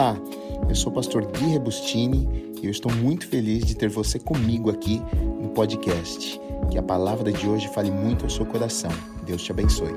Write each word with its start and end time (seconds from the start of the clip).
Olá, 0.00 0.16
eu 0.66 0.74
sou 0.74 0.90
o 0.90 0.94
pastor 0.94 1.26
Gui 1.26 1.44
Rebustini 1.48 2.54
e 2.62 2.64
eu 2.64 2.70
estou 2.70 2.90
muito 2.90 3.28
feliz 3.28 3.66
de 3.66 3.74
ter 3.74 3.90
você 3.90 4.18
comigo 4.18 4.70
aqui 4.70 4.98
no 5.38 5.50
podcast. 5.50 6.40
Que 6.70 6.78
a 6.78 6.82
palavra 6.82 7.30
de 7.30 7.46
hoje 7.46 7.68
fale 7.68 7.90
muito 7.90 8.24
ao 8.24 8.30
seu 8.30 8.46
coração. 8.46 8.90
Deus 9.26 9.42
te 9.42 9.52
abençoe. 9.52 9.92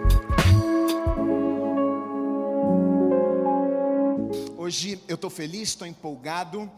Hoje 4.57 4.99
eu 5.07 5.15
estou 5.15 5.29
feliz, 5.29 5.69
estou 5.69 5.87
empolgado. 5.87 6.69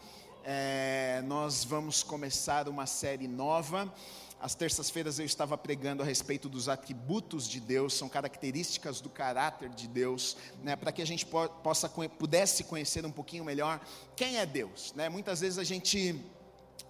É, 0.44 1.23
nós 1.26 1.64
vamos 1.64 2.04
começar 2.04 2.70
uma 2.70 2.86
série 2.86 3.28
nova. 3.28 3.92
Às 4.46 4.54
terças-feiras 4.54 5.18
eu 5.18 5.25
estava 5.25 5.57
pregando 5.57 6.04
a 6.04 6.05
respeito 6.05 6.48
dos 6.48 6.70
atributos 6.70 7.50
de 7.50 7.59
Deus, 7.59 7.95
são 7.95 8.07
características 8.07 9.02
do 9.02 9.09
caráter 9.09 9.70
de 9.70 9.88
Deus, 9.88 10.38
né, 10.62 10.75
para 10.75 10.91
que 10.91 11.02
a 11.02 11.05
gente 11.05 11.25
possa 11.25 11.89
pudesse 11.89 12.63
conhecer 12.63 13.04
um 13.08 13.12
pouquinho 13.12 13.44
melhor 13.44 13.81
quem 14.16 14.38
é 14.38 14.45
Deus. 14.45 14.94
Né? 14.95 15.09
Muitas 15.09 15.39
vezes 15.39 15.58
a 15.58 15.63
gente 15.63 16.23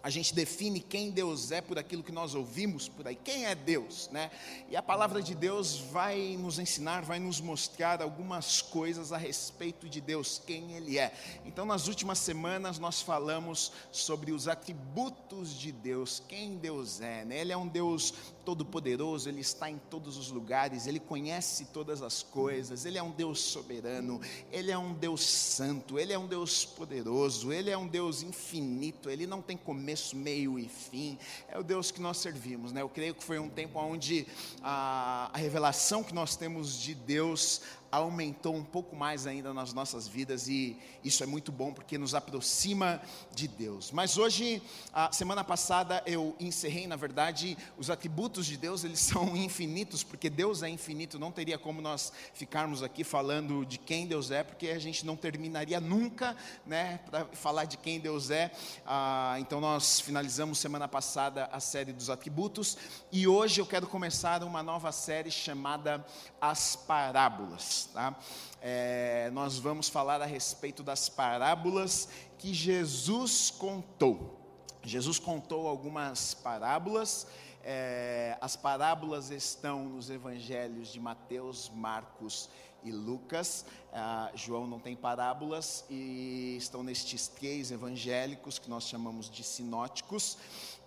a 0.05 0.09
gente 0.11 0.35
define 0.35 0.79
quem 0.79 1.09
Deus 1.09 1.51
é 1.51 1.61
por 1.61 1.79
aquilo 1.79 2.03
que 2.03 2.11
nós 2.11 2.35
ouvimos 2.35 2.87
por 2.87 3.07
aí. 3.07 3.15
Quem 3.15 3.47
é 3.47 3.55
Deus, 3.55 4.07
né? 4.11 4.29
E 4.69 4.75
a 4.75 4.83
palavra 4.83 5.19
de 5.19 5.33
Deus 5.33 5.77
vai 5.79 6.37
nos 6.37 6.59
ensinar, 6.59 7.01
vai 7.01 7.17
nos 7.17 7.41
mostrar 7.41 8.03
algumas 8.03 8.61
coisas 8.61 9.11
a 9.11 9.17
respeito 9.17 9.89
de 9.89 9.99
Deus, 9.99 10.39
quem 10.45 10.73
ele 10.73 10.99
é. 10.99 11.11
Então, 11.43 11.65
nas 11.65 11.87
últimas 11.87 12.19
semanas 12.19 12.77
nós 12.77 13.01
falamos 13.01 13.71
sobre 13.91 14.31
os 14.31 14.47
atributos 14.47 15.57
de 15.57 15.71
Deus, 15.71 16.21
quem 16.27 16.55
Deus 16.55 17.01
é, 17.01 17.25
né? 17.25 17.39
Ele 17.39 17.51
é 17.51 17.57
um 17.57 17.67
Deus 17.67 18.13
todo-poderoso, 18.45 19.27
ele 19.27 19.41
está 19.41 19.69
em 19.69 19.77
todos 19.89 20.17
os 20.17 20.29
lugares, 20.29 20.85
ele 20.85 20.99
conhece 20.99 21.65
todas 21.73 22.01
as 22.03 22.21
coisas, 22.21 22.85
ele 22.85 22.97
é 22.97 23.03
um 23.03 23.11
Deus 23.11 23.39
soberano, 23.39 24.21
ele 24.51 24.71
é 24.71 24.77
um 24.77 24.93
Deus 24.93 25.21
santo, 25.25 25.97
ele 25.97 26.13
é 26.13 26.19
um 26.19 26.27
Deus 26.27 26.63
poderoso, 26.63 27.51
ele 27.51 27.71
é 27.71 27.77
um 27.77 27.87
Deus 27.87 28.21
infinito, 28.21 29.09
ele 29.09 29.25
não 29.25 29.41
tem 29.41 29.57
começo, 29.57 30.15
meio 30.15 30.59
e 30.59 30.69
fim. 30.69 31.17
É 31.49 31.57
o 31.57 31.63
Deus 31.63 31.89
que 31.89 31.99
nós 31.99 32.17
servimos, 32.17 32.71
né? 32.71 32.81
Eu 32.81 32.89
creio 32.89 33.15
que 33.15 33.23
foi 33.23 33.39
um 33.39 33.49
tempo 33.49 33.79
onde 33.79 34.27
a, 34.61 35.31
a 35.33 35.37
revelação 35.37 36.03
que 36.03 36.13
nós 36.13 36.35
temos 36.35 36.79
de 36.79 36.93
Deus 36.93 37.61
aumentou 37.91 38.55
um 38.55 38.63
pouco 38.63 38.95
mais 38.95 39.25
ainda 39.25 39.53
nas 39.53 39.73
nossas 39.73 40.07
vidas 40.07 40.47
e 40.47 40.77
isso 41.03 41.23
é 41.23 41.25
muito 41.25 41.51
bom 41.51 41.73
porque 41.73 41.97
nos 41.97 42.13
aproxima 42.13 43.01
de 43.33 43.47
Deus. 43.47 43.91
Mas 43.91 44.17
hoje, 44.17 44.61
a 44.93 45.11
semana 45.11 45.43
passada 45.43 46.03
eu 46.05 46.35
encerrei, 46.39 46.87
na 46.87 46.95
verdade, 46.95 47.57
os 47.77 47.89
atributos 47.89 48.45
de 48.45 48.57
Deus, 48.57 48.83
eles 48.83 48.99
são 49.05 49.35
infinitos, 49.35 50.03
porque 50.03 50.29
Deus 50.29 50.63
é 50.63 50.69
infinito, 50.69 51.19
não 51.19 51.31
teria 51.31 51.57
como 51.57 51.81
nós 51.81 52.11
ficarmos 52.33 52.83
aqui 52.83 53.03
falando 53.03 53.65
de 53.65 53.77
quem 53.77 54.07
Deus 54.07 54.31
é, 54.31 54.43
porque 54.43 54.69
a 54.69 54.79
gente 54.79 55.05
não 55.05 55.15
terminaria 55.15 55.79
nunca, 55.79 56.35
né, 56.65 56.99
para 57.05 57.25
falar 57.33 57.65
de 57.65 57.77
quem 57.77 57.99
Deus 57.99 58.29
é. 58.29 58.51
Ah, 58.85 59.35
então 59.39 59.61
nós 59.61 59.99
finalizamos 59.99 60.57
semana 60.57 60.87
passada 60.87 61.49
a 61.51 61.59
série 61.59 61.93
dos 61.93 62.09
atributos 62.09 62.77
e 63.11 63.27
hoje 63.27 63.61
eu 63.61 63.65
quero 63.65 63.87
começar 63.87 64.43
uma 64.43 64.61
nova 64.63 64.91
série 64.91 65.31
chamada 65.31 66.05
As 66.41 66.75
Parábolas. 66.75 67.84
Tá? 67.85 68.15
É, 68.61 69.29
nós 69.33 69.57
vamos 69.57 69.89
falar 69.89 70.21
a 70.21 70.25
respeito 70.25 70.83
das 70.83 71.09
parábolas 71.09 72.09
que 72.37 72.53
Jesus 72.53 73.49
contou. 73.51 74.39
Jesus 74.83 75.19
contou 75.19 75.67
algumas 75.67 76.33
parábolas. 76.33 77.27
É, 77.63 78.37
as 78.39 78.55
parábolas 78.55 79.31
estão 79.31 79.85
nos 79.85 80.09
evangelhos 80.09 80.89
de 80.89 80.99
Mateus, 80.99 81.71
Marcos 81.73 82.49
e 82.83 82.91
Lucas. 82.91 83.65
Ah, 83.91 84.29
João 84.35 84.67
não 84.67 84.79
tem 84.79 84.95
parábolas 84.95 85.83
e 85.89 86.55
estão 86.57 86.83
nestes 86.83 87.27
três 87.27 87.71
evangélicos 87.71 88.59
que 88.59 88.69
nós 88.69 88.83
chamamos 88.83 89.29
de 89.29 89.43
sinóticos. 89.43 90.37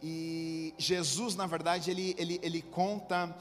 E 0.01 0.73
Jesus, 0.79 1.35
na 1.35 1.47
verdade, 1.47 1.91
ele, 1.91 2.15
ele, 2.17 2.39
ele 2.43 2.62
conta 2.62 3.37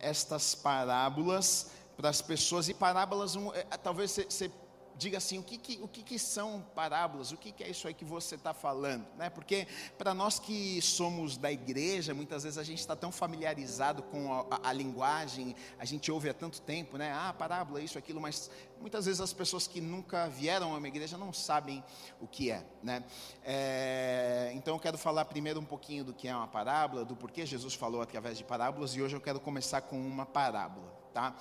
estas 0.00 0.54
parábolas 0.54 1.70
para 1.98 2.08
as 2.08 2.22
pessoas. 2.22 2.68
E 2.68 2.74
parábolas, 2.74 3.34
é, 3.54 3.76
talvez 3.76 4.12
você 4.12 4.50
diga 4.96 5.18
assim, 5.18 5.38
o 5.38 5.42
que, 5.44 5.56
que, 5.56 5.78
o 5.80 5.86
que, 5.86 6.02
que 6.02 6.18
são 6.18 6.60
parábolas? 6.74 7.30
O 7.30 7.36
que, 7.36 7.52
que 7.52 7.62
é 7.62 7.70
isso 7.70 7.86
aí 7.86 7.94
que 7.94 8.04
você 8.04 8.34
está 8.34 8.52
falando? 8.52 9.06
Né? 9.16 9.30
Porque 9.30 9.66
para 9.96 10.12
nós 10.12 10.40
que 10.40 10.82
somos 10.82 11.36
da 11.36 11.52
igreja, 11.52 12.12
muitas 12.12 12.42
vezes 12.42 12.58
a 12.58 12.64
gente 12.64 12.80
está 12.80 12.96
tão 12.96 13.12
familiarizado 13.12 14.02
com 14.02 14.32
a, 14.32 14.46
a, 14.50 14.70
a, 14.70 14.72
linguagem, 14.72 15.54
a 15.78 15.84
gente 15.84 16.10
ouve 16.10 16.28
há 16.28 16.34
tanto 16.34 16.60
tempo, 16.60 16.98
né? 16.98 17.12
Ah, 17.12 17.32
parábola, 17.32 17.80
isso, 17.80 17.96
aquilo, 17.96 18.20
mas 18.20 18.50
muitas 18.80 19.06
vezes 19.06 19.20
as 19.20 19.32
pessoas 19.32 19.68
que 19.68 19.80
nunca 19.80 20.28
vieram 20.28 20.74
a 20.74 20.78
uma 20.78 20.88
igreja 20.88 21.16
não 21.16 21.32
sabem 21.32 21.82
o 22.20 22.26
que 22.26 22.50
é, 22.50 22.66
né? 22.82 23.04
É, 23.44 24.50
então 24.54 24.74
eu 24.74 24.80
quero 24.80 24.98
falar 24.98 25.24
primeiro 25.26 25.60
um 25.60 25.64
pouquinho 25.64 26.04
do 26.04 26.12
que 26.12 26.26
é 26.26 26.34
uma 26.34 26.48
parábola, 26.48 27.04
do 27.04 27.14
porquê 27.14 27.46
Jesus 27.46 27.74
falou 27.74 28.02
através 28.02 28.36
de 28.36 28.42
parábolas, 28.42 28.96
e 28.96 29.02
hoje 29.02 29.14
eu 29.14 29.20
quero 29.20 29.38
começar 29.38 29.82
com 29.82 29.96
uma 29.96 30.26
parábola, 30.26 30.97
tá? 31.12 31.34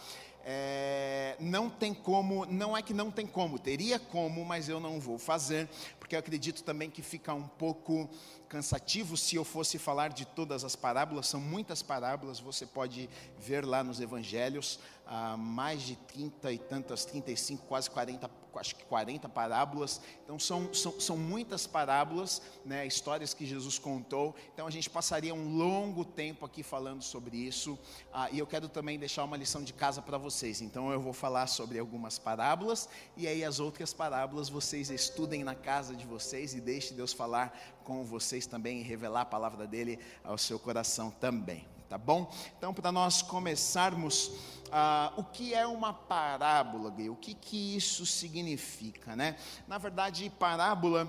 É, 0.49 1.35
não 1.41 1.69
tem 1.69 1.93
como, 1.93 2.45
não 2.45 2.77
é 2.77 2.81
que 2.81 2.93
não 2.93 3.11
tem 3.11 3.27
como, 3.27 3.59
teria 3.59 3.99
como, 3.99 4.45
mas 4.45 4.69
eu 4.69 4.79
não 4.79 4.97
vou 4.97 5.19
fazer, 5.19 5.67
porque 5.99 6.15
eu 6.15 6.19
acredito 6.19 6.63
também 6.63 6.89
que 6.89 7.01
fica 7.01 7.33
um 7.33 7.45
pouco 7.45 8.09
cansativo 8.47 9.17
se 9.17 9.35
eu 9.35 9.43
fosse 9.43 9.77
falar 9.77 10.07
de 10.07 10.25
todas 10.25 10.63
as 10.63 10.73
parábolas, 10.73 11.27
são 11.27 11.41
muitas 11.41 11.81
parábolas, 11.81 12.39
você 12.39 12.65
pode 12.65 13.09
ver 13.37 13.65
lá 13.65 13.83
nos 13.83 13.99
evangelhos, 13.99 14.79
ah, 15.05 15.35
mais 15.35 15.81
de 15.81 15.97
30 15.97 16.53
e 16.53 16.57
tantas, 16.57 17.03
35, 17.03 17.65
quase 17.67 17.89
40 17.89 18.29
acho 18.57 18.75
que 18.75 18.85
40 18.85 19.29
parábolas. 19.29 20.01
Então 20.23 20.39
são, 20.39 20.73
são, 20.73 20.99
são 20.99 21.17
muitas 21.17 21.67
parábolas, 21.67 22.41
né, 22.65 22.85
histórias 22.85 23.33
que 23.33 23.45
Jesus 23.45 23.79
contou. 23.79 24.35
Então 24.53 24.67
a 24.67 24.71
gente 24.71 24.89
passaria 24.89 25.33
um 25.33 25.55
longo 25.55 26.03
tempo 26.03 26.45
aqui 26.45 26.63
falando 26.63 27.01
sobre 27.01 27.37
isso. 27.37 27.77
Ah, 28.13 28.29
e 28.31 28.39
eu 28.39 28.47
quero 28.47 28.67
também 28.67 28.97
deixar 28.97 29.23
uma 29.23 29.37
lição 29.37 29.63
de 29.63 29.73
casa 29.73 30.01
para 30.01 30.17
vocês. 30.17 30.61
Então 30.61 30.91
eu 30.91 30.99
vou 30.99 31.13
falar 31.13 31.47
sobre 31.47 31.79
algumas 31.79 32.17
parábolas 32.17 32.89
e 33.15 33.27
aí 33.27 33.43
as 33.43 33.59
outras 33.59 33.93
parábolas 33.93 34.49
vocês 34.49 34.89
estudem 34.89 35.43
na 35.43 35.55
casa 35.55 35.95
de 35.95 36.05
vocês 36.05 36.53
e 36.53 36.61
deixe 36.61 36.93
Deus 36.93 37.13
falar 37.13 37.57
com 37.83 38.03
vocês 38.03 38.45
também 38.45 38.79
e 38.79 38.83
revelar 38.83 39.21
a 39.21 39.25
palavra 39.25 39.65
dele 39.65 39.99
ao 40.23 40.37
seu 40.37 40.59
coração 40.59 41.11
também 41.11 41.76
tá 41.89 41.97
bom? 41.97 42.31
Então, 42.57 42.73
para 42.73 42.91
nós 42.91 43.21
começarmos, 43.21 44.31
ah, 44.71 45.13
o 45.17 45.23
que 45.23 45.53
é 45.53 45.65
uma 45.65 45.93
parábola, 45.93 46.89
Gui? 46.89 47.09
O 47.09 47.15
que, 47.15 47.33
que 47.33 47.75
isso 47.75 48.05
significa, 48.05 49.15
né? 49.15 49.37
Na 49.67 49.77
verdade, 49.77 50.29
parábola, 50.37 51.07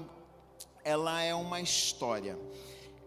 ela 0.84 1.20
é 1.20 1.34
uma 1.34 1.60
história 1.60 2.38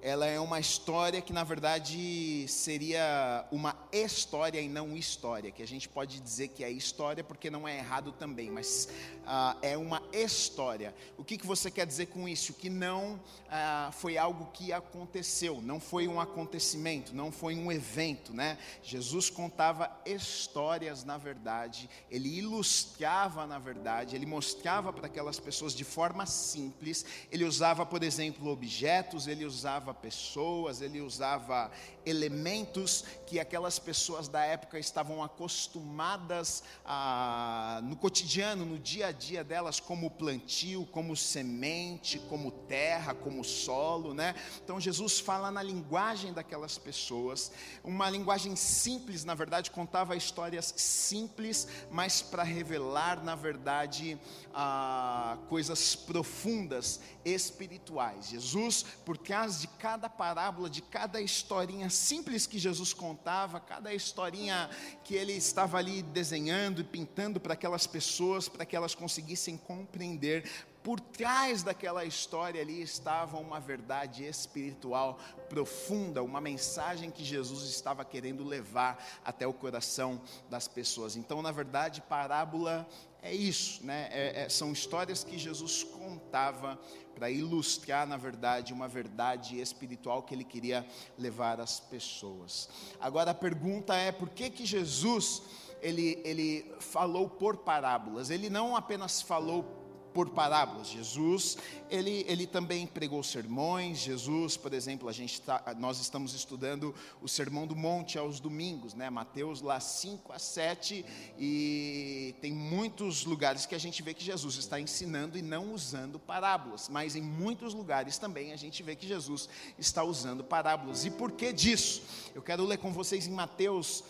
ela 0.01 0.25
é 0.25 0.39
uma 0.39 0.59
história 0.59 1.22
que 1.22 1.31
na 1.31 1.44
verdade 1.44 2.45
seria 2.47 3.45
uma 3.51 3.75
história 3.91 4.59
e 4.59 4.67
não 4.67 4.97
história, 4.97 5.51
que 5.51 5.62
a 5.62 5.67
gente 5.67 5.88
pode 5.88 6.19
dizer 6.19 6.47
que 6.50 6.63
é 6.63 6.72
história 6.72 7.23
porque 7.23 7.51
não 7.51 7.67
é 7.67 7.78
errado 7.78 8.12
também, 8.12 8.50
mas 8.50 8.89
uh, 9.22 9.57
é 9.62 9.78
uma 9.78 10.01
história. 10.12 10.94
O 11.17 11.23
que, 11.23 11.38
que 11.38 11.45
você 11.45 11.69
quer 11.69 11.85
dizer 11.85 12.07
com 12.07 12.28
isso? 12.28 12.53
Que 12.53 12.69
não 12.69 13.13
uh, 13.16 13.91
foi 13.91 14.17
algo 14.17 14.50
que 14.51 14.73
aconteceu, 14.73 15.62
não 15.62 15.79
foi 15.79 16.07
um 16.07 16.19
acontecimento, 16.19 17.16
não 17.16 17.31
foi 17.31 17.56
um 17.56 17.72
evento, 17.72 18.33
né? 18.33 18.57
Jesus 18.81 19.29
contava 19.29 19.91
histórias 20.03 21.03
na 21.03 21.18
verdade, 21.18 21.88
ele 22.09 22.29
ilustrava 22.29 23.45
na 23.45 23.59
verdade, 23.59 24.16
ele 24.16 24.25
mostrava 24.25 24.91
para 24.91 25.06
aquelas 25.06 25.39
pessoas 25.39 25.73
de 25.73 25.83
forma 25.83 26.25
simples, 26.25 27.06
ele 27.31 27.44
usava, 27.44 27.85
por 27.85 28.01
exemplo, 28.01 28.50
objetos, 28.50 29.28
ele 29.28 29.45
usava 29.45 29.91
usava 29.91 29.94
pessoas, 29.94 30.81
ele 30.81 31.02
usava 31.02 31.69
elementos 32.06 33.03
que 33.28 33.40
aquelas 33.40 33.78
pessoas 33.78 34.28
da 34.28 34.44
época 34.44 34.79
estavam 34.79 35.24
acostumadas 35.24 36.63
a, 36.84 37.79
no 37.84 37.96
cotidiano, 37.96 38.66
no 38.66 38.80
dia 38.80 39.07
a 39.07 39.12
dia 39.12 39.44
delas, 39.44 39.80
como 39.80 40.09
plantio, 40.09 40.86
como 40.92 41.16
semente, 41.16 42.19
como 42.30 42.51
terra, 42.51 43.13
como 43.13 43.44
solo, 43.44 44.13
né? 44.13 44.33
Então 44.63 44.80
Jesus 44.80 45.19
fala 45.19 45.51
na 45.51 45.62
linguagem 45.62 46.33
daquelas 46.33 46.77
pessoas, 46.77 47.51
uma 47.83 48.10
linguagem 48.10 48.56
simples, 48.56 49.24
na 49.24 49.36
verdade, 49.36 49.69
contava 49.69 50.16
histórias 50.16 50.74
simples, 50.77 51.68
mas 51.92 52.21
para 52.21 52.44
revelar, 52.44 53.24
na 53.24 53.36
verdade, 53.36 54.18
a, 54.54 55.38
coisas 55.50 55.95
profundas 55.95 57.00
espirituais. 57.24 58.30
Jesus, 58.30 58.83
por 59.06 59.18
causa 59.18 59.60
de 59.60 59.68
cada 59.81 60.07
parábola, 60.07 60.69
de 60.69 60.80
cada 60.80 61.19
historinha 61.19 61.89
simples 61.89 62.45
que 62.45 62.60
Jesus 62.60 62.94
contava, 62.94 63.60
cada 63.60 63.92
historinha 63.92 64.69
que 65.04 65.16
ele 65.16 65.33
estava 65.33 65.80
ali 65.80 66.04
desenhando 66.04 66.81
e 66.81 66.83
pintando 66.83 67.39
para 67.39 67.56
aquelas 67.56 67.88
pessoas, 67.88 68.48
para 68.48 68.63
que 68.63 68.75
elas 68.75 68.94
conseguissem 68.94 69.57
compreender, 69.57 70.48
por 70.83 71.00
trás 71.00 71.63
daquela 71.63 72.06
história 72.06 72.62
ali 72.62 72.81
estava 72.81 73.38
uma 73.38 73.60
verdade 73.60 74.24
espiritual 74.24 75.19
profunda, 75.50 76.24
uma 76.24 76.42
mensagem 76.42 77.12
que 77.12 77.24
Jesus 77.24 77.69
estava 77.69 78.06
querendo 78.06 78.44
levar 78.44 79.04
até 79.24 79.45
o 79.45 79.54
coração 79.54 80.22
das 80.50 80.68
pessoas. 80.68 81.16
Então, 81.16 81.42
na 81.42 81.51
verdade, 81.51 82.01
parábola 82.01 82.88
é 83.21 83.33
isso, 83.33 83.85
né? 83.85 84.09
É, 84.12 84.44
é, 84.44 84.50
são 84.50 84.71
histórias 84.71 85.23
que 85.23 85.38
Jesus 85.38 85.83
contava 85.83 86.79
para 87.13 87.29
ilustrar, 87.29 88.07
na 88.07 88.18
verdade, 88.18 88.73
uma 88.73 88.88
verdade 88.88 89.59
espiritual 89.59 90.23
que 90.23 90.33
ele 90.33 90.44
queria 90.44 90.85
levar 91.19 91.59
às 91.59 91.79
pessoas. 91.79 92.68
Agora 93.00 93.31
a 93.31 93.35
pergunta 93.35 93.95
é: 93.95 94.12
por 94.12 94.29
que 94.29 94.50
que 94.50 94.65
Jesus 94.65 95.44
ele, 95.81 96.19
ele 96.23 96.73
falou 96.79 97.29
por 97.29 97.57
parábolas? 97.57 98.31
Ele 98.31 98.50
não 98.50 98.75
apenas 98.75 99.21
falou 99.21 99.81
por 100.13 100.30
parábolas. 100.30 100.88
Jesus, 100.88 101.58
ele, 101.90 102.25
ele 102.28 102.46
também 102.46 102.86
pregou 102.88 103.24
sermões. 103.24 104.00
Jesus, 104.00 104.58
por 104.58 104.74
exemplo, 104.74 105.10
a 105.10 105.12
gente 105.12 105.42
tá, 105.42 105.75
nós 105.78 106.00
estamos 106.00 106.34
estudando 106.34 106.94
o 107.22 107.28
Sermão 107.28 107.66
do 107.66 107.75
Monte 107.75 108.18
aos 108.18 108.40
domingos, 108.40 108.94
né? 108.94 109.10
Mateus 109.10 109.62
lá 109.62 109.80
5 109.80 110.31
a 110.31 110.40
7, 110.40 111.06
e 111.38 112.36
tem 112.42 112.52
muitos 112.52 113.25
lugares 113.25 113.66
que 113.66 113.75
a 113.75 113.80
gente 113.80 114.02
vê 114.02 114.13
que 114.13 114.24
Jesus 114.24 114.56
está 114.56 114.80
ensinando 114.80 115.38
e 115.38 115.42
não 115.42 115.74
usando 115.74 116.19
parábolas, 116.19 116.90
mas 116.90 117.16
em 117.16 117.22
muitos 117.22 117.74
lugares 117.74 118.18
também 118.18 118.54
a 118.54 118.57
gente 118.57 118.81
vê 118.84 118.96
que 118.96 119.07
Jesus 119.07 119.50
está 119.78 120.04
usando 120.04 120.44
parábolas. 120.44 121.06
E 121.06 121.12
por 121.12 121.31
que 121.31 121.52
disso? 121.52 122.04
Eu 122.34 122.42
quero 122.42 122.66
ler 122.66 122.78
com 122.78 122.92
vocês 122.92 123.28
em 123.28 123.31
Mateus 123.31 124.04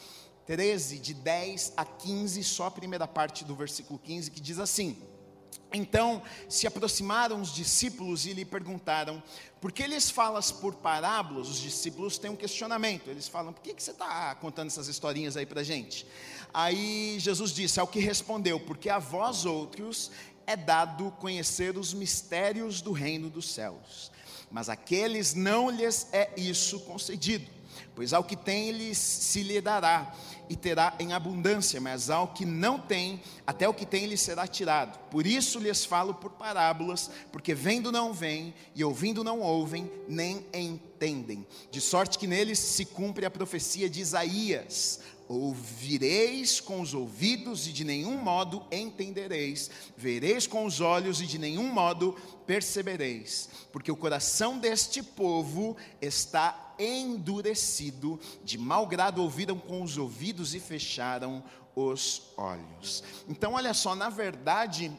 13, 0.45 1.00
de 1.00 1.13
10 1.13 1.74
a 1.77 1.86
15, 1.86 2.44
só 2.44 2.65
a 2.65 2.71
primeira 2.71 3.07
parte 3.07 3.45
do 3.45 3.56
versículo 3.56 4.00
15, 4.00 4.31
que 4.31 4.42
diz 4.42 4.59
assim: 4.59 4.97
então 5.74 6.21
se 6.50 6.68
aproximaram 6.68 7.42
os 7.42 7.53
discípulos 7.53 8.25
e 8.25 8.33
lhe 8.33 8.44
perguntaram: 8.44 9.24
por 9.62 9.71
que 9.71 9.86
lhes 9.86 10.09
falas 10.09 10.51
por 10.51 10.75
parábolas? 10.75 11.48
Os 11.48 11.59
discípulos 11.59 12.18
têm 12.18 12.31
um 12.31 12.36
questionamento. 12.36 13.09
Eles 13.09 13.27
falam: 13.27 13.53
por 13.53 13.62
que, 13.62 13.74
que 13.74 13.81
você 13.81 13.92
está 13.92 14.36
contando 14.36 14.68
essas 14.68 14.88
historinhas 14.88 15.38
aí 15.38 15.45
para 15.45 15.63
gente? 15.63 16.06
Aí 16.53 17.18
Jesus 17.19 17.51
disse: 17.51 17.80
ao 17.80 17.88
que 17.88 18.00
respondeu: 18.00 18.59
porque 18.59 18.89
a 18.89 19.00
vós 19.00 19.45
outros 19.45 20.12
é 20.45 20.57
dado 20.57 21.12
conhecer 21.19 21.77
os 21.77 21.94
mistérios 21.94 22.81
do 22.81 22.92
reino 22.92 23.30
dos 23.30 23.50
céus, 23.50 24.12
mas 24.50 24.68
aqueles 24.68 25.33
não 25.33 25.69
lhes 25.69 26.07
é 26.12 26.31
isso 26.36 26.80
concedido. 26.81 27.47
Pois 27.95 28.13
ao 28.13 28.24
que 28.24 28.36
tem, 28.36 28.71
lhes 28.71 28.97
se 28.97 29.44
lhe 29.44 29.59
dará, 29.62 30.13
e 30.51 30.56
terá 30.57 30.94
em 31.00 31.13
abundância, 31.13 31.80
mas 31.80 32.09
ao 32.09 32.27
que 32.27 32.45
não 32.45 32.77
tem, 32.77 33.21
até 33.48 33.69
o 33.69 33.74
que 33.74 33.86
tem 33.86 34.06
lhe 34.06 34.18
será 34.18 34.45
tirado. 34.45 35.00
Por 35.09 35.25
isso 35.25 35.57
lhes 35.57 35.86
falo 35.86 36.13
por 36.13 36.31
parábolas, 36.31 37.09
porque 37.31 37.53
vendo 37.53 37.89
não 37.89 38.12
veem, 38.12 38.53
e 38.75 38.83
ouvindo 38.83 39.24
não 39.24 39.39
ouvem, 39.39 39.89
nem 40.09 40.45
entendem. 40.53 41.48
De 41.71 41.80
sorte 41.80 42.19
que 42.19 42.27
neles 42.27 42.59
se 42.59 42.83
cumpre 42.83 43.25
a 43.25 43.31
profecia 43.31 43.89
de 43.89 44.01
Isaías: 44.01 45.00
Ouvireis 45.31 46.60
com 46.60 46.81
os 46.81 46.94
ouvidos 46.94 47.66
e 47.66 47.72
de 47.72 47.86
nenhum 47.86 48.18
modo 48.18 48.66
entendereis, 48.69 49.72
vereis 49.95 50.45
com 50.45 50.66
os 50.66 50.81
olhos 50.81 51.22
e 51.22 51.25
de 51.25 51.38
nenhum 51.38 51.72
modo 51.72 52.18
percebereis, 52.45 53.48
porque 53.72 53.89
o 53.89 53.95
coração 53.95 54.60
deste 54.60 55.01
povo 55.01 55.78
está 56.01 56.75
endurecido, 56.78 58.19
de 58.44 58.57
mau 58.57 58.86
grado 58.86 59.24
ouviram 59.24 59.57
com 59.57 59.81
os 59.81 59.98
ouvidos 59.98 60.54
e 60.54 60.60
fecharam 60.60 61.42
os 61.74 62.24
olhos. 62.36 63.01
Então, 63.30 63.54
olha 63.54 63.74
só, 63.74 63.95
na 63.95 64.10
verdade, 64.10 64.92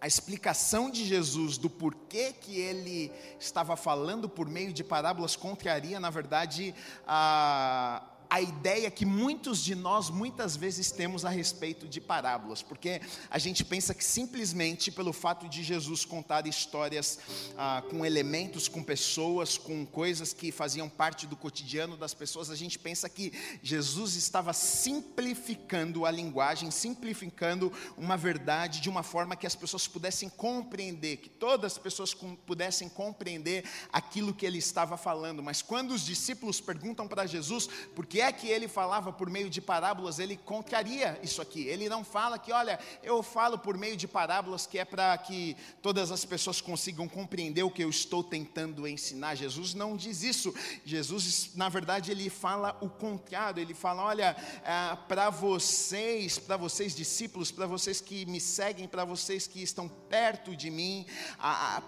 a 0.00 0.06
explicação 0.06 0.88
de 0.88 1.04
Jesus 1.04 1.58
do 1.58 1.68
porquê 1.68 2.32
que 2.32 2.60
ele 2.60 3.10
estava 3.40 3.76
falando 3.76 4.28
por 4.28 4.48
meio 4.48 4.72
de 4.72 4.84
parábolas 4.84 5.34
contraria, 5.34 5.98
na 5.98 6.10
verdade, 6.10 6.72
a 7.04 8.04
a 8.30 8.40
ideia 8.40 8.90
que 8.90 9.06
muitos 9.06 9.62
de 9.62 9.74
nós 9.74 10.10
muitas 10.10 10.56
vezes 10.56 10.90
temos 10.90 11.24
a 11.24 11.30
respeito 11.30 11.88
de 11.88 12.00
parábolas, 12.00 12.62
porque 12.62 13.00
a 13.30 13.38
gente 13.38 13.64
pensa 13.64 13.94
que 13.94 14.04
simplesmente 14.04 14.90
pelo 14.90 15.12
fato 15.12 15.48
de 15.48 15.62
Jesus 15.62 16.04
contar 16.04 16.46
histórias 16.46 17.18
ah, 17.56 17.82
com 17.88 18.04
elementos, 18.04 18.68
com 18.68 18.82
pessoas, 18.82 19.56
com 19.56 19.86
coisas 19.86 20.32
que 20.32 20.52
faziam 20.52 20.88
parte 20.88 21.26
do 21.26 21.36
cotidiano 21.36 21.96
das 21.96 22.12
pessoas, 22.12 22.50
a 22.50 22.56
gente 22.56 22.78
pensa 22.78 23.08
que 23.08 23.32
Jesus 23.62 24.14
estava 24.14 24.52
simplificando 24.52 26.04
a 26.04 26.10
linguagem, 26.10 26.70
simplificando 26.70 27.72
uma 27.96 28.16
verdade 28.16 28.80
de 28.80 28.88
uma 28.88 29.02
forma 29.02 29.36
que 29.36 29.46
as 29.46 29.54
pessoas 29.54 29.86
pudessem 29.86 30.28
compreender, 30.28 31.18
que 31.18 31.28
todas 31.28 31.72
as 31.72 31.78
pessoas 31.78 32.14
pudessem 32.46 32.88
compreender 32.88 33.64
aquilo 33.92 34.34
que 34.34 34.44
ele 34.44 34.58
estava 34.58 34.96
falando. 34.96 35.42
Mas 35.42 35.62
quando 35.62 35.92
os 35.92 36.04
discípulos 36.04 36.60
perguntam 36.60 37.08
para 37.08 37.26
Jesus, 37.26 37.68
por 37.94 38.06
que 38.18 38.22
é 38.22 38.32
que 38.32 38.48
ele 38.48 38.66
falava 38.66 39.12
por 39.12 39.30
meio 39.30 39.48
de 39.48 39.60
parábolas, 39.60 40.18
ele 40.18 40.36
contraria 40.36 41.16
isso 41.22 41.40
aqui. 41.40 41.68
Ele 41.68 41.88
não 41.88 42.02
fala 42.02 42.36
que, 42.36 42.50
olha, 42.50 42.76
eu 43.00 43.22
falo 43.22 43.56
por 43.56 43.78
meio 43.78 43.96
de 43.96 44.08
parábolas 44.08 44.66
que 44.66 44.76
é 44.76 44.84
para 44.84 45.16
que 45.18 45.56
todas 45.80 46.10
as 46.10 46.24
pessoas 46.24 46.60
consigam 46.60 47.08
compreender 47.08 47.62
o 47.62 47.70
que 47.70 47.84
eu 47.84 47.88
estou 47.88 48.24
tentando 48.24 48.88
ensinar. 48.88 49.36
Jesus 49.36 49.72
não 49.72 49.96
diz 49.96 50.24
isso. 50.24 50.52
Jesus, 50.84 51.52
na 51.54 51.68
verdade, 51.68 52.10
ele 52.10 52.28
fala 52.28 52.76
o 52.80 52.88
contrário. 52.88 53.62
Ele 53.62 53.72
fala, 53.72 54.02
olha, 54.02 54.36
é, 54.64 54.96
para 55.06 55.30
vocês, 55.30 56.40
para 56.40 56.56
vocês 56.56 56.96
discípulos, 56.96 57.52
para 57.52 57.68
vocês 57.68 58.00
que 58.00 58.26
me 58.26 58.40
seguem, 58.40 58.88
para 58.88 59.04
vocês 59.04 59.46
que 59.46 59.62
estão 59.62 59.88
perto 59.88 60.56
de 60.56 60.72
mim, 60.72 61.06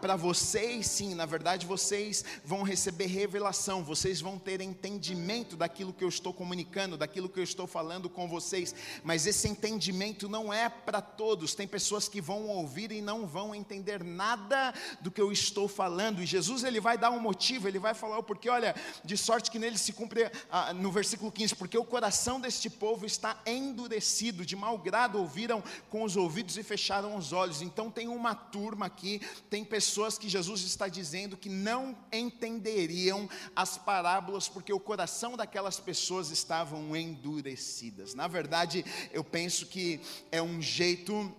para 0.00 0.14
vocês, 0.14 0.86
sim, 0.86 1.12
na 1.12 1.26
verdade, 1.26 1.66
vocês 1.66 2.24
vão 2.44 2.62
receber 2.62 3.06
revelação, 3.06 3.82
vocês 3.82 4.20
vão 4.20 4.38
ter 4.38 4.60
entendimento 4.60 5.56
daquilo 5.56 5.92
que 5.92 6.04
eu 6.04 6.08
estou 6.08 6.19
comunicando, 6.34 6.98
daquilo 6.98 7.28
que 7.28 7.40
eu 7.40 7.44
estou 7.44 7.66
falando 7.66 8.10
com 8.10 8.28
vocês, 8.28 8.74
mas 9.02 9.26
esse 9.26 9.48
entendimento 9.48 10.28
não 10.28 10.52
é 10.52 10.68
para 10.68 11.00
todos. 11.00 11.54
Tem 11.54 11.66
pessoas 11.66 12.06
que 12.06 12.20
vão 12.20 12.46
ouvir 12.48 12.92
e 12.92 13.00
não 13.00 13.26
vão 13.26 13.54
entender 13.54 14.04
nada 14.04 14.74
do 15.00 15.10
que 15.10 15.20
eu 15.20 15.32
estou 15.32 15.66
falando. 15.66 16.22
E 16.22 16.26
Jesus 16.26 16.64
ele 16.64 16.80
vai 16.80 16.98
dar 16.98 17.10
um 17.10 17.18
motivo, 17.18 17.66
ele 17.66 17.78
vai 17.78 17.94
falar 17.94 18.18
o 18.18 18.22
porquê, 18.22 18.50
olha, 18.50 18.74
de 19.02 19.16
sorte 19.16 19.50
que 19.50 19.58
nele 19.58 19.78
se 19.78 19.92
cumpre 19.92 20.30
ah, 20.50 20.74
no 20.74 20.92
versículo 20.92 21.32
15, 21.32 21.56
porque 21.56 21.78
o 21.78 21.84
coração 21.84 22.38
deste 22.38 22.68
povo 22.68 23.06
está 23.06 23.40
endurecido, 23.46 24.44
de 24.44 24.54
mau 24.54 24.76
grado 24.76 25.18
ouviram 25.18 25.62
com 25.88 26.02
os 26.02 26.16
ouvidos 26.16 26.56
e 26.58 26.62
fecharam 26.62 27.16
os 27.16 27.32
olhos. 27.32 27.62
Então 27.62 27.90
tem 27.90 28.08
uma 28.08 28.34
turma 28.34 28.86
aqui, 28.86 29.20
tem 29.48 29.64
pessoas 29.64 30.18
que 30.18 30.28
Jesus 30.28 30.62
está 30.62 30.88
dizendo 30.88 31.36
que 31.36 31.48
não 31.48 31.96
entenderiam 32.12 33.28
as 33.54 33.78
parábolas 33.78 34.48
porque 34.48 34.72
o 34.72 34.80
coração 34.80 35.36
daquelas 35.36 35.78
pessoas 35.78 36.09
pessoas 36.10 36.32
estavam 36.32 36.96
endurecidas. 36.96 38.14
Na 38.14 38.26
verdade, 38.26 38.84
eu 39.12 39.22
penso 39.22 39.66
que 39.66 40.00
é 40.32 40.42
um 40.42 40.60
jeito 40.60 41.32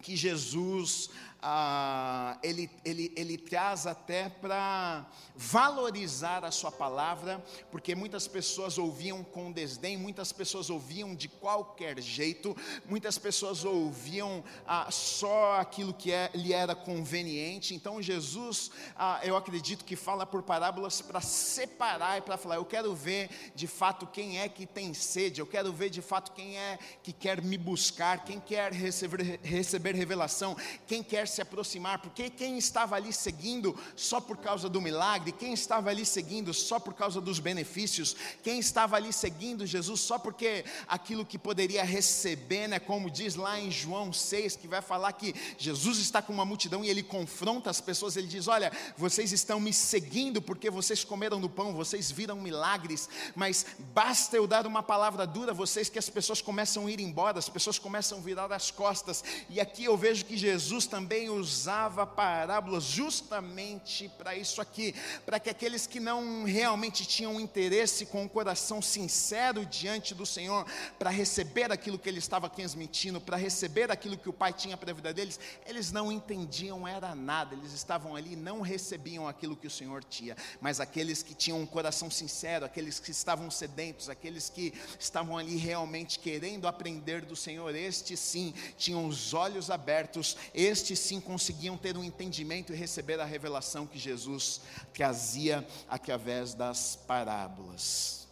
que 0.00 0.14
Jesus 0.14 1.10
ah, 1.48 2.36
ele, 2.42 2.68
ele, 2.84 3.12
ele 3.16 3.38
traz 3.38 3.86
até 3.86 4.28
para 4.28 5.06
valorizar 5.36 6.44
a 6.44 6.50
sua 6.50 6.72
palavra, 6.72 7.40
porque 7.70 7.94
muitas 7.94 8.26
pessoas 8.26 8.78
ouviam 8.78 9.22
com 9.22 9.52
desdém, 9.52 9.96
muitas 9.96 10.32
pessoas 10.32 10.70
ouviam 10.70 11.14
de 11.14 11.28
qualquer 11.28 12.00
jeito, 12.00 12.56
muitas 12.84 13.16
pessoas 13.16 13.64
ouviam 13.64 14.42
ah, 14.66 14.90
só 14.90 15.60
aquilo 15.60 15.94
que 15.94 16.10
é, 16.10 16.32
lhe 16.34 16.52
era 16.52 16.74
conveniente. 16.74 17.76
Então 17.76 18.02
Jesus, 18.02 18.72
ah, 18.96 19.20
eu 19.22 19.36
acredito 19.36 19.84
que 19.84 19.94
fala 19.94 20.26
por 20.26 20.42
parábolas 20.42 21.00
para 21.00 21.20
separar 21.20 22.18
e 22.18 22.22
para 22.22 22.36
falar: 22.36 22.56
eu 22.56 22.64
quero 22.64 22.92
ver 22.92 23.30
de 23.54 23.68
fato 23.68 24.04
quem 24.04 24.40
é 24.40 24.48
que 24.48 24.66
tem 24.66 24.92
sede, 24.92 25.40
eu 25.40 25.46
quero 25.46 25.72
ver 25.72 25.90
de 25.90 26.02
fato 26.02 26.32
quem 26.32 26.58
é 26.58 26.76
que 27.04 27.12
quer 27.12 27.40
me 27.40 27.56
buscar, 27.56 28.24
quem 28.24 28.40
quer 28.40 28.72
receber, 28.72 29.38
receber 29.44 29.94
revelação, 29.94 30.56
quem 30.88 31.04
quer 31.04 31.35
se 31.36 31.42
aproximar, 31.42 31.98
porque 31.98 32.30
quem 32.30 32.56
estava 32.56 32.96
ali 32.96 33.12
seguindo 33.12 33.78
só 33.94 34.20
por 34.20 34.38
causa 34.38 34.70
do 34.70 34.80
milagre, 34.80 35.32
quem 35.32 35.52
estava 35.52 35.90
ali 35.90 36.06
seguindo 36.06 36.54
só 36.54 36.80
por 36.80 36.94
causa 36.94 37.20
dos 37.20 37.38
benefícios, 37.38 38.16
quem 38.42 38.58
estava 38.58 38.96
ali 38.96 39.12
seguindo 39.12 39.66
Jesus 39.66 40.00
só 40.00 40.18
porque 40.18 40.64
aquilo 40.88 41.26
que 41.26 41.38
poderia 41.38 41.84
receber, 41.84 42.68
né, 42.68 42.78
como 42.78 43.10
diz 43.10 43.34
lá 43.34 43.60
em 43.60 43.70
João 43.70 44.14
6, 44.14 44.56
que 44.56 44.66
vai 44.66 44.80
falar 44.80 45.12
que 45.12 45.34
Jesus 45.58 45.98
está 45.98 46.22
com 46.22 46.32
uma 46.32 46.44
multidão 46.44 46.82
e 46.82 46.88
ele 46.88 47.02
confronta 47.02 47.68
as 47.68 47.82
pessoas, 47.82 48.16
ele 48.16 48.28
diz: 48.28 48.48
Olha, 48.48 48.72
vocês 48.96 49.30
estão 49.30 49.60
me 49.60 49.74
seguindo 49.74 50.40
porque 50.40 50.70
vocês 50.70 51.04
comeram 51.04 51.38
do 51.38 51.50
pão, 51.50 51.74
vocês 51.74 52.10
viram 52.10 52.36
milagres, 52.36 53.10
mas 53.34 53.66
basta 53.92 54.36
eu 54.36 54.46
dar 54.46 54.66
uma 54.66 54.82
palavra 54.82 55.26
dura 55.26 55.50
a 55.50 55.54
vocês 55.54 55.90
que 55.90 55.98
as 55.98 56.08
pessoas 56.08 56.40
começam 56.40 56.86
a 56.86 56.90
ir 56.90 57.00
embora, 57.00 57.38
as 57.38 57.48
pessoas 57.48 57.78
começam 57.78 58.18
a 58.18 58.20
virar 58.22 58.50
as 58.52 58.70
costas, 58.70 59.22
e 59.50 59.60
aqui 59.60 59.84
eu 59.84 59.96
vejo 59.98 60.24
que 60.24 60.36
Jesus 60.36 60.86
também 60.86 61.15
também 61.16 61.30
usava 61.30 62.06
parábolas 62.06 62.84
justamente 62.84 64.06
para 64.18 64.36
isso 64.36 64.60
aqui, 64.60 64.94
para 65.24 65.40
que 65.40 65.48
aqueles 65.48 65.86
que 65.86 65.98
não 65.98 66.44
realmente 66.44 67.06
tinham 67.06 67.40
interesse 67.40 68.04
com 68.04 68.24
o 68.24 68.28
coração 68.28 68.82
sincero 68.82 69.64
diante 69.64 70.14
do 70.14 70.26
Senhor, 70.26 70.66
para 70.98 71.08
receber 71.08 71.72
aquilo 71.72 71.98
que 71.98 72.06
ele 72.06 72.18
estava 72.18 72.50
transmitindo, 72.50 73.18
para 73.18 73.38
receber 73.38 73.90
aquilo 73.90 74.18
que 74.18 74.28
o 74.28 74.32
Pai 74.32 74.52
tinha 74.52 74.76
para 74.76 74.90
a 74.90 74.94
vida 74.94 75.14
deles, 75.14 75.40
eles 75.66 75.90
não 75.90 76.12
entendiam 76.12 76.86
era 76.86 77.14
nada, 77.14 77.54
eles 77.54 77.72
estavam 77.72 78.14
ali 78.14 78.34
e 78.34 78.36
não 78.36 78.60
recebiam 78.60 79.26
aquilo 79.26 79.56
que 79.56 79.66
o 79.66 79.70
Senhor 79.70 80.04
tinha, 80.04 80.36
mas 80.60 80.80
aqueles 80.80 81.22
que 81.22 81.34
tinham 81.34 81.58
um 81.60 81.66
coração 81.66 82.10
sincero, 82.10 82.66
aqueles 82.66 83.00
que 83.00 83.10
estavam 83.10 83.50
sedentos, 83.50 84.10
aqueles 84.10 84.50
que 84.50 84.74
estavam 85.00 85.38
ali 85.38 85.56
realmente 85.56 86.18
querendo 86.18 86.68
aprender 86.68 87.24
do 87.24 87.34
Senhor, 87.34 87.74
estes 87.74 88.20
sim 88.20 88.52
tinham 88.76 89.06
os 89.06 89.32
olhos 89.32 89.70
abertos, 89.70 90.36
estes 90.52 91.05
sim 91.06 91.20
conseguiam 91.20 91.76
ter 91.76 91.96
um 91.96 92.02
entendimento 92.02 92.72
e 92.72 92.76
receber 92.76 93.20
a 93.20 93.24
revelação 93.24 93.86
que 93.86 93.98
Jesus 93.98 94.60
trazia 94.92 95.66
através 95.88 96.52
das 96.52 96.96
parábolas. 96.96 98.26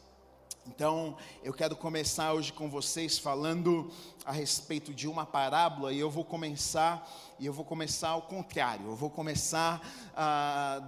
Então, 0.66 1.16
eu 1.42 1.52
quero 1.52 1.76
começar 1.76 2.32
hoje 2.32 2.52
com 2.52 2.68
vocês 2.68 3.18
falando 3.18 3.92
a 4.24 4.32
respeito 4.32 4.92
de 4.92 5.06
uma 5.06 5.24
parábola 5.24 5.92
e 5.92 6.00
eu 6.00 6.10
vou 6.10 6.24
começar 6.24 7.08
e 7.38 7.46
eu 7.46 7.52
vou 7.52 7.64
começar 7.64 8.08
ao 8.08 8.22
contrário. 8.22 8.86
Eu 8.86 8.96
vou 8.96 9.10
começar 9.10 9.80
ah, 10.16 10.82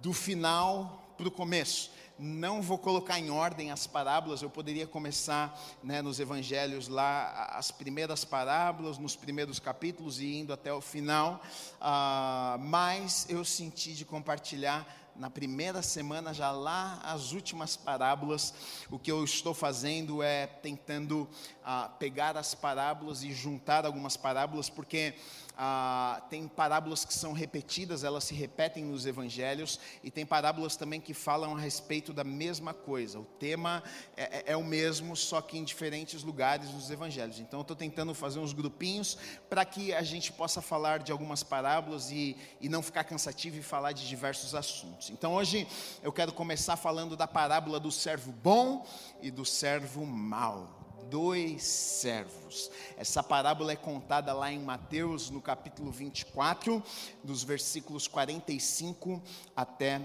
do 0.00 0.12
final 0.12 1.12
para 1.16 1.28
o 1.28 1.30
começo 1.30 1.90
não 2.18 2.60
vou 2.60 2.78
colocar 2.78 3.18
em 3.18 3.30
ordem 3.30 3.70
as 3.70 3.86
parábolas, 3.86 4.42
eu 4.42 4.50
poderia 4.50 4.86
começar 4.86 5.58
né, 5.82 6.02
nos 6.02 6.18
evangelhos 6.18 6.88
lá, 6.88 7.50
as 7.52 7.70
primeiras 7.70 8.24
parábolas, 8.24 8.98
nos 8.98 9.14
primeiros 9.14 9.58
capítulos 9.58 10.20
e 10.20 10.38
indo 10.38 10.52
até 10.52 10.72
o 10.72 10.80
final, 10.80 11.40
uh, 11.80 12.58
mas 12.58 13.26
eu 13.28 13.44
senti 13.44 13.94
de 13.94 14.04
compartilhar 14.04 14.86
na 15.18 15.28
primeira 15.28 15.82
semana, 15.82 16.32
já 16.32 16.52
lá 16.52 17.00
as 17.02 17.32
últimas 17.32 17.76
parábolas, 17.76 18.54
o 18.88 18.98
que 18.98 19.10
eu 19.10 19.24
estou 19.24 19.52
fazendo 19.52 20.22
é 20.22 20.46
tentando 20.46 21.22
uh, 21.22 21.90
pegar 21.98 22.36
as 22.36 22.54
parábolas 22.54 23.24
e 23.24 23.32
juntar 23.32 23.84
algumas 23.84 24.16
parábolas, 24.16 24.70
porque 24.70 25.14
ah, 25.60 26.22
tem 26.30 26.46
parábolas 26.46 27.04
que 27.04 27.12
são 27.12 27.32
repetidas, 27.32 28.04
elas 28.04 28.22
se 28.22 28.32
repetem 28.32 28.84
nos 28.84 29.06
evangelhos, 29.06 29.80
e 30.04 30.10
tem 30.10 30.24
parábolas 30.24 30.76
também 30.76 31.00
que 31.00 31.12
falam 31.12 31.56
a 31.56 31.58
respeito 31.58 32.12
da 32.12 32.22
mesma 32.22 32.72
coisa. 32.72 33.18
O 33.18 33.24
tema 33.24 33.82
é, 34.16 34.22
é, 34.22 34.52
é 34.52 34.56
o 34.56 34.62
mesmo, 34.62 35.16
só 35.16 35.40
que 35.40 35.58
em 35.58 35.64
diferentes 35.64 36.22
lugares 36.22 36.70
nos 36.70 36.88
evangelhos. 36.92 37.40
Então, 37.40 37.58
eu 37.58 37.62
estou 37.62 37.76
tentando 37.76 38.14
fazer 38.14 38.38
uns 38.38 38.52
grupinhos 38.52 39.18
para 39.50 39.64
que 39.64 39.92
a 39.92 40.02
gente 40.02 40.30
possa 40.30 40.62
falar 40.62 41.00
de 41.00 41.10
algumas 41.10 41.42
parábolas 41.42 42.12
e, 42.12 42.36
e 42.60 42.68
não 42.68 42.80
ficar 42.80 43.02
cansativo 43.02 43.58
e 43.58 43.62
falar 43.62 43.90
de 43.90 44.06
diversos 44.06 44.54
assuntos. 44.54 45.10
Então, 45.10 45.34
hoje 45.34 45.66
eu 46.04 46.12
quero 46.12 46.32
começar 46.32 46.76
falando 46.76 47.16
da 47.16 47.26
parábola 47.26 47.80
do 47.80 47.90
servo 47.90 48.30
bom 48.30 48.86
e 49.20 49.28
do 49.28 49.44
servo 49.44 50.06
mau 50.06 50.77
dois 51.04 51.62
servos. 51.62 52.70
Essa 52.96 53.22
parábola 53.22 53.72
é 53.72 53.76
contada 53.76 54.32
lá 54.32 54.52
em 54.52 54.58
Mateus, 54.58 55.30
no 55.30 55.40
capítulo 55.40 55.90
24, 55.90 56.82
dos 57.22 57.42
versículos 57.42 58.06
45 58.06 59.22
até 59.54 60.00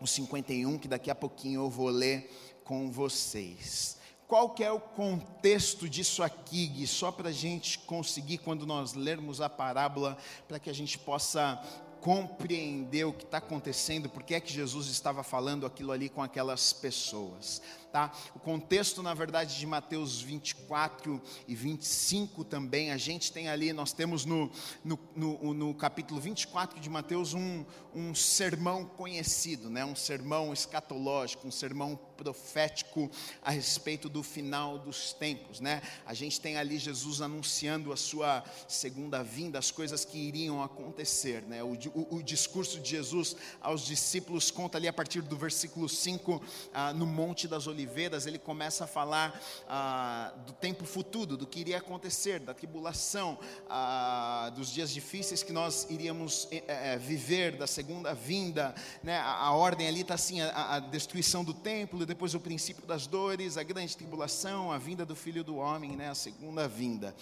o 0.00 0.06
51, 0.06 0.78
que 0.78 0.88
daqui 0.88 1.10
a 1.10 1.14
pouquinho 1.14 1.62
eu 1.62 1.70
vou 1.70 1.88
ler 1.88 2.30
com 2.64 2.90
vocês. 2.90 3.98
Qual 4.28 4.50
que 4.50 4.62
é 4.62 4.70
o 4.70 4.78
contexto 4.78 5.88
disso 5.88 6.22
aqui, 6.22 6.66
Gui? 6.66 6.86
Só 6.86 7.10
para 7.10 7.30
a 7.30 7.32
gente 7.32 7.78
conseguir, 7.78 8.38
quando 8.38 8.66
nós 8.66 8.92
lermos 8.92 9.40
a 9.40 9.48
parábola, 9.48 10.18
para 10.46 10.58
que 10.58 10.68
a 10.68 10.74
gente 10.74 10.98
possa 10.98 11.58
compreender 12.00 13.04
o 13.04 13.12
que 13.12 13.24
está 13.24 13.38
acontecendo, 13.38 14.08
porque 14.08 14.34
é 14.34 14.40
que 14.40 14.52
Jesus 14.52 14.88
estava 14.88 15.22
falando 15.22 15.66
aquilo 15.66 15.92
ali 15.92 16.08
com 16.08 16.22
aquelas 16.22 16.72
pessoas. 16.72 17.60
Tá? 17.92 18.12
O 18.34 18.38
contexto, 18.38 19.02
na 19.02 19.14
verdade, 19.14 19.58
de 19.58 19.66
Mateus 19.66 20.20
24 20.20 21.20
e 21.46 21.54
25 21.54 22.44
também, 22.44 22.90
a 22.90 22.98
gente 22.98 23.32
tem 23.32 23.48
ali, 23.48 23.72
nós 23.72 23.92
temos 23.92 24.26
no, 24.26 24.50
no, 24.84 24.98
no, 25.16 25.54
no 25.54 25.74
capítulo 25.74 26.20
24 26.20 26.78
de 26.80 26.90
Mateus 26.90 27.32
um, 27.32 27.64
um 27.94 28.14
sermão 28.14 28.84
conhecido, 28.84 29.70
né? 29.70 29.84
um 29.84 29.96
sermão 29.96 30.52
escatológico, 30.52 31.48
um 31.48 31.50
sermão 31.50 31.98
profético 32.18 33.10
a 33.40 33.50
respeito 33.50 34.08
do 34.08 34.22
final 34.24 34.76
dos 34.78 35.12
tempos, 35.12 35.60
né? 35.60 35.80
A 36.04 36.12
gente 36.12 36.40
tem 36.40 36.56
ali 36.56 36.76
Jesus 36.76 37.22
anunciando 37.22 37.92
a 37.92 37.96
sua 37.96 38.42
segunda 38.66 39.22
vinda, 39.22 39.58
as 39.58 39.70
coisas 39.70 40.04
que 40.04 40.18
iriam 40.18 40.60
acontecer, 40.62 41.42
né? 41.42 41.62
O, 41.62 41.74
o, 41.94 42.16
o 42.16 42.22
discurso 42.22 42.80
de 42.80 42.90
Jesus 42.90 43.36
aos 43.60 43.86
discípulos 43.86 44.50
conta 44.50 44.76
ali 44.76 44.88
a 44.88 44.92
partir 44.92 45.22
do 45.22 45.36
versículo 45.36 45.88
5, 45.88 46.42
ah, 46.74 46.92
no 46.92 47.06
Monte 47.06 47.46
das 47.46 47.68
Oliveiras, 47.68 47.77
ele 48.26 48.38
começa 48.38 48.84
a 48.84 48.86
falar 48.86 49.40
ah, 49.68 50.32
do 50.46 50.52
tempo 50.52 50.84
futuro, 50.84 51.36
do 51.36 51.46
que 51.46 51.60
iria 51.60 51.78
acontecer, 51.78 52.40
da 52.40 52.54
tribulação, 52.54 53.38
ah, 53.68 54.50
dos 54.54 54.70
dias 54.70 54.90
difíceis 54.90 55.42
que 55.42 55.52
nós 55.52 55.86
iríamos 55.90 56.48
é, 56.50 56.96
viver, 56.96 57.56
da 57.56 57.66
segunda 57.66 58.14
vinda, 58.14 58.74
né? 59.02 59.18
A, 59.18 59.46
a 59.46 59.52
ordem 59.52 59.86
ali 59.86 60.00
está 60.00 60.14
assim, 60.14 60.40
a, 60.40 60.76
a 60.76 60.80
destruição 60.80 61.44
do 61.44 61.54
templo, 61.54 62.06
depois 62.06 62.34
o 62.34 62.40
princípio 62.40 62.86
das 62.86 63.06
dores, 63.06 63.56
a 63.56 63.62
grande 63.62 63.96
tribulação, 63.96 64.72
a 64.72 64.78
vinda 64.78 65.04
do 65.04 65.14
Filho 65.14 65.44
do 65.44 65.56
Homem, 65.56 65.96
né, 65.96 66.08
a 66.08 66.14
segunda 66.14 66.66
vinda. 66.66 67.14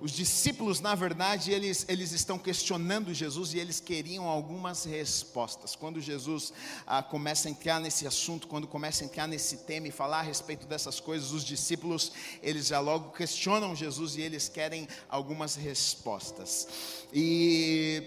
Os 0.00 0.12
discípulos, 0.12 0.80
na 0.80 0.94
verdade, 0.94 1.50
eles, 1.52 1.86
eles 1.88 2.12
estão 2.12 2.38
questionando 2.38 3.14
Jesus 3.14 3.54
e 3.54 3.58
eles 3.58 3.80
queriam 3.80 4.26
algumas 4.26 4.84
respostas. 4.84 5.74
Quando 5.74 6.00
Jesus 6.00 6.52
ah, 6.86 7.02
começa 7.02 7.48
a 7.48 7.50
entrar 7.50 7.80
nesse 7.80 8.06
assunto, 8.06 8.46
quando 8.46 8.66
começa 8.66 9.02
a 9.02 9.06
entrar 9.06 9.26
nesse 9.26 9.58
tema 9.58 9.88
e 9.88 9.90
falar 9.96 10.18
a 10.18 10.22
respeito 10.22 10.66
dessas 10.66 11.00
coisas, 11.00 11.32
os 11.32 11.42
discípulos, 11.42 12.12
eles 12.42 12.66
já 12.66 12.78
logo 12.80 13.12
questionam 13.12 13.74
Jesus 13.74 14.16
e 14.16 14.20
eles 14.20 14.46
querem 14.46 14.86
algumas 15.08 15.56
respostas. 15.56 16.68
E 17.12 18.02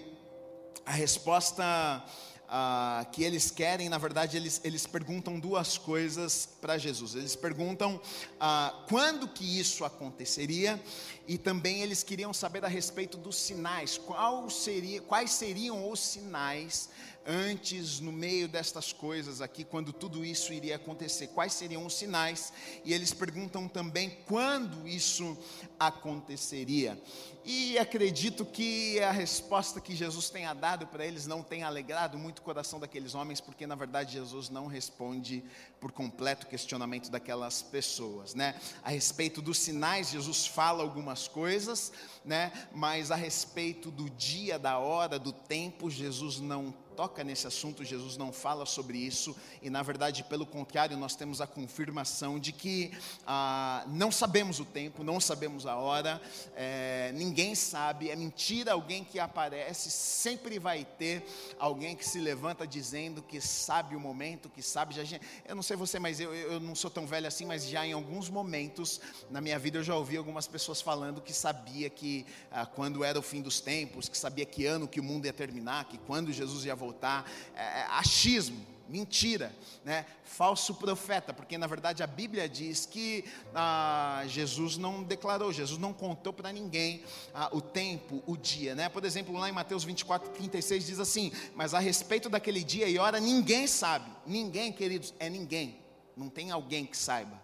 a 0.86 0.92
resposta 0.92 2.06
ah, 2.48 3.06
que 3.12 3.24
eles 3.24 3.50
querem, 3.50 3.90
na 3.90 3.98
verdade, 3.98 4.38
eles, 4.38 4.62
eles 4.64 4.86
perguntam 4.86 5.40
duas 5.40 5.78
coisas 5.78 6.48
para 6.62 6.78
Jesus. 6.78 7.16
Eles 7.16 7.36
perguntam 7.36 8.00
ah, 8.40 8.86
quando 8.88 9.28
que 9.28 9.60
isso 9.60 9.84
aconteceria 9.84 10.80
e 11.28 11.38
também 11.38 11.82
eles 11.82 12.04
queriam 12.04 12.34
saber 12.34 12.64
a 12.66 12.68
respeito 12.68 13.18
dos 13.18 13.36
sinais. 13.36 13.98
Qual 13.98 14.48
seria, 14.50 15.02
quais 15.02 15.32
seriam 15.32 15.92
os 15.92 16.00
sinais 16.00 16.90
antes, 17.26 18.00
no 18.00 18.12
meio 18.12 18.48
destas 18.48 18.92
coisas 18.92 19.42
aqui, 19.42 19.64
quando 19.64 19.94
tudo 19.94 20.26
isso 20.26 20.52
iria 20.54 20.76
acontecer? 20.76 21.28
Quais 21.28 21.54
seriam 21.54 21.86
os 21.86 21.96
sinais? 21.96 22.52
E 22.84 22.94
eles 22.94 23.14
perguntam 23.14 23.68
também 23.68 24.18
quando 24.26 24.88
isso 24.88 25.38
aconteceria. 25.80 27.00
E 27.46 27.80
acredito 27.80 28.46
que 28.46 29.00
a 29.00 29.12
resposta 29.12 29.80
que 29.80 29.96
Jesus 29.96 30.30
tenha 30.30 30.54
dado 30.54 30.86
para 30.86 31.06
eles 31.06 31.26
não 31.26 31.42
tenha 31.42 31.68
alegrado 31.68 32.18
muito 32.18 32.40
o 32.40 32.42
coração 32.42 32.80
daqueles 32.80 33.16
homens, 33.16 33.40
porque 33.40 33.66
na 33.66 33.76
verdade 33.76 34.14
Jesus 34.14 34.50
não 34.50 34.68
responde 34.68 35.44
por 35.80 35.92
completo 35.92 36.46
o 36.46 36.50
questionamento 36.50 37.10
daquelas 37.10 37.62
pessoas, 37.62 38.36
né? 38.36 38.60
A 38.84 38.90
respeito 38.90 39.42
dos 39.42 39.58
sinais, 39.58 40.12
Jesus 40.12 40.46
fala 40.46 40.84
algumas 40.84 41.28
coisas, 41.28 41.92
né? 42.26 42.52
Mas 42.74 43.10
a 43.10 43.16
respeito 43.16 43.90
do 43.90 44.10
dia, 44.10 44.60
da 44.60 44.78
hora, 44.78 45.18
do 45.18 45.32
tempo, 45.32 45.90
Jesus 45.90 46.40
não 46.40 46.74
toca 47.00 47.24
nesse 47.24 47.48
assunto, 47.48 47.86
Jesus 47.86 48.18
não 48.18 48.34
fala 48.34 48.66
sobre 48.66 48.98
isso, 48.98 49.34
e 49.62 49.70
na 49.70 49.82
verdade, 49.82 50.22
pelo 50.22 50.46
contrário, 50.46 50.98
nós 50.98 51.16
temos 51.16 51.40
a 51.40 51.48
confirmação 51.48 52.38
de 52.38 52.52
que 52.52 52.92
ah, 53.26 53.86
não 53.88 54.12
sabemos 54.12 54.60
o 54.60 54.66
tempo, 54.66 55.02
não 55.02 55.18
sabemos 55.18 55.66
a 55.66 55.78
hora, 55.78 56.22
é, 56.58 57.14
ninguém 57.16 57.56
sabe, 57.56 58.10
é 58.10 58.18
mentira 58.18 58.74
alguém 58.74 59.02
que 59.02 59.18
aparece, 59.18 59.90
sempre 59.90 60.60
vai 60.60 60.84
ter 60.84 61.26
alguém 61.58 61.96
que 61.96 62.06
se 62.06 62.20
levanta 62.20 62.68
dizendo 62.68 63.22
que 63.22 63.40
sabe 63.40 63.96
o 63.96 64.00
momento, 64.00 64.50
que 64.50 64.62
sabe, 64.62 64.94
já, 64.94 65.20
eu 65.48 65.56
não 65.56 65.64
sei 65.64 65.78
você, 65.78 66.00
mas 66.00 66.20
eu, 66.20 66.36
eu 66.36 66.60
não 66.60 66.76
sou 66.76 66.92
tão 66.92 67.08
velho 67.08 67.28
assim, 67.28 67.46
mas 67.46 67.66
já 67.66 67.88
em 67.88 67.94
alguns 67.94 68.30
momentos 68.30 69.00
na 69.32 69.40
minha 69.40 69.58
vida 69.58 69.78
eu 69.78 69.84
já 69.84 69.96
ouvi 69.96 70.18
algumas 70.18 70.48
pessoas 70.48 70.82
falando 70.82 71.22
que 71.22 71.32
sabia 71.32 71.90
que 71.90 72.26
ah, 72.52 72.66
quando 72.66 73.06
era 73.06 73.18
o 73.18 73.22
fim 73.22 73.42
dos 73.42 73.62
tempos, 73.62 74.10
que 74.10 74.18
sabia 74.18 74.46
que 74.46 74.66
ano 74.66 74.86
que 74.86 75.00
o 75.00 75.04
mundo 75.04 75.28
ia 75.28 75.34
terminar, 75.34 75.86
que 75.86 75.98
quando 75.98 76.34
Jesus 76.34 76.66
ia 76.66 76.76
voltar, 76.76 76.89
voltar. 76.90 77.30
É, 77.56 77.62
é, 77.62 77.88
achismo, 77.92 78.66
mentira, 78.88 79.56
né? 79.86 80.06
falso 80.24 80.74
profeta, 80.74 81.32
porque 81.32 81.58
na 81.58 81.68
verdade 81.68 82.02
a 82.02 82.08
Bíblia 82.08 82.50
diz 82.50 82.86
que 82.86 83.24
ah, 83.54 84.24
Jesus 84.28 84.78
não 84.78 85.04
declarou, 85.04 85.54
Jesus 85.54 85.80
não 85.80 85.94
contou 85.94 86.34
para 86.34 86.52
ninguém 86.52 87.04
ah, 87.34 87.50
o 87.52 87.62
tempo, 87.62 88.24
o 88.26 88.36
dia, 88.36 88.74
né? 88.74 88.90
Por 88.90 89.06
exemplo, 89.06 89.38
lá 89.38 89.48
em 89.48 89.52
Mateus 89.52 89.84
24, 89.84 90.32
36 90.32 90.86
diz 90.86 91.00
assim: 91.00 91.32
Mas 91.56 91.74
a 91.74 91.80
respeito 91.80 92.30
daquele 92.30 92.64
dia 92.64 92.90
e 92.90 92.98
hora 92.98 93.20
ninguém 93.20 93.68
sabe, 93.68 94.10
ninguém, 94.26 94.72
queridos, 94.72 95.14
é 95.20 95.30
ninguém, 95.30 95.78
não 96.18 96.30
tem 96.30 96.50
alguém 96.50 96.86
que 96.86 96.98
saiba, 96.98 97.40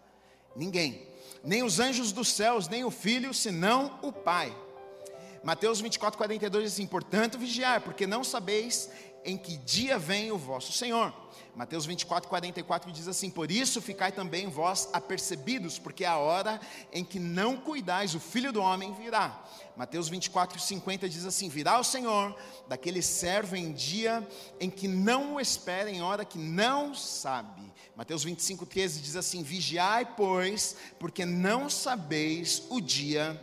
ninguém, 0.56 1.08
nem 1.44 1.62
os 1.62 1.80
anjos 1.80 2.12
dos 2.12 2.30
céus, 2.30 2.68
nem 2.68 2.84
o 2.84 2.90
filho, 2.90 3.34
senão 3.34 4.00
o 4.02 4.12
Pai 4.12 4.56
Mateus 5.46 5.80
24, 5.80 6.18
42 6.18 6.64
diz 6.64 6.74
assim: 6.74 6.88
portanto, 6.88 7.38
vigiar, 7.38 7.80
porque 7.82 8.08
não 8.08 8.24
sabeis 8.24 8.90
em 9.24 9.38
que 9.38 9.58
dia 9.58 10.00
vem 10.00 10.32
o 10.32 10.40
vosso 10.40 10.72
Senhor. 10.72 11.14
Mateus 11.56 11.86
24, 11.86 12.28
44 12.28 12.92
diz 12.92 13.08
assim: 13.08 13.30
Por 13.30 13.52
isso 13.52 13.80
ficai 13.80 14.12
também 14.12 14.48
vós 14.50 14.90
apercebidos, 14.92 15.78
porque 15.78 16.04
a 16.04 16.18
hora 16.18 16.60
em 16.92 17.06
que 17.06 17.20
não 17.20 17.58
cuidais, 17.58 18.16
o 18.16 18.20
filho 18.20 18.52
do 18.52 18.60
homem 18.60 18.92
virá. 18.96 19.46
Mateus 19.78 20.10
24, 20.10 20.60
50 20.60 21.08
diz 21.08 21.26
assim: 21.26 21.48
Virá 21.48 21.80
o 21.80 21.84
Senhor 21.84 22.36
daquele 22.68 23.04
servo 23.04 23.56
em 23.56 23.72
dia 23.72 24.28
em 24.60 24.70
que 24.70 24.88
não 24.88 25.36
o 25.36 25.40
espera, 25.40 25.92
em 25.92 26.02
hora 26.02 26.26
que 26.26 26.40
não 26.40 26.96
sabe. 26.96 27.72
Mateus 27.96 28.24
25, 28.24 28.66
13 28.66 29.00
diz 29.00 29.16
assim: 29.16 29.44
Vigiai, 29.44 30.08
pois, 30.18 30.76
porque 31.00 31.24
não 31.24 31.70
sabeis 31.70 32.64
o 32.68 32.82
dia 32.82 33.40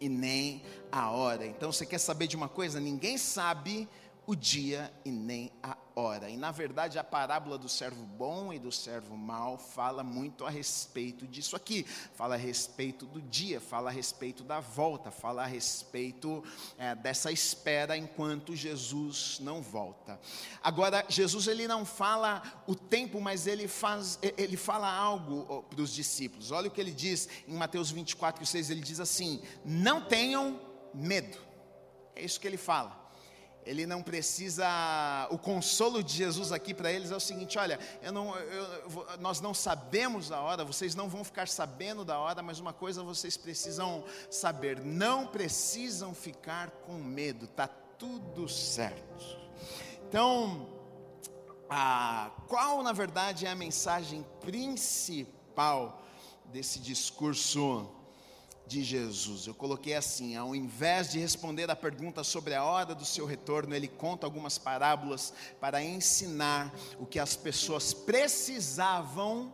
e 0.00 0.08
nem 0.08 0.62
a 0.64 0.81
hora. 0.92 1.46
Então 1.46 1.72
você 1.72 1.86
quer 1.86 1.98
saber 1.98 2.26
de 2.26 2.36
uma 2.36 2.48
coisa? 2.48 2.80
Ninguém 2.80 3.16
sabe 3.16 3.88
o 4.26 4.36
dia 4.36 4.92
e 5.04 5.10
nem 5.10 5.50
a 5.62 5.76
hora. 5.94 6.30
E 6.30 6.36
na 6.36 6.50
verdade 6.50 6.98
a 6.98 7.04
parábola 7.04 7.58
do 7.58 7.68
servo 7.68 8.04
bom 8.04 8.52
e 8.52 8.58
do 8.58 8.70
servo 8.70 9.16
mau 9.16 9.58
fala 9.58 10.04
muito 10.04 10.44
a 10.44 10.50
respeito 10.50 11.26
disso 11.26 11.56
aqui. 11.56 11.84
Fala 12.14 12.34
a 12.34 12.38
respeito 12.38 13.04
do 13.04 13.20
dia, 13.20 13.60
fala 13.60 13.90
a 13.90 13.92
respeito 13.92 14.44
da 14.44 14.60
volta, 14.60 15.10
fala 15.10 15.42
a 15.42 15.46
respeito 15.46 16.42
é, 16.78 16.94
dessa 16.94 17.32
espera 17.32 17.96
enquanto 17.96 18.54
Jesus 18.54 19.38
não 19.40 19.60
volta. 19.60 20.18
Agora 20.62 21.04
Jesus 21.08 21.48
ele 21.48 21.66
não 21.66 21.84
fala 21.84 22.42
o 22.66 22.74
tempo, 22.74 23.20
mas 23.20 23.46
ele 23.46 23.66
faz, 23.66 24.18
ele 24.22 24.56
fala 24.56 24.90
algo 24.90 25.64
para 25.68 25.80
os 25.80 25.92
discípulos. 25.92 26.52
Olha 26.52 26.68
o 26.68 26.70
que 26.70 26.80
ele 26.80 26.92
diz 26.92 27.28
em 27.46 27.54
Mateus 27.54 27.90
24, 27.90 28.46
6, 28.46 28.70
ele 28.70 28.80
diz 28.80 29.00
assim: 29.00 29.42
não 29.64 30.00
tenham 30.00 30.71
medo. 30.94 31.38
É 32.14 32.22
isso 32.22 32.38
que 32.40 32.46
ele 32.46 32.56
fala 32.56 33.02
ele 33.64 33.86
não 33.86 34.02
precisa. 34.02 34.66
O 35.30 35.38
consolo 35.38 36.02
de 36.02 36.14
Jesus 36.14 36.52
aqui 36.52 36.74
para 36.74 36.92
eles 36.92 37.10
é 37.10 37.16
o 37.16 37.20
seguinte: 37.20 37.58
olha, 37.58 37.78
eu 38.02 38.12
não, 38.12 38.36
eu, 38.36 39.06
nós 39.20 39.40
não 39.40 39.54
sabemos 39.54 40.32
a 40.32 40.40
hora, 40.40 40.64
vocês 40.64 40.94
não 40.94 41.08
vão 41.08 41.24
ficar 41.24 41.48
sabendo 41.48 42.04
da 42.04 42.18
hora, 42.18 42.42
mas 42.42 42.58
uma 42.58 42.72
coisa 42.72 43.02
vocês 43.02 43.36
precisam 43.36 44.04
saber: 44.30 44.80
não 44.80 45.26
precisam 45.26 46.14
ficar 46.14 46.70
com 46.70 46.94
medo, 46.94 47.44
está 47.44 47.68
tudo 47.68 48.48
certo. 48.48 49.40
Então, 50.08 50.68
a, 51.70 52.30
qual 52.48 52.82
na 52.82 52.92
verdade 52.92 53.46
é 53.46 53.50
a 53.50 53.54
mensagem 53.54 54.26
principal 54.40 56.02
desse 56.46 56.78
discurso? 56.78 57.90
De 58.66 58.82
Jesus. 58.82 59.46
Eu 59.46 59.54
coloquei 59.54 59.94
assim: 59.94 60.36
ao 60.36 60.54
invés 60.54 61.10
de 61.10 61.18
responder 61.18 61.70
a 61.70 61.76
pergunta 61.76 62.24
sobre 62.24 62.54
a 62.54 62.64
hora 62.64 62.94
do 62.94 63.04
seu 63.04 63.26
retorno, 63.26 63.74
ele 63.74 63.88
conta 63.88 64.26
algumas 64.26 64.58
parábolas 64.58 65.32
para 65.60 65.82
ensinar 65.82 66.72
o 66.98 67.06
que 67.06 67.18
as 67.18 67.36
pessoas 67.36 67.92
precisavam 67.92 69.52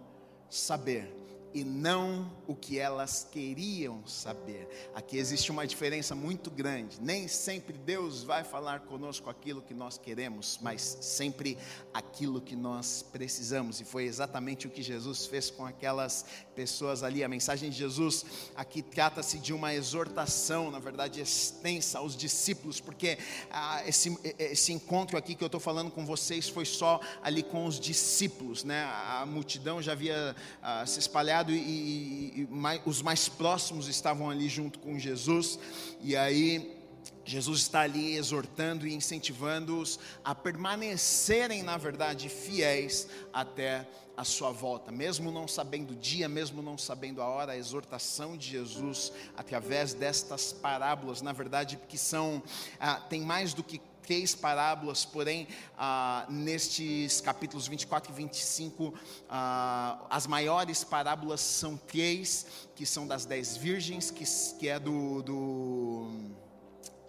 saber 0.48 1.17
e 1.54 1.64
não 1.64 2.30
o 2.46 2.54
que 2.54 2.78
elas 2.78 3.26
queriam 3.30 4.06
saber. 4.06 4.90
Aqui 4.94 5.18
existe 5.18 5.50
uma 5.50 5.66
diferença 5.66 6.14
muito 6.14 6.50
grande. 6.50 7.00
Nem 7.00 7.26
sempre 7.28 7.76
Deus 7.76 8.22
vai 8.22 8.44
falar 8.44 8.80
conosco 8.80 9.30
aquilo 9.30 9.62
que 9.62 9.74
nós 9.74 9.98
queremos, 9.98 10.58
mas 10.62 10.98
sempre 11.00 11.56
aquilo 11.92 12.40
que 12.40 12.54
nós 12.54 13.04
precisamos. 13.12 13.80
E 13.80 13.84
foi 13.84 14.04
exatamente 14.04 14.66
o 14.66 14.70
que 14.70 14.82
Jesus 14.82 15.26
fez 15.26 15.50
com 15.50 15.64
aquelas 15.64 16.24
pessoas 16.54 17.02
ali. 17.02 17.24
A 17.24 17.28
mensagem 17.28 17.70
de 17.70 17.76
Jesus 17.76 18.24
aqui 18.54 18.82
trata-se 18.82 19.38
de 19.38 19.52
uma 19.52 19.74
exortação, 19.74 20.70
na 20.70 20.78
verdade, 20.78 21.20
extensa 21.20 21.98
aos 21.98 22.16
discípulos, 22.16 22.80
porque 22.80 23.18
ah, 23.50 23.82
esse, 23.86 24.16
esse 24.38 24.72
encontro 24.72 25.16
aqui 25.16 25.34
que 25.34 25.42
eu 25.42 25.46
estou 25.46 25.60
falando 25.60 25.90
com 25.90 26.04
vocês 26.04 26.48
foi 26.48 26.64
só 26.64 27.00
ali 27.22 27.42
com 27.42 27.66
os 27.66 27.80
discípulos, 27.80 28.64
né? 28.64 28.84
A 28.84 29.24
multidão 29.26 29.80
já 29.80 29.92
havia 29.92 30.36
ah, 30.62 30.84
se 30.86 30.98
espalhado 30.98 31.37
e, 31.46 31.56
e, 31.56 32.40
e 32.42 32.48
mais, 32.50 32.80
os 32.84 33.02
mais 33.02 33.28
próximos 33.28 33.88
estavam 33.88 34.30
ali 34.30 34.48
junto 34.48 34.78
com 34.78 34.98
Jesus, 34.98 35.58
e 36.00 36.16
aí 36.16 36.76
Jesus 37.24 37.60
está 37.60 37.80
ali 37.80 38.16
exortando 38.16 38.86
e 38.86 38.94
incentivando-os 38.94 39.98
a 40.24 40.34
permanecerem, 40.34 41.62
na 41.62 41.76
verdade, 41.76 42.28
fiéis 42.28 43.06
até 43.32 43.86
a 44.16 44.24
sua 44.24 44.50
volta, 44.50 44.90
mesmo 44.90 45.30
não 45.30 45.46
sabendo 45.46 45.92
o 45.92 45.94
dia, 45.94 46.28
mesmo 46.28 46.60
não 46.60 46.76
sabendo 46.76 47.22
a 47.22 47.28
hora, 47.28 47.52
a 47.52 47.56
exortação 47.56 48.36
de 48.36 48.48
Jesus 48.48 49.12
através 49.36 49.94
destas 49.94 50.52
parábolas, 50.52 51.22
na 51.22 51.32
verdade, 51.32 51.78
que 51.88 51.96
são, 51.96 52.42
ah, 52.80 52.96
tem 52.96 53.20
mais 53.20 53.54
do 53.54 53.62
que 53.62 53.80
três 54.08 54.34
parábolas, 54.34 55.04
porém, 55.04 55.46
ah, 55.76 56.24
nestes 56.30 57.20
capítulos 57.20 57.68
24 57.68 58.10
e 58.10 58.14
25, 58.14 58.94
ah, 59.28 59.98
as 60.08 60.26
maiores 60.26 60.82
parábolas 60.82 61.42
são 61.42 61.76
três, 61.76 62.46
que 62.74 62.86
são 62.86 63.06
das 63.06 63.26
dez 63.26 63.54
virgens, 63.54 64.10
que, 64.10 64.24
que 64.58 64.66
é 64.66 64.78
do, 64.78 65.20
do 65.22 66.10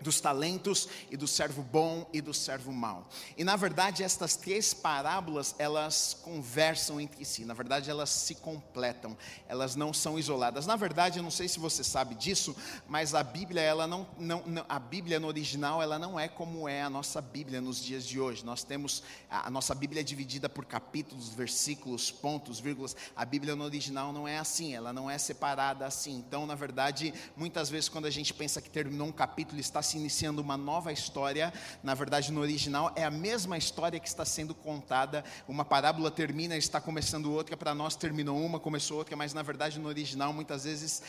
dos 0.02 0.22
talentos 0.22 0.88
e 1.12 1.18
do 1.18 1.28
servo 1.28 1.62
bom 1.62 2.08
e 2.14 2.22
do 2.22 2.34
servo 2.34 2.72
mau. 2.72 3.08
E 3.38 3.44
na 3.44 3.56
verdade 3.56 4.04
estas 4.04 4.36
três 4.36 4.74
parábolas 4.74 5.56
elas 5.58 6.18
conversam 6.22 7.00
entre 7.00 7.24
si. 7.26 7.46
Na 7.46 7.54
verdade 7.54 7.90
elas 7.90 8.10
se 8.10 8.36
completam. 8.36 9.18
Elas 9.48 9.76
não 9.76 9.94
são 9.94 10.18
isoladas. 10.18 10.66
Na 10.66 10.76
verdade 10.76 11.20
eu 11.20 11.24
não 11.24 11.32
sei 11.32 11.48
se 11.48 11.60
você 11.60 11.84
sabe 11.84 12.16
disso, 12.16 12.56
mas 12.88 13.14
a 13.14 13.24
Bíblia 13.24 13.62
ela 13.62 13.88
não, 13.88 14.08
não, 14.18 14.44
não 14.46 14.66
a 14.70 14.80
Bíblia 14.80 15.20
no 15.20 15.28
original 15.28 15.82
ela 15.82 16.00
não 16.00 16.20
é 16.20 16.28
como 16.28 16.68
é 16.68 16.82
a 16.82 16.90
nossa 16.90 17.22
Bíblia 17.22 17.62
nos 17.62 17.84
dias 17.84 18.06
de 18.06 18.20
hoje. 18.20 18.46
Nós 18.46 18.64
temos 18.64 19.04
a 19.30 19.50
nossa 19.50 19.76
Bíblia 19.76 20.02
é 20.02 20.04
dividida 20.04 20.48
por 20.48 20.66
capítulos, 20.66 21.30
versículos, 21.30 22.12
pontos, 22.12 22.60
vírgulas. 22.60 22.96
A 23.16 23.26
Bíblia 23.26 23.56
no 23.56 23.64
original 23.64 24.14
não 24.14 24.28
é 24.28 24.38
assim. 24.38 24.74
Ela 24.74 24.94
não 24.94 25.10
é 25.10 25.18
separada 25.18 25.86
assim. 25.86 26.18
Então 26.18 26.46
na 26.46 26.56
verdade 26.56 27.14
muitas 27.36 27.70
vezes 27.70 27.90
quando 27.90 28.06
a 28.06 28.10
gente 28.10 28.34
pensa 28.34 28.62
que 28.62 28.70
terminou 28.70 29.08
um 29.08 29.12
capítulo 29.12 29.60
está 29.60 29.82
se 29.90 29.98
iniciando 29.98 30.42
uma 30.42 30.58
nova 30.58 30.92
história. 30.92 31.52
Na 31.84 31.94
verdade, 31.94 32.32
no 32.32 32.42
original 32.42 32.92
é 32.96 33.04
a 33.04 33.12
mesma 33.12 33.58
história 33.58 34.00
que 34.00 34.08
está 34.08 34.24
sendo 34.24 34.54
contada. 34.54 35.24
Uma 35.48 35.66
parábola 35.66 36.12
termina, 36.12 36.56
está 36.56 36.80
começando 36.80 37.32
outra. 37.32 37.58
Para 37.58 37.74
nós 37.74 37.96
terminou 37.96 38.40
uma, 38.40 38.60
começou 38.60 38.98
outra, 38.98 39.16
mas 39.16 39.34
na 39.34 39.42
verdade 39.42 39.80
no 39.80 39.88
original 39.88 40.32
muitas 40.32 40.64
vezes 40.64 41.02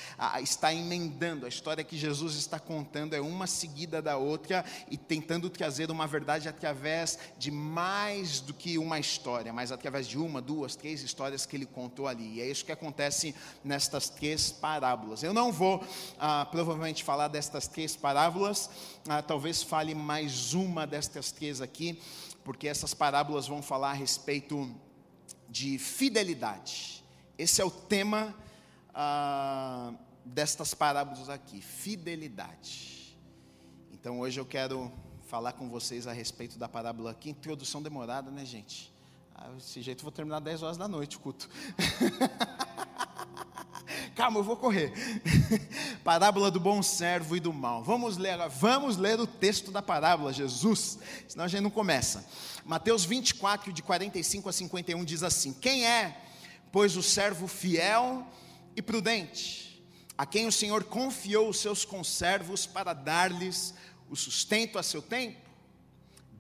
está 0.43 0.73
emendando. 0.73 1.45
A 1.45 1.49
história 1.49 1.85
que 1.85 1.97
Jesus 1.97 2.35
está 2.37 2.59
contando 2.59 3.15
é 3.15 3.21
uma 3.21 3.47
seguida 3.47 4.01
da 4.01 4.17
outra 4.17 4.65
e 4.91 4.97
tentando 4.97 5.51
trazer 5.51 5.91
uma 5.91 6.07
verdade 6.07 6.49
através 6.49 7.19
de 7.39 7.51
mais 7.51 8.41
do 8.41 8.55
que 8.55 8.79
uma 8.79 8.99
história, 8.99 9.53
mas 9.53 9.71
através 9.73 10.07
de 10.07 10.19
uma, 10.19 10.41
duas, 10.41 10.75
três 10.75 11.03
histórias 11.03 11.45
que 11.45 11.57
ele 11.57 11.67
contou 11.67 12.09
ali. 12.09 12.37
E 12.37 12.41
é 12.41 12.47
isso 12.47 12.65
que 12.65 12.73
acontece 12.73 13.35
nestas 13.63 14.09
três 14.09 14.51
parábolas. 14.51 15.23
Eu 15.23 15.35
não 15.35 15.53
vou 15.53 15.85
ah, 16.19 16.47
provavelmente 16.51 17.05
falar 17.05 17.29
destas 17.29 17.67
três 17.69 17.97
parábolas, 17.97 18.70
ah, 19.09 19.23
talvez 19.23 19.63
fale 19.63 19.95
mais 19.95 20.55
uma 20.55 20.87
destas 20.87 21.31
três 21.33 21.61
aqui, 21.61 22.01
porque 22.45 22.69
essas 22.69 22.95
parábolas 22.95 23.47
vão 23.47 23.63
falar 23.63 23.91
a 23.91 23.95
respeito 23.95 24.75
de 25.49 25.79
fidelidade. 25.79 27.05
Esse 27.39 27.61
é 27.61 27.65
o 27.65 27.71
tema 27.71 28.35
ah, 28.95 29.93
destas 30.25 30.75
parábolas 30.75 31.29
aqui, 31.29 31.61
fidelidade. 31.61 33.17
Então 33.93 34.21
hoje 34.21 34.41
eu 34.41 34.47
quero 34.47 34.91
falar 35.27 35.53
com 35.53 35.69
vocês 35.69 36.07
a 36.07 36.13
respeito 36.13 36.59
da 36.59 36.69
parábola 36.69 37.11
aqui. 37.13 37.31
Introdução 37.31 37.83
demorada, 37.83 38.31
né, 38.31 38.45
gente? 38.45 38.93
Ah, 39.35 39.49
desse 39.51 39.81
jeito 39.81 40.03
vou 40.03 40.13
terminar 40.13 40.41
10 40.41 40.63
horas 40.63 40.77
da 40.77 40.89
noite 40.89 41.17
o 41.17 41.21
culto. 41.21 41.49
Calma, 44.15 44.39
eu 44.39 44.45
vou 44.45 44.57
correr. 44.57 44.93
parábola 46.05 46.51
do 46.51 46.59
bom 46.59 46.83
servo 46.83 47.37
e 47.37 47.41
do 47.41 47.53
mal. 47.53 47.83
Vamos 47.83 48.17
ler, 48.17 48.37
vamos 48.49 48.97
ler 48.97 49.21
o 49.21 49.27
texto 49.27 49.71
da 49.71 49.81
parábola, 49.81 50.33
Jesus, 50.33 50.99
senão 51.29 51.45
a 51.45 51.49
gente 51.49 51.63
não 51.63 51.71
começa. 51.71 52.27
Mateus 52.65 53.05
24, 53.05 53.73
de 53.73 53.83
45 53.83 54.49
a 54.49 54.53
51 54.53 55.05
diz 55.05 55.23
assim: 55.23 55.53
Quem 55.53 55.87
é, 55.87 56.21
pois, 56.73 56.97
o 56.97 57.03
servo 57.03 57.47
fiel 57.47 58.27
e 58.77 58.83
prudente, 58.83 59.85
a 60.17 60.27
quem 60.27 60.47
o 60.47 60.53
Senhor 60.53 60.85
confiou 60.85 61.49
os 61.49 61.59
seus 61.59 61.85
conservos 61.85 62.67
para 62.67 62.93
dar-lhes 62.93 63.75
o 64.09 64.17
sustento 64.17 64.79
a 64.79 64.83
seu 64.83 65.01
tempo? 65.01 65.39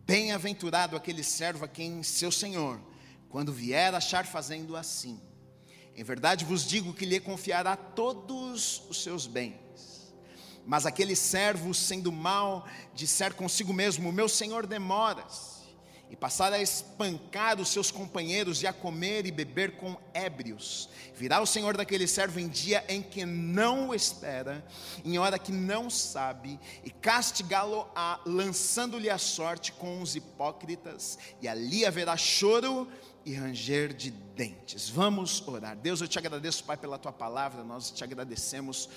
Bem-aventurado 0.05 0.97
aquele 0.97 1.23
servo 1.23 1.65
a 1.65 1.69
quem 1.69 2.03
seu 2.03 2.33
Senhor, 2.33 2.81
quando 3.29 3.53
vier 3.53 3.95
achar 3.95 4.27
fazendo 4.27 4.77
assim, 4.77 5.21
em 6.01 6.03
verdade 6.03 6.47
vos 6.47 6.67
digo 6.67 6.95
que 6.95 7.05
lhe 7.05 7.21
confiará 7.21 7.77
todos 7.77 8.81
os 8.89 9.03
seus 9.03 9.27
bens. 9.27 10.15
Mas 10.65 10.87
aquele 10.87 11.15
servo, 11.15 11.75
sendo 11.75 12.11
mal, 12.11 12.67
disser 12.95 13.35
consigo 13.35 13.71
mesmo: 13.71 14.11
Meu 14.11 14.27
senhor 14.27 14.67
demora-se, 14.67 15.61
e 16.11 16.17
passar 16.17 16.55
a 16.55 16.59
espancar 16.59 17.61
os 17.61 17.69
seus 17.69 17.91
companheiros 17.91 18.63
e 18.63 18.67
a 18.67 18.73
comer 18.73 19.27
e 19.27 19.31
beber 19.31 19.77
com 19.77 19.95
ébrios. 20.15 20.89
Virá 21.15 21.39
o 21.39 21.47
Senhor 21.47 21.77
daquele 21.77 22.07
servo 22.07 22.41
em 22.41 22.49
dia 22.49 22.83
em 22.89 23.03
que 23.03 23.27
não 23.27 23.91
o 23.91 23.95
espera, 23.95 24.65
em 25.05 25.19
hora 25.19 25.39
que 25.39 25.53
não 25.53 25.91
sabe, 25.91 26.59
e 26.83 26.91
castigá-lo-á, 26.91 28.21
lançando-lhe 28.25 29.11
a 29.11 29.19
sorte 29.19 29.71
com 29.73 30.01
os 30.01 30.17
hipócritas, 30.17 31.19
e 31.43 31.47
ali 31.47 31.85
haverá 31.85 32.17
choro 32.17 32.89
e 32.89 33.10
ranger 33.27 33.93
de 33.93 34.11
dentes. 34.11 34.89
Vamos 34.89 35.47
orar. 35.47 35.77
Deus, 35.77 36.01
eu 36.01 36.09
te 36.09 36.19
agradeço, 36.19 36.65
Pai, 36.65 36.77
pela 36.77 36.99
tua 36.99 37.13
palavra, 37.13 37.63
nós 37.63 37.91
te 37.91 38.03
agradecemos 38.03 38.89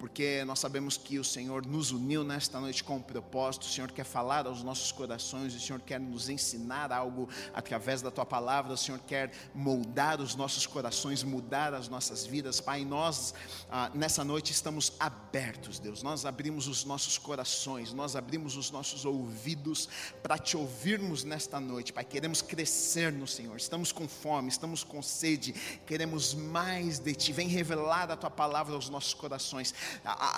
porque 0.00 0.42
nós 0.46 0.58
sabemos 0.58 0.96
que 0.96 1.18
o 1.18 1.24
Senhor 1.24 1.66
nos 1.66 1.92
uniu 1.92 2.24
nesta 2.24 2.58
noite 2.58 2.82
com 2.82 2.96
um 2.96 3.02
propósito, 3.02 3.64
o 3.64 3.68
Senhor 3.68 3.92
quer 3.92 4.04
falar 4.04 4.46
aos 4.46 4.62
nossos 4.62 4.90
corações, 4.90 5.54
o 5.54 5.60
Senhor 5.60 5.78
quer 5.78 6.00
nos 6.00 6.30
ensinar 6.30 6.90
algo 6.90 7.28
através 7.52 8.00
da 8.00 8.10
tua 8.10 8.24
palavra, 8.24 8.72
o 8.72 8.76
Senhor 8.78 8.98
quer 9.06 9.30
moldar 9.54 10.18
os 10.18 10.34
nossos 10.34 10.66
corações, 10.66 11.22
mudar 11.22 11.74
as 11.74 11.86
nossas 11.90 12.24
vidas, 12.24 12.62
Pai. 12.62 12.82
Nós 12.82 13.34
ah, 13.70 13.90
nessa 13.92 14.24
noite 14.24 14.52
estamos 14.52 14.94
abertos, 14.98 15.78
Deus, 15.78 16.02
nós 16.02 16.24
abrimos 16.24 16.66
os 16.66 16.82
nossos 16.82 17.18
corações, 17.18 17.92
nós 17.92 18.16
abrimos 18.16 18.56
os 18.56 18.70
nossos 18.70 19.04
ouvidos 19.04 19.86
para 20.22 20.38
te 20.38 20.56
ouvirmos 20.56 21.24
nesta 21.24 21.60
noite, 21.60 21.92
Pai. 21.92 22.06
Queremos 22.06 22.40
crescer 22.40 23.12
no 23.12 23.26
Senhor, 23.26 23.58
estamos 23.58 23.92
com 23.92 24.08
fome, 24.08 24.48
estamos 24.48 24.82
com 24.82 25.02
sede, 25.02 25.52
queremos 25.84 26.32
mais 26.32 26.98
de 26.98 27.14
ti. 27.14 27.34
Vem 27.34 27.48
revelar 27.48 28.10
a 28.10 28.16
tua 28.16 28.30
palavra 28.30 28.74
aos 28.74 28.88
nossos 28.88 29.12
corações 29.12 29.74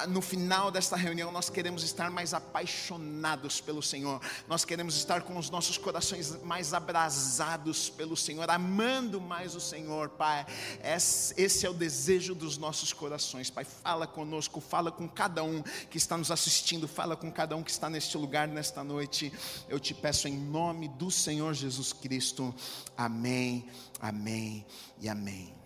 no 0.09 0.21
final 0.21 0.71
desta 0.71 0.97
reunião, 0.97 1.31
nós 1.33 1.49
queremos 1.49 1.83
estar 1.83 2.11
mais 2.11 2.35
apaixonados 2.35 3.61
pelo 3.61 3.83
Senhor, 3.83 4.21
nós 4.49 4.65
queremos 4.65 4.97
estar 4.97 5.23
com 5.23 5.39
os 5.39 5.51
nossos 5.51 5.79
corações 5.79 6.43
mais 6.43 6.75
abrasados 6.75 7.91
pelo 7.91 8.17
Senhor, 8.17 8.51
amando 8.51 9.21
mais 9.21 9.55
o 9.55 9.61
Senhor, 9.61 10.09
Pai. 10.11 10.47
Esse 10.83 11.67
é 11.67 11.71
o 11.71 11.75
desejo 11.75 12.35
dos 12.35 12.59
nossos 12.59 12.93
corações, 12.93 13.51
Pai. 13.51 13.65
Fala 13.65 14.07
conosco, 14.07 14.61
fala 14.61 14.91
com 14.91 15.09
cada 15.09 15.43
um 15.43 15.63
que 15.91 15.99
está 15.99 16.17
nos 16.17 16.31
assistindo, 16.31 16.87
fala 16.89 17.17
com 17.17 17.31
cada 17.31 17.57
um 17.57 17.63
que 17.63 17.71
está 17.71 17.89
neste 17.89 18.17
lugar 18.17 18.49
nesta 18.49 18.83
noite. 18.83 19.33
Eu 19.69 19.79
te 19.79 19.95
peço 19.95 20.29
em 20.29 20.37
nome 20.37 20.89
do 20.89 21.11
Senhor 21.11 21.55
Jesus 21.55 21.93
Cristo. 21.93 22.55
Amém, 22.97 23.69
amém 24.01 24.65
e 25.01 25.09
amém. 25.09 25.62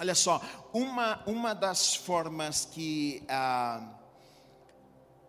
Olha 0.00 0.14
só, 0.14 0.40
uma, 0.72 1.20
uma 1.26 1.52
das 1.52 1.96
formas 1.96 2.64
que 2.64 3.20
ah, 3.28 3.84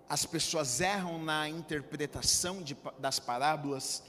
as 0.08 0.28
pessoas 0.28 0.80
erram 0.80 1.18
na 1.18 1.50
interpretação 1.50 2.62
de, 2.62 2.78
das 3.00 3.20
parábolas 3.20 4.04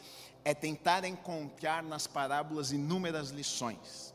é 0.44 0.52
tentar 0.52 1.06
encontrar 1.06 1.82
nas 1.82 2.06
parábolas 2.06 2.72
inúmeras 2.72 3.30
lições. 3.30 4.14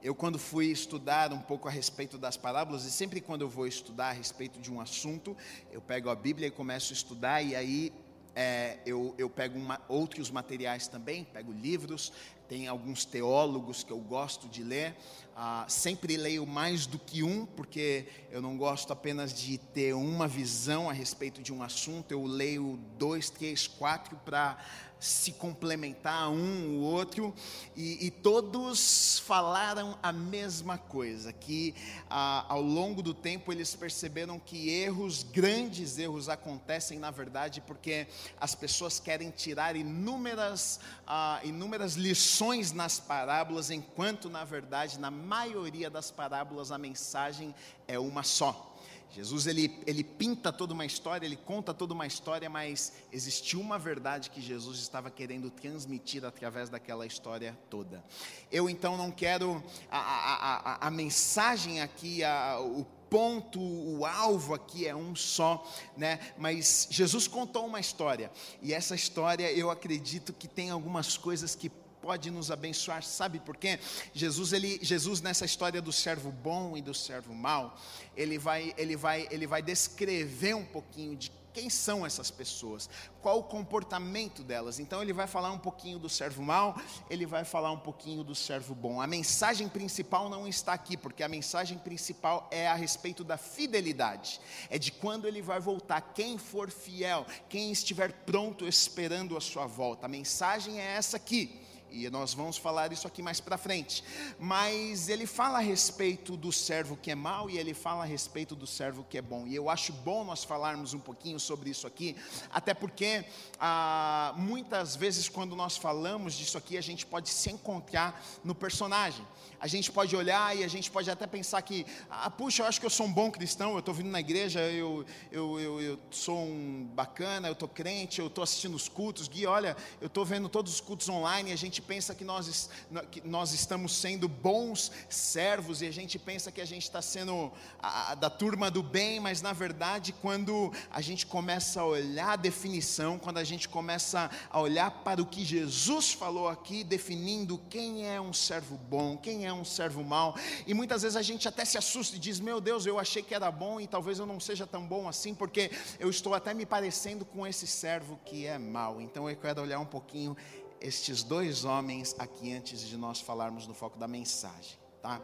Eu, 0.00 0.14
quando 0.14 0.38
fui 0.38 0.66
estudar 0.66 1.32
um 1.32 1.40
pouco 1.40 1.66
a 1.66 1.72
respeito 1.72 2.18
das 2.18 2.36
parábolas, 2.36 2.84
e 2.84 2.90
sempre 2.92 3.20
quando 3.20 3.42
eu 3.42 3.48
vou 3.48 3.66
estudar 3.66 4.10
a 4.10 4.12
respeito 4.12 4.60
de 4.60 4.72
um 4.72 4.80
assunto, 4.80 5.36
eu 5.72 5.80
pego 5.80 6.08
a 6.08 6.14
Bíblia 6.14 6.46
e 6.46 6.50
começo 6.52 6.92
a 6.92 6.94
estudar, 6.94 7.42
e 7.42 7.56
aí 7.56 7.92
é, 8.34 8.78
eu, 8.86 9.14
eu, 9.18 9.28
pego 9.28 9.58
uma, 9.58 9.80
outros 9.88 10.30
materiais 10.30 10.88
também, 10.88 11.24
pego 11.24 11.52
livros, 11.52 12.12
tem 12.48 12.66
alguns 12.66 13.04
teólogos 13.04 13.82
que 13.82 13.90
eu 13.90 13.98
gosto 13.98 14.48
de 14.48 14.62
ler. 14.62 14.94
Ah, 15.34 15.64
sempre 15.68 16.16
leio 16.16 16.46
mais 16.46 16.84
do 16.86 16.98
que 16.98 17.22
um, 17.22 17.46
porque 17.46 18.06
eu 18.30 18.42
não 18.42 18.56
gosto 18.56 18.92
apenas 18.92 19.32
de 19.32 19.56
ter 19.56 19.94
uma 19.94 20.28
visão 20.28 20.90
a 20.90 20.92
respeito 20.92 21.42
de 21.42 21.52
um 21.52 21.62
assunto. 21.62 22.12
Eu 22.12 22.24
leio 22.24 22.78
dois, 22.98 23.30
três, 23.30 23.66
quatro 23.66 24.16
para 24.24 24.58
se 25.02 25.32
complementar 25.32 26.30
um 26.30 26.78
o 26.78 26.80
outro, 26.82 27.34
e, 27.76 28.06
e 28.06 28.10
todos 28.10 29.18
falaram 29.18 29.98
a 30.00 30.12
mesma 30.12 30.78
coisa: 30.78 31.32
que 31.32 31.74
ao 32.08 32.62
longo 32.62 33.02
do 33.02 33.12
tempo 33.12 33.50
eles 33.50 33.74
perceberam 33.74 34.38
que 34.38 34.70
erros, 34.70 35.24
grandes 35.24 35.98
erros, 35.98 36.28
acontecem 36.28 36.98
na 36.98 37.10
verdade 37.10 37.60
porque 37.60 38.06
as 38.40 38.54
pessoas 38.54 39.00
querem 39.00 39.30
tirar 39.30 39.74
inúmeras, 39.74 40.78
ah, 41.06 41.40
inúmeras 41.42 41.94
lições 41.94 42.72
nas 42.72 43.00
parábolas, 43.00 43.70
enquanto 43.70 44.30
na 44.30 44.44
verdade, 44.44 45.00
na 45.00 45.10
maioria 45.10 45.90
das 45.90 46.12
parábolas, 46.12 46.70
a 46.70 46.78
mensagem 46.78 47.52
é 47.88 47.98
uma 47.98 48.22
só. 48.22 48.72
Jesus 49.12 49.46
ele, 49.46 49.78
ele 49.86 50.02
pinta 50.02 50.50
toda 50.50 50.72
uma 50.72 50.86
história, 50.86 51.26
ele 51.26 51.36
conta 51.36 51.74
toda 51.74 51.92
uma 51.92 52.06
história, 52.06 52.48
mas 52.48 52.94
existiu 53.12 53.60
uma 53.60 53.78
verdade 53.78 54.30
que 54.30 54.40
Jesus 54.40 54.78
estava 54.78 55.10
querendo 55.10 55.50
transmitir 55.50 56.24
através 56.24 56.70
daquela 56.70 57.06
história 57.06 57.56
toda. 57.68 58.02
Eu 58.50 58.70
então 58.70 58.96
não 58.96 59.10
quero 59.10 59.62
a, 59.90 59.98
a, 59.98 60.56
a, 60.56 60.86
a 60.86 60.90
mensagem 60.90 61.82
aqui, 61.82 62.24
a, 62.24 62.58
o 62.60 62.86
ponto, 63.12 63.60
o 63.60 64.06
alvo 64.06 64.54
aqui 64.54 64.86
é 64.86 64.96
um 64.96 65.14
só, 65.14 65.62
né? 65.94 66.18
Mas 66.38 66.88
Jesus 66.90 67.28
contou 67.28 67.66
uma 67.66 67.78
história 67.78 68.32
e 68.62 68.72
essa 68.72 68.94
história 68.94 69.52
eu 69.52 69.70
acredito 69.70 70.32
que 70.32 70.48
tem 70.48 70.70
algumas 70.70 71.18
coisas 71.18 71.54
que 71.54 71.70
pode 72.02 72.30
nos 72.32 72.50
abençoar, 72.50 73.02
sabe 73.04 73.38
por 73.38 73.56
quê? 73.56 73.78
Jesus, 74.12 74.52
ele, 74.52 74.80
Jesus 74.82 75.20
nessa 75.20 75.44
história 75.44 75.80
do 75.80 75.92
servo 75.92 76.32
bom 76.32 76.76
e 76.76 76.82
do 76.82 76.92
servo 76.92 77.32
mau, 77.32 77.78
ele 78.16 78.36
vai, 78.38 78.74
ele 78.76 78.96
vai, 78.96 79.28
ele 79.30 79.46
vai 79.46 79.62
descrever 79.62 80.54
um 80.54 80.64
pouquinho 80.64 81.16
de 81.16 81.30
quem 81.52 81.68
são 81.68 82.04
essas 82.04 82.30
pessoas, 82.30 82.88
qual 83.20 83.38
o 83.38 83.42
comportamento 83.42 84.42
delas. 84.42 84.78
Então 84.78 85.02
ele 85.02 85.12
vai 85.12 85.26
falar 85.26 85.52
um 85.52 85.58
pouquinho 85.58 85.98
do 85.98 86.08
servo 86.08 86.42
mau, 86.42 86.74
ele 87.10 87.26
vai 87.26 87.44
falar 87.44 87.70
um 87.70 87.78
pouquinho 87.78 88.24
do 88.24 88.34
servo 88.34 88.74
bom. 88.74 89.00
A 89.00 89.06
mensagem 89.06 89.68
principal 89.68 90.28
não 90.28 90.48
está 90.48 90.72
aqui, 90.72 90.96
porque 90.96 91.22
a 91.22 91.28
mensagem 91.28 91.78
principal 91.78 92.48
é 92.50 92.68
a 92.68 92.74
respeito 92.74 93.22
da 93.22 93.36
fidelidade. 93.36 94.40
É 94.70 94.78
de 94.78 94.90
quando 94.90 95.28
ele 95.28 95.42
vai 95.42 95.60
voltar, 95.60 96.00
quem 96.00 96.38
for 96.38 96.70
fiel, 96.70 97.26
quem 97.48 97.70
estiver 97.70 98.12
pronto 98.12 98.66
esperando 98.66 99.36
a 99.36 99.40
sua 99.40 99.66
volta. 99.66 100.06
A 100.06 100.08
mensagem 100.08 100.80
é 100.80 100.96
essa 100.96 101.16
aqui 101.16 101.61
e 101.92 102.08
nós 102.10 102.34
vamos 102.34 102.56
falar 102.56 102.92
isso 102.92 103.06
aqui 103.06 103.22
mais 103.22 103.40
para 103.40 103.58
frente. 103.58 104.02
Mas 104.38 105.08
ele 105.08 105.26
fala 105.26 105.58
a 105.58 105.60
respeito 105.60 106.36
do 106.36 106.50
servo 106.50 106.96
que 106.96 107.10
é 107.10 107.14
mau 107.14 107.50
e 107.50 107.58
ele 107.58 107.74
fala 107.74 108.02
a 108.02 108.06
respeito 108.06 108.56
do 108.56 108.66
servo 108.66 109.04
que 109.08 109.18
é 109.18 109.22
bom. 109.22 109.46
E 109.46 109.54
eu 109.54 109.68
acho 109.68 109.92
bom 109.92 110.24
nós 110.24 110.44
falarmos 110.44 110.94
um 110.94 110.98
pouquinho 110.98 111.38
sobre 111.38 111.70
isso 111.70 111.86
aqui, 111.86 112.16
até 112.50 112.74
porque 112.74 113.24
ah, 113.60 114.34
muitas 114.36 114.96
vezes 114.96 115.28
quando 115.28 115.54
nós 115.54 115.76
falamos 115.76 116.34
disso 116.34 116.56
aqui, 116.56 116.76
a 116.78 116.82
gente 116.82 117.04
pode 117.04 117.28
se 117.28 117.50
encontrar 117.50 118.24
no 118.42 118.54
personagem 118.54 119.26
a 119.62 119.68
gente 119.68 119.92
pode 119.92 120.16
olhar 120.16 120.56
e 120.56 120.64
a 120.64 120.68
gente 120.68 120.90
pode 120.90 121.08
até 121.08 121.24
pensar 121.24 121.62
que, 121.62 121.86
ah, 122.10 122.28
puxa, 122.28 122.64
eu 122.64 122.66
acho 122.66 122.80
que 122.80 122.86
eu 122.86 122.90
sou 122.90 123.06
um 123.06 123.12
bom 123.12 123.30
cristão, 123.30 123.74
eu 123.74 123.78
estou 123.78 123.94
vindo 123.94 124.10
na 124.10 124.18
igreja, 124.18 124.58
eu, 124.58 125.06
eu, 125.30 125.60
eu, 125.60 125.80
eu 125.80 125.98
sou 126.10 126.36
um 126.36 126.84
bacana, 126.92 127.46
eu 127.46 127.52
estou 127.52 127.68
crente, 127.68 128.20
eu 128.20 128.26
estou 128.26 128.42
assistindo 128.42 128.74
os 128.74 128.88
cultos, 128.88 129.28
Gui, 129.28 129.46
olha, 129.46 129.76
eu 130.00 130.08
estou 130.08 130.24
vendo 130.24 130.48
todos 130.48 130.74
os 130.74 130.80
cultos 130.80 131.08
online 131.08 131.50
e 131.50 131.52
a 131.52 131.56
gente 131.56 131.80
pensa 131.80 132.12
que 132.12 132.24
nós, 132.24 132.70
que 133.12 133.20
nós 133.20 133.52
estamos 133.52 133.94
sendo 133.94 134.26
bons 134.26 134.90
servos 135.08 135.80
e 135.80 135.86
a 135.86 135.92
gente 135.92 136.18
pensa 136.18 136.50
que 136.50 136.60
a 136.60 136.66
gente 136.66 136.82
está 136.82 137.00
sendo 137.00 137.52
a, 137.80 138.10
a, 138.10 138.14
da 138.16 138.28
turma 138.28 138.68
do 138.68 138.82
bem, 138.82 139.20
mas 139.20 139.40
na 139.42 139.52
verdade, 139.52 140.12
quando 140.12 140.72
a 140.90 141.00
gente 141.00 141.24
começa 141.24 141.82
a 141.82 141.84
olhar 141.84 142.32
a 142.32 142.36
definição, 142.36 143.16
quando 143.16 143.38
a 143.38 143.44
gente 143.44 143.68
começa 143.68 144.28
a 144.50 144.60
olhar 144.60 144.90
para 144.90 145.22
o 145.22 145.26
que 145.26 145.44
Jesus 145.44 146.12
falou 146.12 146.48
aqui, 146.48 146.82
definindo 146.82 147.58
quem 147.70 148.08
é 148.08 148.20
um 148.20 148.32
servo 148.32 148.76
bom, 148.76 149.16
quem 149.16 149.46
é 149.46 149.51
um 149.52 149.64
servo 149.64 150.02
mau. 150.02 150.34
E 150.66 150.74
muitas 150.74 151.02
vezes 151.02 151.16
a 151.16 151.22
gente 151.22 151.48
até 151.48 151.64
se 151.64 151.78
assusta 151.78 152.16
e 152.16 152.18
diz: 152.18 152.40
Meu 152.40 152.60
Deus, 152.60 152.86
eu 152.86 152.98
achei 152.98 153.22
que 153.22 153.34
era 153.34 153.50
bom 153.50 153.80
e 153.80 153.86
talvez 153.86 154.18
eu 154.18 154.26
não 154.26 154.40
seja 154.40 154.66
tão 154.66 154.86
bom 154.86 155.08
assim, 155.08 155.34
porque 155.34 155.70
eu 155.98 156.10
estou 156.10 156.34
até 156.34 156.52
me 156.54 156.66
parecendo 156.66 157.24
com 157.24 157.46
esse 157.46 157.66
servo 157.66 158.18
que 158.24 158.46
é 158.46 158.58
mau. 158.58 159.00
Então 159.00 159.28
eu 159.28 159.36
quero 159.36 159.62
olhar 159.62 159.78
um 159.78 159.86
pouquinho 159.86 160.36
estes 160.80 161.22
dois 161.22 161.64
homens 161.64 162.14
aqui 162.18 162.52
antes 162.52 162.80
de 162.80 162.96
nós 162.96 163.20
falarmos 163.20 163.66
no 163.66 163.74
foco 163.74 163.98
da 163.98 164.08
mensagem. 164.08 164.76
Tá? 165.00 165.20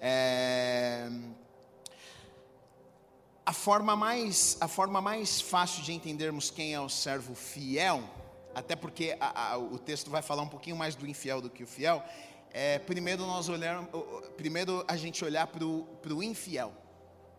É... 0.00 1.08
A 3.46 3.52
forma, 3.52 3.96
mais, 3.96 4.58
a 4.60 4.68
forma 4.68 5.00
mais 5.00 5.40
fácil 5.40 5.82
de 5.82 5.92
entendermos 5.92 6.50
quem 6.50 6.74
é 6.74 6.80
o 6.80 6.88
servo 6.88 7.34
fiel, 7.34 8.02
até 8.54 8.76
porque 8.76 9.16
a, 9.18 9.52
a, 9.52 9.58
o 9.58 9.78
texto 9.78 10.10
vai 10.10 10.20
falar 10.20 10.42
um 10.42 10.48
pouquinho 10.48 10.76
mais 10.76 10.94
do 10.94 11.06
infiel 11.06 11.40
do 11.40 11.48
que 11.48 11.62
o 11.62 11.66
fiel, 11.66 12.04
é, 12.52 12.78
primeiro 12.78 13.26
nós 13.26 13.48
olhamos, 13.48 13.88
primeiro 14.36 14.84
a 14.88 14.96
gente 14.96 15.24
olhar 15.24 15.46
para 15.46 15.64
o 15.64 16.22
infiel. 16.22 16.72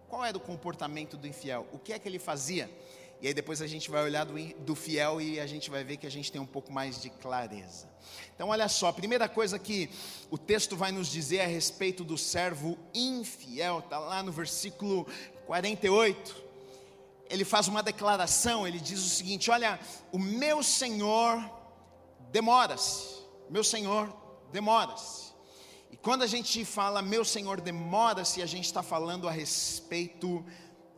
Qual 0.07 0.25
era 0.25 0.37
o 0.37 0.39
comportamento 0.39 1.17
do 1.17 1.27
infiel? 1.27 1.67
O 1.71 1.77
que 1.77 1.93
é 1.93 1.99
que 1.99 2.07
ele 2.07 2.19
fazia? 2.19 2.69
E 3.21 3.27
aí 3.27 3.33
depois 3.33 3.61
a 3.61 3.67
gente 3.67 3.91
vai 3.91 4.03
olhar 4.03 4.25
do, 4.25 4.33
do 4.59 4.75
fiel 4.75 5.19
e 5.19 5.39
a 5.39 5.45
gente 5.45 5.69
vai 5.69 5.83
ver 5.83 5.97
que 5.97 6.07
a 6.07 6.11
gente 6.11 6.31
tem 6.31 6.39
um 6.39 6.45
pouco 6.45 6.71
mais 6.71 7.01
de 7.01 7.09
clareza. 7.09 7.87
Então 8.33 8.49
olha 8.49 8.67
só, 8.69 8.87
a 8.87 8.93
primeira 8.93 9.27
coisa 9.27 9.59
que 9.59 9.89
o 10.31 10.37
texto 10.37 10.77
vai 10.77 10.91
nos 10.91 11.09
dizer 11.09 11.41
a 11.41 11.45
respeito 11.45 12.03
do 12.03 12.17
servo 12.17 12.77
infiel, 12.93 13.79
está 13.79 13.99
lá 13.99 14.23
no 14.23 14.31
versículo 14.31 15.05
48. 15.45 16.49
Ele 17.29 17.43
faz 17.43 17.67
uma 17.67 17.83
declaração, 17.83 18.65
ele 18.65 18.79
diz 18.79 18.99
o 19.05 19.09
seguinte: 19.09 19.51
Olha, 19.51 19.79
o 20.11 20.17
meu 20.17 20.63
Senhor 20.63 21.43
demora-se. 22.31 23.19
Meu 23.49 23.63
Senhor, 23.63 24.11
demora-se. 24.51 25.29
E 25.91 25.97
quando 25.97 26.23
a 26.23 26.27
gente 26.27 26.63
fala, 26.65 27.01
meu 27.01 27.25
Senhor, 27.25 27.59
demora-se, 27.61 28.41
a 28.41 28.45
gente 28.45 28.65
está 28.65 28.83
falando 28.83 29.27
a 29.27 29.31
respeito 29.31 30.45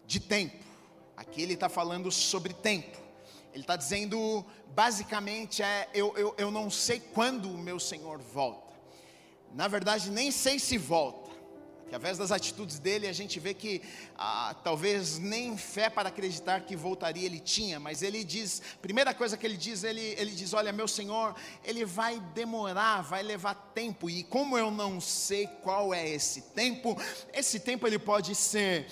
de 0.06 0.20
tempo. 0.20 0.64
Aqui 1.16 1.42
ele 1.42 1.54
está 1.54 1.70
falando 1.70 2.12
sobre 2.12 2.54
tempo. 2.54 2.98
Ele 3.54 3.64
está 3.64 3.76
dizendo, 3.76 4.46
basicamente, 4.74 5.62
é, 5.62 5.90
eu, 5.94 6.14
eu, 6.18 6.34
eu 6.38 6.52
não 6.52 6.70
sei 6.70 7.00
quando 7.00 7.50
o 7.50 7.58
meu 7.58 7.80
Senhor 7.80 8.18
volta. 8.20 8.74
Na 9.54 9.68
verdade, 9.68 10.10
nem 10.10 10.32
sei 10.32 10.58
se 10.58 10.78
volta. 10.78 11.21
Através 11.92 12.18
das 12.18 12.32
atitudes 12.32 12.80
dele, 12.80 13.06
a 13.06 13.12
gente 13.12 13.38
vê 13.38 13.54
que 13.54 13.82
ah, 14.18 14.56
talvez 14.64 15.20
nem 15.20 15.58
fé 15.58 15.90
para 15.90 16.08
acreditar 16.08 16.62
que 16.62 16.74
voltaria 16.74 17.26
ele 17.26 17.38
tinha, 17.38 17.82
mas 17.82 18.02
ele 18.02 18.24
diz, 18.24 18.62
primeira 18.82 19.14
coisa 19.14 19.36
que 19.36 19.46
ele 19.46 19.58
diz, 19.58 19.84
ele, 19.84 20.16
ele 20.18 20.32
diz: 20.32 20.54
Olha, 20.54 20.72
meu 20.72 20.88
Senhor, 20.88 21.36
ele 21.66 21.84
vai 21.84 22.18
demorar, 22.34 23.02
vai 23.02 23.22
levar 23.22 23.56
tempo, 23.76 24.10
e 24.10 24.24
como 24.24 24.58
eu 24.58 24.72
não 24.72 25.02
sei 25.02 25.48
qual 25.48 25.94
é 25.94 26.08
esse 26.08 26.40
tempo, 26.56 26.98
esse 27.34 27.60
tempo 27.60 27.86
ele 27.86 28.00
pode 28.00 28.36
ser 28.36 28.88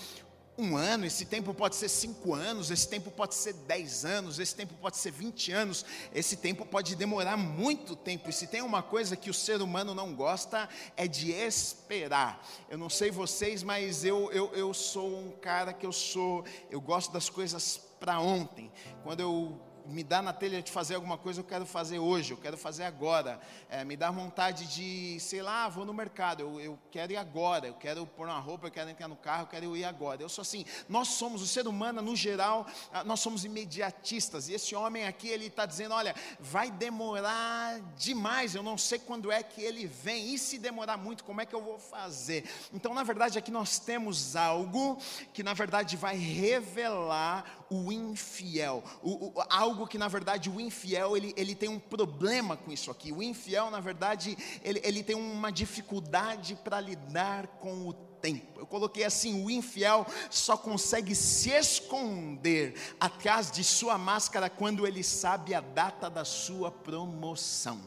um 0.59 0.75
ano, 0.75 1.05
esse 1.05 1.25
tempo 1.25 1.53
pode 1.53 1.75
ser 1.75 1.87
cinco 1.87 2.33
anos, 2.33 2.69
esse 2.69 2.87
tempo 2.87 3.09
pode 3.09 3.33
ser 3.35 3.53
dez 3.53 4.03
anos, 4.03 4.39
esse 4.39 4.55
tempo 4.55 4.73
pode 4.75 4.97
ser 4.97 5.11
vinte 5.11 5.51
anos, 5.51 5.85
esse 6.13 6.35
tempo 6.35 6.65
pode 6.65 6.95
demorar 6.95 7.37
muito 7.37 7.95
tempo. 7.95 8.29
E 8.29 8.33
se 8.33 8.47
tem 8.47 8.61
uma 8.61 8.83
coisa 8.83 9.15
que 9.15 9.29
o 9.29 9.33
ser 9.33 9.61
humano 9.61 9.95
não 9.95 10.13
gosta, 10.13 10.67
é 10.97 11.07
de 11.07 11.31
esperar. 11.31 12.45
Eu 12.69 12.77
não 12.77 12.89
sei 12.89 13.09
vocês, 13.09 13.63
mas 13.63 14.03
eu, 14.03 14.31
eu, 14.31 14.53
eu 14.53 14.73
sou 14.73 15.07
um 15.19 15.31
cara 15.31 15.71
que 15.71 15.85
eu 15.85 15.93
sou, 15.93 16.43
eu 16.69 16.81
gosto 16.81 17.11
das 17.11 17.29
coisas 17.29 17.79
para 17.99 18.19
ontem. 18.19 18.71
Quando 19.03 19.19
eu 19.19 19.68
me 19.85 20.03
dá 20.03 20.21
na 20.21 20.33
telha 20.33 20.61
de 20.61 20.71
fazer 20.71 20.95
alguma 20.95 21.17
coisa, 21.17 21.39
eu 21.39 21.43
quero 21.43 21.65
fazer 21.65 21.99
hoje, 21.99 22.31
eu 22.31 22.37
quero 22.37 22.57
fazer 22.57 22.83
agora. 22.83 23.39
É, 23.69 23.83
me 23.83 23.95
dá 23.95 24.11
vontade 24.11 24.67
de, 24.67 25.19
sei 25.19 25.41
lá, 25.41 25.67
vou 25.67 25.85
no 25.85 25.93
mercado, 25.93 26.41
eu, 26.41 26.59
eu 26.59 26.79
quero 26.91 27.11
ir 27.11 27.17
agora, 27.17 27.67
eu 27.67 27.73
quero 27.73 28.05
pôr 28.05 28.27
uma 28.27 28.39
roupa, 28.39 28.67
eu 28.67 28.71
quero 28.71 28.89
entrar 28.89 29.07
no 29.07 29.15
carro, 29.15 29.43
eu 29.43 29.47
quero 29.47 29.77
ir 29.77 29.83
agora. 29.83 30.21
Eu 30.21 30.29
sou 30.29 30.41
assim, 30.41 30.65
nós 30.87 31.09
somos, 31.09 31.41
o 31.41 31.47
ser 31.47 31.67
humano 31.67 32.01
no 32.01 32.15
geral, 32.15 32.65
nós 33.05 33.19
somos 33.19 33.45
imediatistas. 33.45 34.49
E 34.49 34.53
esse 34.53 34.75
homem 34.75 35.05
aqui, 35.05 35.27
ele 35.27 35.47
está 35.47 35.65
dizendo: 35.65 35.93
olha, 35.93 36.15
vai 36.39 36.71
demorar 36.71 37.79
demais, 37.97 38.55
eu 38.55 38.63
não 38.63 38.77
sei 38.77 38.99
quando 38.99 39.31
é 39.31 39.41
que 39.43 39.61
ele 39.61 39.87
vem, 39.87 40.33
e 40.33 40.37
se 40.37 40.57
demorar 40.57 40.97
muito, 40.97 41.23
como 41.23 41.41
é 41.41 41.45
que 41.45 41.55
eu 41.55 41.61
vou 41.61 41.79
fazer? 41.79 42.43
Então, 42.73 42.93
na 42.93 43.03
verdade, 43.03 43.37
aqui 43.37 43.51
nós 43.51 43.79
temos 43.79 44.35
algo 44.35 44.97
que, 45.33 45.43
na 45.43 45.53
verdade, 45.53 45.95
vai 45.97 46.15
revelar 46.17 47.58
o 47.69 47.91
infiel, 47.91 48.83
o, 49.01 49.27
o, 49.27 49.33
algo 49.49 49.87
que 49.87 49.97
na 49.97 50.07
verdade 50.07 50.49
o 50.49 50.59
infiel 50.59 51.15
ele, 51.15 51.33
ele 51.37 51.53
tem 51.53 51.69
um 51.69 51.79
problema 51.79 52.57
com 52.57 52.71
isso 52.71 52.89
aqui. 52.89 53.11
O 53.11 53.21
infiel, 53.21 53.69
na 53.69 53.79
verdade, 53.79 54.37
ele, 54.63 54.81
ele 54.83 55.03
tem 55.03 55.15
uma 55.15 55.51
dificuldade 55.51 56.55
para 56.55 56.79
lidar 56.79 57.47
com 57.59 57.87
o 57.87 57.93
tempo. 57.93 58.59
Eu 58.59 58.65
coloquei 58.65 59.03
assim: 59.03 59.43
o 59.43 59.49
infiel 59.49 60.05
só 60.29 60.55
consegue 60.57 61.15
se 61.15 61.49
esconder 61.49 62.75
atrás 62.99 63.51
de 63.51 63.63
sua 63.63 63.97
máscara 63.97 64.49
quando 64.49 64.85
ele 64.85 65.03
sabe 65.03 65.53
a 65.53 65.61
data 65.61 66.09
da 66.09 66.25
sua 66.25 66.71
promoção. 66.71 67.79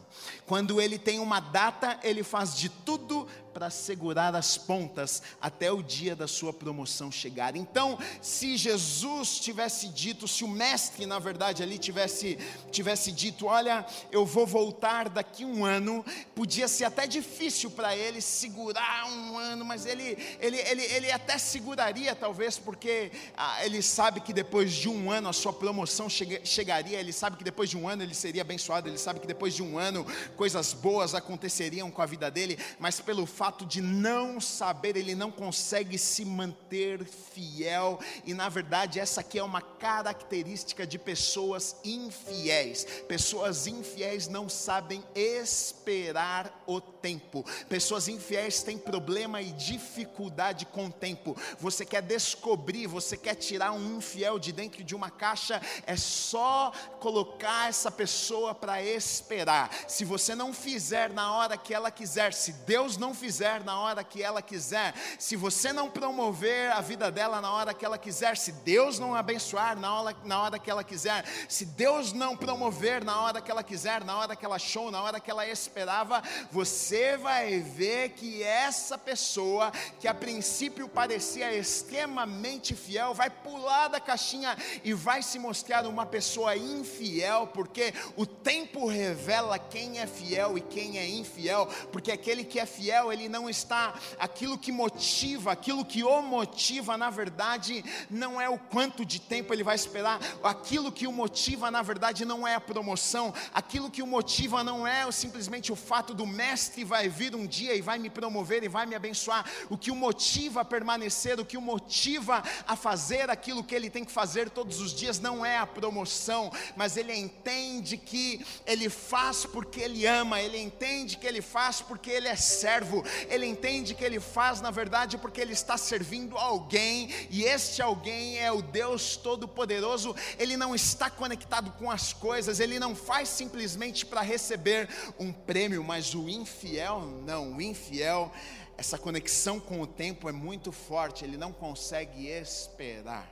Quando 0.45 0.81
ele 0.81 0.97
tem 0.97 1.19
uma 1.19 1.39
data, 1.39 1.99
ele 2.03 2.23
faz 2.23 2.55
de 2.55 2.69
tudo 2.69 3.27
para 3.53 3.69
segurar 3.69 4.35
as 4.35 4.57
pontas 4.57 5.21
até 5.39 5.71
o 5.71 5.83
dia 5.83 6.15
da 6.15 6.27
sua 6.27 6.51
promoção 6.51 7.11
chegar. 7.11 7.55
Então, 7.55 7.97
se 8.21 8.57
Jesus 8.57 9.39
tivesse 9.39 9.87
dito, 9.89 10.27
se 10.27 10.43
o 10.43 10.47
mestre, 10.47 11.05
na 11.05 11.19
verdade, 11.19 11.61
ali 11.61 11.77
tivesse, 11.77 12.37
tivesse 12.71 13.11
dito: 13.11 13.45
Olha, 13.45 13.85
eu 14.11 14.25
vou 14.25 14.47
voltar 14.47 15.07
daqui 15.07 15.45
um 15.45 15.63
ano, 15.63 16.03
podia 16.33 16.67
ser 16.67 16.85
até 16.85 17.05
difícil 17.05 17.69
para 17.69 17.95
ele 17.95 18.21
segurar 18.21 19.05
um 19.11 19.37
ano, 19.37 19.63
mas 19.63 19.85
ele, 19.85 20.17
ele, 20.39 20.57
ele, 20.57 20.81
ele 20.83 21.11
até 21.11 21.37
seguraria, 21.37 22.15
talvez, 22.15 22.57
porque 22.57 23.11
ah, 23.37 23.63
ele 23.63 23.81
sabe 23.81 24.19
que 24.19 24.33
depois 24.33 24.73
de 24.73 24.89
um 24.89 25.11
ano 25.11 25.29
a 25.29 25.33
sua 25.33 25.53
promoção 25.53 26.07
chegaria, 26.09 26.99
ele 26.99 27.13
sabe 27.13 27.37
que 27.37 27.43
depois 27.43 27.69
de 27.69 27.77
um 27.77 27.87
ano 27.87 28.01
ele 28.01 28.15
seria 28.15 28.41
abençoado, 28.41 28.89
ele 28.89 28.97
sabe 28.97 29.19
que 29.19 29.27
depois 29.27 29.53
de 29.53 29.61
um 29.61 29.77
ano 29.77 30.05
coisas 30.35 30.73
boas 30.73 31.13
aconteceriam 31.13 31.91
com 31.91 32.01
a 32.01 32.05
vida 32.05 32.31
dele, 32.31 32.57
mas 32.79 32.99
pelo 32.99 33.25
fato 33.25 33.42
fato 33.43 33.65
de 33.65 33.81
não 33.81 34.39
saber, 34.39 34.95
ele 34.95 35.13
não 35.13 35.29
consegue 35.29 35.97
se 35.97 36.23
manter 36.23 37.03
fiel, 37.03 37.99
e 38.23 38.33
na 38.33 38.47
verdade, 38.47 39.01
essa 39.01 39.19
aqui 39.19 39.37
é 39.37 39.43
uma 39.43 39.59
característica 39.59 40.87
de 40.87 40.97
pessoas 40.97 41.75
infiéis. 41.83 42.85
Pessoas 43.05 43.67
infiéis 43.67 44.29
não 44.29 44.47
sabem 44.47 45.03
esperar 45.13 46.63
o 46.65 46.79
tempo, 46.79 47.43
pessoas 47.67 48.07
infiéis 48.07 48.63
têm 48.63 48.77
problema 48.77 49.41
e 49.41 49.51
dificuldade 49.51 50.65
com 50.65 50.85
o 50.85 50.93
tempo. 50.93 51.35
Você 51.59 51.85
quer 51.85 52.01
descobrir, 52.01 52.87
você 52.87 53.17
quer 53.17 53.35
tirar 53.35 53.73
um 53.73 53.97
infiel 53.97 54.39
de 54.39 54.53
dentro 54.53 54.85
de 54.85 54.95
uma 54.95 55.09
caixa, 55.09 55.61
é 55.85 55.97
só 55.97 56.71
colocar 57.01 57.67
essa 57.67 57.91
pessoa 57.91 58.55
para 58.55 58.81
esperar. 58.81 59.69
Se 59.85 60.05
você 60.05 60.33
não 60.33 60.53
fizer 60.53 61.09
na 61.09 61.35
hora 61.35 61.57
que 61.57 61.73
ela 61.73 61.91
quiser, 61.91 62.33
se 62.33 62.53
Deus 62.53 62.95
não 62.95 63.13
fizer, 63.13 63.32
fizer 63.33 63.63
na 63.63 63.79
hora 63.79 64.03
que 64.03 64.21
ela 64.21 64.43
quiser, 64.43 64.93
se 65.17 65.35
você 65.35 65.73
não 65.73 65.89
promover 65.89 66.71
a 66.71 66.81
vida 66.81 67.11
dela 67.11 67.41
na 67.41 67.51
hora 67.51 67.73
que 67.73 67.83
ela 67.83 67.97
quiser, 67.97 68.37
se 68.37 68.51
Deus 68.51 68.99
não 68.99 69.15
abençoar 69.15 69.75
na 69.75 69.91
hora, 69.99 70.15
na 70.23 70.43
hora 70.43 70.59
que 70.59 70.69
ela 70.69 70.83
quiser, 70.83 71.25
se 71.49 71.65
Deus 71.65 72.13
não 72.13 72.37
promover 72.37 73.03
na 73.03 73.19
hora 73.21 73.41
que 73.41 73.49
ela 73.49 73.63
quiser, 73.63 74.03
na 74.03 74.15
hora 74.19 74.35
que 74.35 74.45
ela 74.45 74.57
achou, 74.57 74.91
na 74.91 75.01
hora 75.01 75.19
que 75.19 75.31
ela 75.31 75.47
esperava, 75.47 76.21
você 76.51 77.17
vai 77.17 77.59
ver 77.59 78.09
que 78.09 78.43
essa 78.43 78.99
pessoa, 78.99 79.71
que 79.99 80.07
a 80.07 80.13
princípio 80.13 80.87
parecia 80.87 81.51
extremamente 81.57 82.75
fiel, 82.75 83.15
vai 83.15 83.31
pular 83.31 83.87
da 83.87 83.99
caixinha 83.99 84.55
e 84.83 84.93
vai 84.93 85.23
se 85.23 85.39
mostrar 85.39 85.87
uma 85.87 86.05
pessoa 86.05 86.55
infiel, 86.55 87.47
porque 87.47 87.95
o 88.15 88.27
tempo 88.27 88.85
revela 88.85 89.57
quem 89.57 89.97
é 89.97 90.05
fiel 90.05 90.55
e 90.55 90.61
quem 90.61 90.99
é 90.99 91.09
infiel, 91.09 91.67
porque 91.91 92.11
aquele 92.11 92.43
que 92.43 92.59
é 92.59 92.65
fiel, 92.67 93.11
ele 93.11 93.22
ele 93.23 93.29
não 93.29 93.49
está, 93.49 93.93
aquilo 94.19 94.57
que 94.57 94.71
motiva, 94.71 95.51
aquilo 95.51 95.85
que 95.85 96.03
o 96.03 96.21
motiva, 96.21 96.97
na 96.97 97.09
verdade, 97.09 97.83
não 98.09 98.39
é 98.39 98.49
o 98.49 98.57
quanto 98.57 99.05
de 99.05 99.19
tempo 99.19 99.53
ele 99.53 99.63
vai 99.63 99.75
esperar, 99.75 100.19
aquilo 100.43 100.91
que 100.91 101.07
o 101.07 101.11
motiva, 101.11 101.71
na 101.71 101.81
verdade, 101.81 102.25
não 102.25 102.47
é 102.47 102.55
a 102.55 102.61
promoção, 102.61 103.33
aquilo 103.53 103.89
que 103.89 104.01
o 104.01 104.07
motiva 104.07 104.63
não 104.63 104.85
é 104.85 105.09
simplesmente 105.11 105.71
o 105.71 105.75
fato 105.75 106.13
do 106.13 106.25
mestre 106.25 106.83
vai 106.83 107.07
vir 107.07 107.35
um 107.35 107.45
dia 107.45 107.75
e 107.75 107.81
vai 107.81 107.97
me 107.97 108.09
promover 108.09 108.63
e 108.63 108.67
vai 108.67 108.85
me 108.85 108.95
abençoar, 108.95 109.45
o 109.69 109.77
que 109.77 109.91
o 109.91 109.95
motiva 109.95 110.61
a 110.61 110.65
permanecer, 110.65 111.39
o 111.39 111.45
que 111.45 111.57
o 111.57 111.61
motiva 111.61 112.43
a 112.67 112.75
fazer 112.75 113.29
aquilo 113.29 113.63
que 113.63 113.73
ele 113.73 113.89
tem 113.89 114.03
que 114.03 114.11
fazer 114.11 114.49
todos 114.49 114.79
os 114.81 114.93
dias 114.93 115.19
não 115.19 115.45
é 115.45 115.57
a 115.57 115.65
promoção, 115.65 116.51
mas 116.75 116.97
ele 116.97 117.15
entende 117.15 117.97
que 117.97 118.45
ele 118.65 118.89
faz 118.89 119.45
porque 119.45 119.79
ele 119.79 120.05
ama, 120.05 120.41
ele 120.41 120.57
entende 120.57 121.17
que 121.17 121.27
ele 121.27 121.41
faz 121.41 121.79
porque 121.81 122.09
ele 122.09 122.27
é 122.27 122.35
servo, 122.35 123.03
ele 123.29 123.45
entende 123.45 123.93
que 123.93 124.03
ele 124.03 124.19
faz, 124.19 124.61
na 124.61 124.71
verdade, 124.71 125.17
porque 125.17 125.41
ele 125.41 125.53
está 125.53 125.77
servindo 125.77 126.37
alguém, 126.37 127.09
e 127.29 127.43
este 127.43 127.81
alguém 127.81 128.37
é 128.39 128.51
o 128.51 128.61
Deus 128.61 129.15
Todo-Poderoso. 129.15 130.15
Ele 130.37 130.57
não 130.57 130.73
está 130.75 131.09
conectado 131.09 131.71
com 131.73 131.89
as 131.89 132.13
coisas, 132.13 132.59
ele 132.59 132.79
não 132.79 132.95
faz 132.95 133.29
simplesmente 133.29 134.05
para 134.05 134.21
receber 134.21 134.89
um 135.19 135.31
prêmio, 135.31 135.83
mas 135.83 136.13
o 136.13 136.29
infiel 136.29 137.01
não, 137.01 137.53
o 137.53 137.61
infiel. 137.61 138.31
Essa 138.77 138.97
conexão 138.97 139.59
com 139.59 139.81
o 139.81 139.87
tempo 139.87 140.27
é 140.27 140.31
muito 140.31 140.71
forte, 140.71 141.23
ele 141.23 141.37
não 141.37 141.53
consegue 141.53 142.27
esperar. 142.27 143.29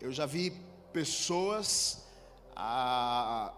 Eu 0.00 0.12
já 0.12 0.26
vi 0.26 0.50
pessoas 0.92 2.04
ah, 2.56 3.52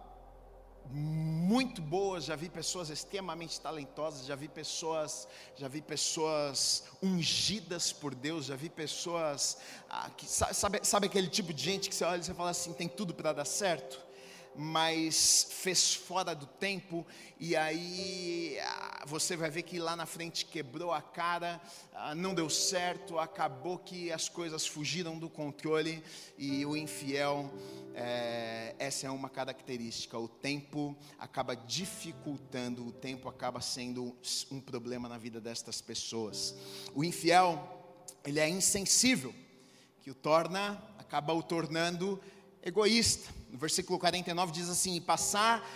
muito 0.90 1.82
boas, 1.82 2.24
já 2.24 2.36
vi 2.36 2.48
pessoas 2.48 2.90
extremamente 2.90 3.60
talentosas, 3.60 4.26
já 4.26 4.34
vi 4.34 4.48
pessoas, 4.48 5.26
já 5.56 5.68
vi 5.68 5.80
pessoas 5.80 6.84
ungidas 7.02 7.92
por 7.92 8.14
Deus, 8.14 8.46
já 8.46 8.56
vi 8.56 8.68
pessoas 8.68 9.58
ah, 9.88 10.10
que 10.16 10.26
sabe, 10.26 10.80
sabe 10.82 11.06
aquele 11.06 11.28
tipo 11.28 11.52
de 11.52 11.62
gente 11.62 11.88
que 11.88 11.94
você 11.94 12.04
olha 12.04 12.20
e 12.20 12.24
você 12.24 12.34
fala 12.34 12.50
assim, 12.50 12.72
tem 12.72 12.88
tudo 12.88 13.12
para 13.12 13.32
dar 13.32 13.44
certo? 13.44 14.05
Mas 14.56 15.48
fez 15.50 15.94
fora 15.94 16.34
do 16.34 16.46
tempo, 16.46 17.06
e 17.38 17.54
aí 17.54 18.58
ah, 18.60 19.04
você 19.06 19.36
vai 19.36 19.50
ver 19.50 19.62
que 19.62 19.78
lá 19.78 19.94
na 19.94 20.06
frente 20.06 20.46
quebrou 20.46 20.92
a 20.92 21.02
cara, 21.02 21.60
ah, 21.92 22.14
não 22.14 22.34
deu 22.34 22.48
certo, 22.48 23.18
acabou 23.18 23.78
que 23.78 24.10
as 24.10 24.28
coisas 24.28 24.66
fugiram 24.66 25.18
do 25.18 25.28
controle, 25.28 26.02
e 26.38 26.64
o 26.64 26.76
infiel, 26.76 27.50
é, 27.94 28.74
essa 28.78 29.06
é 29.06 29.10
uma 29.10 29.28
característica, 29.28 30.18
o 30.18 30.28
tempo 30.28 30.96
acaba 31.18 31.54
dificultando, 31.54 32.86
o 32.86 32.92
tempo 32.92 33.28
acaba 33.28 33.60
sendo 33.60 34.16
um 34.50 34.60
problema 34.60 35.08
na 35.08 35.18
vida 35.18 35.40
destas 35.40 35.80
pessoas. 35.80 36.54
O 36.94 37.04
infiel, 37.04 38.04
ele 38.24 38.40
é 38.40 38.48
insensível, 38.48 39.34
que 40.00 40.10
o 40.10 40.14
torna, 40.14 40.82
acaba 40.98 41.32
o 41.34 41.42
tornando 41.42 42.20
egoísta 42.62 43.32
versículo 43.56 43.98
49 43.98 44.52
diz 44.52 44.68
assim: 44.68 45.00
passar 45.00 45.66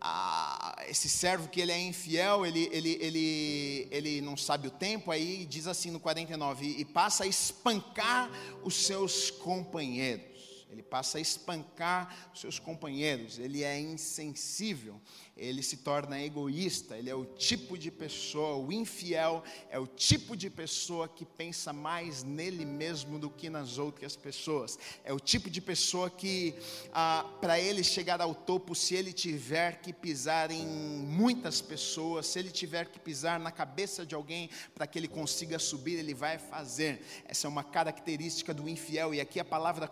a, 0.00 0.84
esse 0.88 1.08
servo 1.08 1.48
que 1.48 1.60
ele 1.60 1.72
é 1.72 1.80
infiel, 1.80 2.44
ele, 2.44 2.68
ele, 2.70 2.98
ele, 3.00 3.88
ele 3.90 4.20
não 4.20 4.36
sabe 4.36 4.68
o 4.68 4.70
tempo, 4.70 5.10
aí 5.10 5.46
diz 5.46 5.66
assim 5.66 5.90
no 5.90 5.98
49, 5.98 6.64
e, 6.64 6.80
e 6.80 6.84
passa 6.84 7.24
a 7.24 7.26
espancar 7.26 8.30
os 8.62 8.74
seus 8.86 9.30
companheiros. 9.30 10.33
Ele 10.74 10.82
passa 10.82 11.18
a 11.18 11.20
espancar 11.20 12.30
seus 12.34 12.58
companheiros, 12.58 13.38
ele 13.38 13.62
é 13.62 13.80
insensível 13.80 15.00
ele 15.36 15.62
se 15.62 15.78
torna 15.78 16.22
egoísta, 16.22 16.96
ele 16.96 17.10
é 17.10 17.14
o 17.14 17.24
tipo 17.24 17.76
de 17.76 17.90
pessoa, 17.90 18.56
o 18.56 18.72
infiel 18.72 19.42
é 19.68 19.78
o 19.78 19.86
tipo 19.86 20.36
de 20.36 20.48
pessoa 20.48 21.08
que 21.08 21.24
pensa 21.24 21.72
mais 21.72 22.22
nele 22.22 22.64
mesmo 22.64 23.18
do 23.18 23.28
que 23.28 23.50
nas 23.50 23.76
outras 23.76 24.14
pessoas. 24.14 24.78
É 25.02 25.12
o 25.12 25.18
tipo 25.18 25.50
de 25.50 25.60
pessoa 25.60 26.08
que, 26.08 26.54
ah, 26.92 27.26
para 27.40 27.58
ele 27.58 27.82
chegar 27.82 28.20
ao 28.20 28.34
topo, 28.34 28.74
se 28.76 28.94
ele 28.94 29.12
tiver 29.12 29.80
que 29.80 29.92
pisar 29.92 30.52
em 30.52 30.64
muitas 30.64 31.60
pessoas, 31.60 32.26
se 32.26 32.38
ele 32.38 32.50
tiver 32.50 32.86
que 32.86 33.00
pisar 33.00 33.40
na 33.40 33.50
cabeça 33.50 34.06
de 34.06 34.14
alguém 34.14 34.48
para 34.72 34.86
que 34.86 34.98
ele 34.98 35.08
consiga 35.08 35.58
subir, 35.58 35.98
ele 35.98 36.14
vai 36.14 36.38
fazer. 36.38 37.04
Essa 37.24 37.48
é 37.48 37.50
uma 37.50 37.64
característica 37.64 38.54
do 38.54 38.68
infiel. 38.68 39.12
E 39.12 39.20
aqui 39.20 39.40
a 39.40 39.44
palavra 39.44 39.88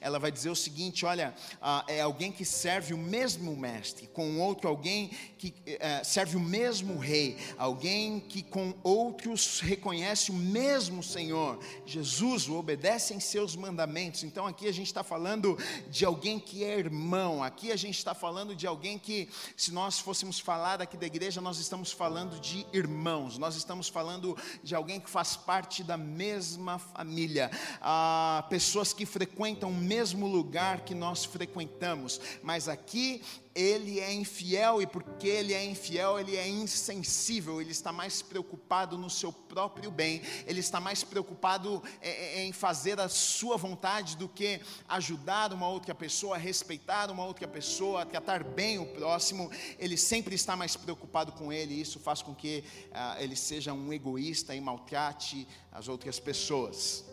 ela 0.00 0.18
vai 0.18 0.30
dizer 0.30 0.50
o 0.50 0.56
seguinte: 0.56 1.06
olha, 1.06 1.34
ah, 1.60 1.84
é 1.88 2.00
alguém 2.00 2.30
que 2.30 2.44
serve 2.44 2.92
o 2.94 2.98
mesmo 2.98 3.56
mestre, 3.56 4.06
com 4.08 4.38
outro 4.38 4.68
alguém 4.68 5.10
que 5.38 5.54
é, 5.66 6.04
serve 6.04 6.36
o 6.36 6.40
mesmo 6.40 6.98
rei, 6.98 7.36
alguém 7.56 8.20
que 8.20 8.42
com 8.42 8.74
outros 8.82 9.60
reconhece 9.60 10.30
o 10.30 10.34
mesmo 10.34 11.02
Senhor, 11.02 11.58
Jesus, 11.86 12.48
o 12.48 12.56
obedece 12.56 13.14
em 13.14 13.20
seus 13.20 13.56
mandamentos. 13.56 14.22
Então 14.24 14.46
aqui 14.46 14.68
a 14.68 14.72
gente 14.72 14.86
está 14.86 15.02
falando 15.02 15.56
de 15.88 16.04
alguém 16.04 16.38
que 16.38 16.64
é 16.64 16.78
irmão, 16.78 17.42
aqui 17.42 17.72
a 17.72 17.76
gente 17.76 17.96
está 17.96 18.14
falando 18.14 18.54
de 18.54 18.66
alguém 18.66 18.98
que, 18.98 19.28
se 19.56 19.72
nós 19.72 19.98
fôssemos 19.98 20.38
falar 20.38 20.82
aqui 20.82 20.96
da 20.96 21.06
igreja, 21.06 21.40
nós 21.40 21.58
estamos 21.58 21.92
falando 21.92 22.40
de 22.40 22.66
irmãos, 22.72 23.38
nós 23.38 23.56
estamos 23.56 23.88
falando 23.88 24.36
de 24.62 24.74
alguém 24.74 25.00
que 25.00 25.08
faz 25.08 25.36
parte 25.36 25.82
da 25.82 25.96
mesma 25.96 26.78
família, 26.78 27.50
ah, 27.80 28.44
pessoas 28.48 28.89
que 28.92 29.06
frequentam 29.06 29.70
o 29.70 29.74
mesmo 29.74 30.26
lugar 30.26 30.80
que 30.80 30.94
nós 30.94 31.24
frequentamos, 31.24 32.20
mas 32.42 32.68
aqui 32.68 33.22
ele 33.54 33.98
é 33.98 34.12
infiel 34.12 34.80
e 34.80 34.86
porque 34.86 35.26
ele 35.26 35.52
é 35.52 35.64
infiel, 35.64 36.18
ele 36.18 36.36
é 36.36 36.48
insensível, 36.48 37.60
ele 37.60 37.72
está 37.72 37.92
mais 37.92 38.22
preocupado 38.22 38.96
no 38.96 39.10
seu 39.10 39.32
próprio 39.32 39.90
bem, 39.90 40.22
ele 40.46 40.60
está 40.60 40.80
mais 40.80 41.02
preocupado 41.02 41.82
é, 42.00 42.38
é, 42.40 42.44
em 42.44 42.52
fazer 42.52 43.00
a 43.00 43.08
sua 43.08 43.56
vontade 43.56 44.16
do 44.16 44.28
que 44.28 44.60
ajudar 44.88 45.52
uma 45.52 45.68
outra 45.68 45.94
pessoa, 45.94 46.38
respeitar 46.38 47.10
uma 47.10 47.24
outra 47.24 47.48
pessoa, 47.48 48.06
tratar 48.06 48.44
bem 48.44 48.78
o 48.78 48.86
próximo, 48.86 49.50
ele 49.78 49.96
sempre 49.96 50.34
está 50.34 50.54
mais 50.54 50.76
preocupado 50.76 51.32
com 51.32 51.52
ele, 51.52 51.74
e 51.74 51.80
isso 51.80 51.98
faz 51.98 52.22
com 52.22 52.34
que 52.34 52.62
ah, 52.92 53.16
ele 53.18 53.34
seja 53.34 53.72
um 53.72 53.92
egoísta 53.92 54.54
e 54.54 54.60
maltrate 54.60 55.46
as 55.72 55.88
outras 55.88 56.20
pessoas. 56.20 57.04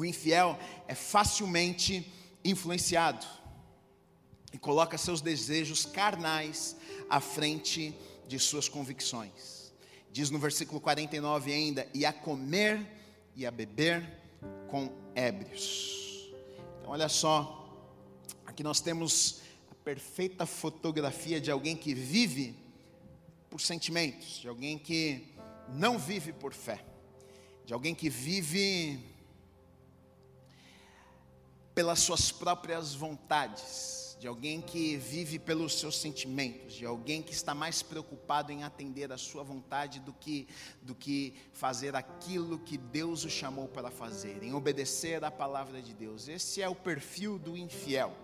O 0.00 0.04
infiel 0.06 0.58
é 0.88 0.94
facilmente 0.94 2.10
influenciado 2.42 3.26
e 4.50 4.56
coloca 4.56 4.96
seus 4.96 5.20
desejos 5.20 5.84
carnais 5.84 6.74
à 7.10 7.20
frente 7.20 7.94
de 8.26 8.38
suas 8.38 8.66
convicções. 8.66 9.74
Diz 10.10 10.30
no 10.30 10.38
versículo 10.38 10.80
49 10.80 11.52
ainda: 11.52 11.86
e 11.92 12.06
a 12.06 12.14
comer 12.14 12.80
e 13.36 13.44
a 13.44 13.50
beber 13.50 14.02
com 14.70 14.90
ébrios. 15.14 16.32
Então, 16.78 16.92
olha 16.92 17.10
só, 17.10 17.70
aqui 18.46 18.62
nós 18.62 18.80
temos 18.80 19.42
a 19.70 19.74
perfeita 19.84 20.46
fotografia 20.46 21.38
de 21.38 21.50
alguém 21.50 21.76
que 21.76 21.92
vive 21.92 22.56
por 23.50 23.60
sentimentos, 23.60 24.40
de 24.40 24.48
alguém 24.48 24.78
que 24.78 25.26
não 25.68 25.98
vive 25.98 26.32
por 26.32 26.54
fé, 26.54 26.82
de 27.66 27.74
alguém 27.74 27.94
que 27.94 28.08
vive 28.08 29.09
pelas 31.74 32.00
suas 32.00 32.30
próprias 32.32 32.94
vontades 32.94 34.00
de 34.20 34.28
alguém 34.28 34.60
que 34.60 34.98
vive 34.98 35.38
pelos 35.38 35.80
seus 35.80 35.96
sentimentos, 35.98 36.74
de 36.74 36.84
alguém 36.84 37.22
que 37.22 37.32
está 37.32 37.54
mais 37.54 37.82
preocupado 37.82 38.52
em 38.52 38.62
atender 38.62 39.10
a 39.10 39.16
sua 39.16 39.42
vontade 39.42 39.98
do 39.98 40.12
que, 40.12 40.46
do 40.82 40.94
que 40.94 41.32
fazer 41.54 41.96
aquilo 41.96 42.58
que 42.58 42.76
Deus 42.76 43.24
o 43.24 43.30
chamou 43.30 43.66
para 43.66 43.90
fazer, 43.90 44.42
em 44.42 44.52
obedecer 44.52 45.24
à 45.24 45.30
palavra 45.30 45.80
de 45.80 45.94
Deus. 45.94 46.28
Esse 46.28 46.60
é 46.60 46.68
o 46.68 46.74
perfil 46.74 47.38
do 47.38 47.56
infiel. 47.56 48.14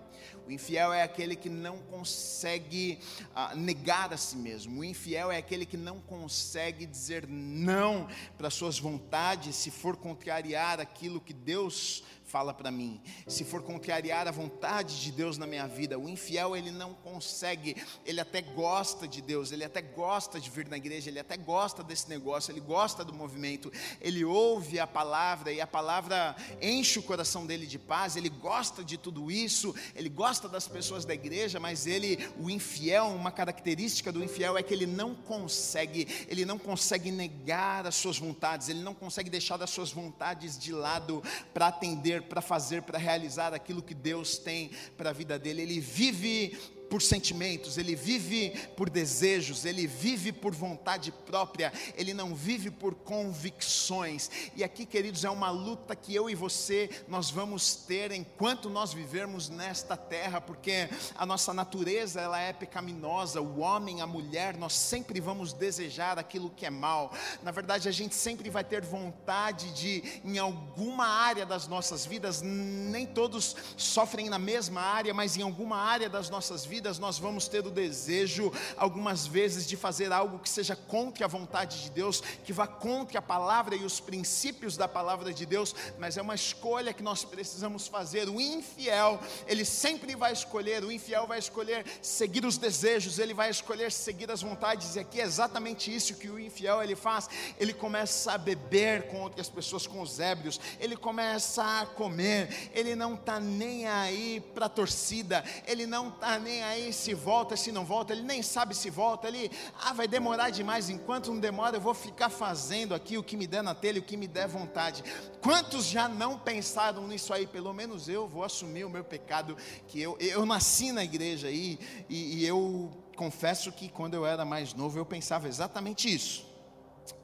O 0.47 0.51
infiel 0.51 0.93
é 0.93 1.03
aquele 1.03 1.35
que 1.35 1.49
não 1.49 1.79
consegue 1.79 2.99
ah, 3.35 3.55
negar 3.55 4.13
a 4.13 4.17
si 4.17 4.37
mesmo. 4.37 4.81
O 4.81 4.85
infiel 4.85 5.31
é 5.31 5.39
aquele 5.39 5.67
que 5.67 5.77
não 5.77 6.01
consegue 6.01 6.87
dizer 6.87 7.27
não 7.27 8.09
para 8.39 8.51
suas 8.51 8.79
vontades 8.79 9.57
se 9.57 9.71
for 9.71 9.97
contrariar 9.97 10.81
aquilo 10.81 11.21
que 11.21 11.33
Deus 11.33 12.05
fala 12.27 12.53
para 12.53 12.71
mim. 12.71 13.01
Se 13.27 13.45
for 13.45 13.63
contrariar 13.63 14.27
a 14.27 14.31
vontade 14.31 15.01
de 15.01 15.13
Deus 15.13 15.39
na 15.39 15.47
minha 15.47 15.67
vida, 15.67 15.99
o 15.99 16.09
infiel 16.09 16.57
ele 16.57 16.71
não 16.71 16.93
consegue, 16.93 17.77
ele 18.05 18.21
até 18.21 18.43
gosta 18.43 19.07
de 19.07 19.23
Deus, 19.23 19.53
ele 19.53 19.65
até 19.65 19.81
gosta 19.81 20.41
de 20.41 20.51
vir 20.51 20.69
na 20.69 20.77
igreja, 20.77 21.09
ele 21.09 21.21
até 21.21 21.37
gosta 21.37 21.85
desse 21.85 22.09
negócio, 22.09 22.51
ele 22.51 22.61
gosta 22.61 23.05
do 23.05 23.15
movimento, 23.15 23.73
ele 24.01 24.25
ouve 24.25 24.81
a 24.81 24.87
palavra 24.87 25.53
e 25.53 25.61
a 25.61 25.67
palavra 25.67 26.35
enche 26.61 26.99
o 26.99 27.03
coração 27.03 27.47
dele 27.47 27.67
de 27.67 27.79
paz, 27.79 28.17
ele 28.17 28.29
gosta 28.29 28.83
de 28.83 28.99
tudo 28.99 29.31
isso, 29.31 29.75
ele 29.95 30.06
gosta 30.09 30.49
das 30.49 30.69
pessoas 30.69 31.05
da 31.05 31.15
igreja, 31.15 31.59
mas 31.59 31.87
ele, 31.87 32.19
o 32.39 32.51
infiel, 32.51 33.07
uma 33.07 33.31
característica 33.31 34.13
do 34.13 34.23
infiel 34.23 34.57
é 34.57 34.63
que 34.63 34.75
ele 34.75 34.87
não 34.87 35.15
consegue, 35.15 36.07
ele 36.29 36.45
não 36.45 36.59
consegue 36.59 37.11
negar 37.11 37.87
as 37.87 37.95
suas 37.95 38.19
vontades, 38.19 38.69
ele 38.69 38.81
não 38.81 38.95
consegue 38.95 39.31
deixar 39.31 39.63
as 39.63 39.71
suas 39.71 39.91
vontades 39.91 40.59
de 40.59 40.73
lado 40.73 41.23
para 41.53 41.69
atender 41.69 42.23
para 42.23 42.41
fazer, 42.41 42.83
para 42.83 42.99
realizar 42.99 43.55
aquilo 43.55 43.83
que 43.83 43.95
Deus 43.95 44.39
tem 44.39 44.71
para 44.97 45.11
a 45.11 45.13
vida 45.13 45.39
dele. 45.39 45.63
Ele 45.63 45.81
vive 45.81 46.76
por 46.89 47.03
sentimentos, 47.03 47.79
ele 47.79 47.95
vive 47.95 48.51
por 48.77 48.89
desejos, 48.89 49.65
ele 49.65 49.87
vive 49.87 50.33
por 50.33 50.55
vontade 50.55 51.11
própria, 51.11 51.73
ele 51.97 52.15
não 52.15 52.35
vive 52.35 52.71
por 52.71 52.95
convicções. 52.95 54.31
E 54.55 54.63
aqui, 54.63 54.87
queridos, 54.87 55.25
é 55.25 55.31
uma 55.31 55.51
luta 55.51 55.97
que 55.97 56.15
eu 56.15 56.31
e 56.31 56.35
você 56.35 56.89
nós 57.09 57.31
vamos 57.31 57.75
ter 57.75 58.13
enquanto 58.13 58.71
nós 58.71 58.93
vivermos 58.93 59.49
nesta 59.49 59.97
terra, 59.97 60.41
porque 60.41 60.89
a 61.17 61.27
nossa 61.27 61.53
natureza 61.53 62.21
ela 62.21 62.39
é 62.39 62.53
pecaminosa, 62.53 63.41
o 63.41 63.59
homem, 63.59 64.01
a 64.01 64.07
mulher, 64.07 64.57
nós 64.57 64.75
sempre 64.75 65.21
vamos 65.21 65.53
desejar 65.53 66.19
aquilo 66.19 66.51
que 66.51 66.67
é 66.67 66.71
mal. 66.71 67.13
Na 67.43 67.51
verdade, 67.51 67.89
a 67.89 67.93
gente 67.93 68.15
sempre 68.15 68.49
vai 68.51 68.65
ter 68.65 68.85
vontade 68.85 69.73
de 69.73 70.21
em 70.25 70.39
alguma 70.39 71.07
área 71.07 71.45
das 71.45 71.67
nossas 71.67 72.07
vidas, 72.07 72.43
nem 72.43 73.07
todos 73.07 73.57
sofrem 73.77 74.29
na 74.29 74.39
mesma 74.39 74.81
área, 74.81 75.13
mas 75.13 75.37
em 75.37 75.43
alguma 75.43 75.79
área 75.79 76.09
das 76.09 76.31
nossas 76.31 76.65
vidas 76.65 76.76
vidas 76.77 76.99
nós 76.99 77.19
vamos 77.19 77.49
ter 77.49 77.67
o 77.67 77.71
desejo, 77.71 78.53
algumas 78.77 79.27
vezes, 79.27 79.67
de 79.67 79.79
fazer 79.79 80.13
algo 80.13 80.39
que 80.39 80.49
seja 80.49 80.77
contra 80.77 81.25
a 81.25 81.29
vontade 81.29 81.85
de 81.85 81.91
Deus, 81.91 82.21
que 82.45 82.53
vá 82.53 82.67
contra 82.67 83.19
a 83.19 83.23
palavra 83.23 83.75
e 83.75 83.83
os 83.83 83.99
princípios 83.99 84.77
da 84.77 84.87
palavra 84.87 85.33
de 85.33 85.47
Deus, 85.47 85.75
mas 85.99 86.19
é 86.19 86.23
uma 86.23 86.35
escolha 86.35 86.93
que 86.93 87.03
nós 87.03 87.25
precisamos 87.25 87.87
fazer. 87.87 88.29
O 88.29 88.39
infiel, 88.39 89.19
ele 89.47 89.65
sempre 89.65 90.15
vai 90.15 90.35
escolher, 90.35 90.85
o 90.85 90.93
infiel 90.93 91.27
vai 91.27 91.39
escolher 91.39 91.87
seguir 92.03 92.45
os 92.45 92.59
desejos, 92.59 93.19
ele 93.19 93.33
vai 93.33 93.49
escolher 93.49 93.91
seguir 93.91 94.31
as 94.31 94.43
vontades, 94.43 94.97
e 94.97 94.99
aqui 94.99 95.19
é 95.19 95.25
exatamente 95.25 95.95
isso 95.95 96.17
que 96.17 96.29
o 96.29 96.39
infiel 96.39 96.83
ele 96.83 96.95
faz. 96.95 97.27
Ele 97.59 97.73
começa 97.73 98.33
a 98.33 98.39
beber 98.39 99.09
com 99.09 99.23
outras 99.23 99.49
pessoas, 99.49 99.87
com 99.87 100.03
os 100.03 100.21
ébrios, 100.21 100.61
ele 100.79 100.95
começa 100.95 101.81
a 101.81 101.87
comer, 101.87 102.71
ele 102.75 102.95
não 102.95 103.15
está 103.15 103.41
nem 103.41 103.87
aí 103.87 104.43
para 104.55 104.67
a 104.67 104.69
torcida, 104.69 105.43
ele 105.67 105.87
não 105.87 106.09
está 106.09 106.39
nem 106.39 106.66
aí 106.67 106.93
se 106.93 107.15
volta, 107.15 107.57
se 107.57 107.73
não 107.73 107.85
volta, 107.85 108.13
ele 108.13 108.23
nem 108.23 108.43
sabe 108.43 108.75
se 108.75 108.91
volta, 108.91 109.29
ele, 109.29 109.51
ah, 109.81 109.93
vai 109.93 110.07
demorar 110.07 110.51
demais, 110.51 110.91
enquanto 110.91 111.33
não 111.33 111.41
demora, 111.41 111.77
eu 111.77 111.81
vou 111.81 111.95
ficar 111.95 112.29
fazendo 112.29 112.95
aqui 112.95 113.17
o 113.17 113.23
que 113.23 113.37
me 113.37 113.47
der 113.47 113.63
na 113.63 113.75
telha, 113.75 114.01
o 114.01 114.05
que 114.05 114.17
me 114.17 114.27
der 114.27 114.49
vontade. 114.49 115.03
Quantos 115.41 115.87
já 115.87 116.09
não 116.09 116.39
pensaram 116.39 117.07
nisso 117.07 117.33
aí? 117.33 117.47
Pelo 117.47 117.73
menos 117.73 118.09
eu 118.09 118.29
vou 118.29 118.45
assumir 118.45 118.85
o 118.85 118.91
meu 118.91 119.05
pecado, 119.05 119.57
que 119.87 120.01
eu, 120.01 120.17
eu 120.19 120.45
nasci 120.45 120.93
na 120.93 121.03
igreja 121.05 121.49
aí, 121.49 121.79
e, 122.09 122.39
e 122.39 122.47
eu 122.47 122.91
confesso 123.17 123.73
que 123.73 123.89
quando 123.89 124.15
eu 124.15 124.27
era 124.27 124.45
mais 124.45 124.75
novo, 124.75 124.99
eu 124.99 125.07
pensava 125.07 125.49
exatamente 125.49 126.13
isso. 126.13 126.47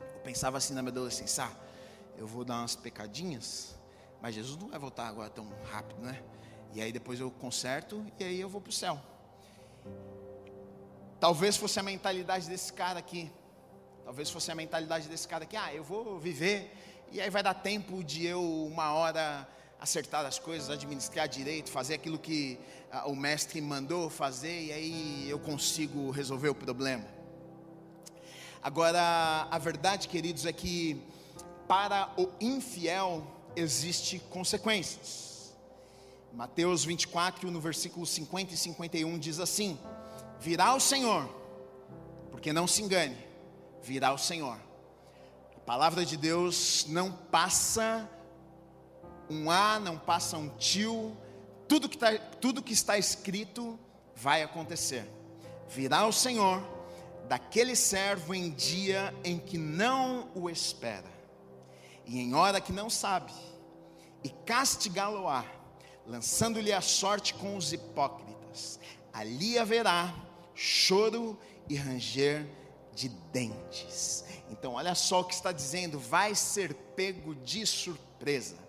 Eu 0.01 0.21
pensava 0.21 0.57
assim 0.59 0.73
na 0.73 0.83
minha 0.83 0.93
adolescência, 0.93 1.45
ah, 1.45 1.53
eu 2.17 2.27
vou 2.27 2.45
dar 2.45 2.61
umas 2.61 2.77
pecadinhas, 2.77 3.77
mas 4.21 4.35
Jesus 4.35 4.57
não 4.57 4.69
vai 4.69 4.79
voltar 4.79 5.09
agora 5.09 5.29
tão 5.29 5.49
rápido, 5.71 6.01
né? 6.01 6.23
E 6.75 6.81
aí 6.81 6.91
depois 6.91 7.21
eu 7.21 7.31
conserto 7.31 8.05
e 8.19 8.25
aí 8.25 8.41
eu 8.41 8.49
vou 8.49 8.61
para 8.61 8.71
o 8.71 8.73
céu. 8.73 9.01
Talvez 11.23 11.57
fosse 11.57 11.79
a 11.79 11.85
mentalidade 11.85 12.49
desse 12.49 12.73
cara 12.73 12.99
aqui. 12.99 13.31
Talvez 14.05 14.29
fosse 14.29 14.51
a 14.51 14.57
mentalidade 14.57 15.07
desse 15.07 15.29
cara 15.29 15.45
aqui. 15.45 15.57
Ah, 15.57 15.73
eu 15.73 15.85
vou 15.85 16.19
viver 16.19 16.77
e 17.13 17.21
aí 17.21 17.31
vai 17.31 17.45
dar 17.45 17.55
tempo 17.55 18.03
de 18.03 18.27
eu 18.27 18.43
uma 18.43 18.93
hora 18.93 19.47
acertar 19.79 20.27
as 20.27 20.41
coisas, 20.41 20.69
administrar 20.69 21.29
direito, 21.29 21.71
fazer 21.71 21.95
aquilo 21.95 22.19
que 22.19 22.59
ah, 22.91 23.07
o 23.07 23.15
mestre 23.15 23.61
mandou 23.61 24.11
fazer 24.11 24.65
e 24.65 24.73
aí 24.73 25.31
eu 25.31 25.39
consigo 25.39 26.11
resolver 26.11 26.49
o 26.49 26.57
problema. 26.57 27.07
Agora, 28.61 29.47
a 29.49 29.59
verdade, 29.59 30.09
queridos, 30.09 30.45
é 30.45 30.53
que 30.53 31.01
para 31.69 32.13
o 32.17 32.31
infiel 32.41 33.25
existe 33.55 34.19
consequências. 34.19 35.55
Mateus 36.33 36.85
24, 36.85 37.49
no 37.49 37.61
versículo 37.61 38.05
50 38.05 38.55
e 38.55 38.57
51 38.57 39.19
diz 39.21 39.39
assim: 39.39 39.79
Virá 40.43 40.75
o 40.75 40.81
Senhor, 40.81 41.29
porque 42.33 42.53
não 42.53 42.67
se 42.67 42.83
engane, 42.83 43.17
virá 43.81 44.13
o 44.13 44.19
Senhor. 44.19 44.59
A 45.57 45.61
palavra 45.61 46.05
de 46.05 46.17
Deus 46.17 46.85
não 46.89 47.13
passa 47.13 48.11
um 49.31 49.49
A, 49.49 49.79
não 49.79 49.97
passa 49.97 50.37
um 50.37 50.49
tio, 50.49 51.17
tudo 51.69 51.89
que, 51.89 51.97
tá, 51.97 52.19
tudo 52.41 52.61
que 52.61 52.73
está 52.73 52.99
escrito 52.99 53.79
vai 54.17 54.43
acontecer. 54.43 55.09
Virá 55.69 56.09
o 56.09 56.13
Senhor 56.13 56.61
daquele 57.29 57.77
servo 57.77 58.35
em 58.35 58.51
dia 58.51 59.15
em 59.23 59.39
que 59.39 59.57
não 59.57 60.29
o 60.35 60.51
espera, 60.51 61.09
e 62.05 62.19
em 62.19 62.35
hora 62.35 62.61
que 62.61 62.73
não 62.73 62.91
sabe, 62.91 63.33
e 64.25 64.29
castigá-lo-á, 64.29 65.45
lançando-lhe 66.05 66.73
a 66.73 66.81
sorte 66.81 67.33
com 67.33 67.57
os 67.57 67.73
hipócritas. 67.73 68.81
Ali 69.13 69.57
haverá 69.57 70.13
choro 70.55 71.39
e 71.69 71.77
ranger 71.77 72.47
de 72.95 73.09
dentes. 73.09 74.25
Então, 74.51 74.75
olha 74.75 74.95
só 74.95 75.21
o 75.21 75.25
que 75.25 75.35
está 75.35 75.53
dizendo: 75.53 75.99
vai 75.99 76.35
ser 76.35 76.75
pego 76.75 77.35
de 77.35 77.67
surpresa 77.67 78.63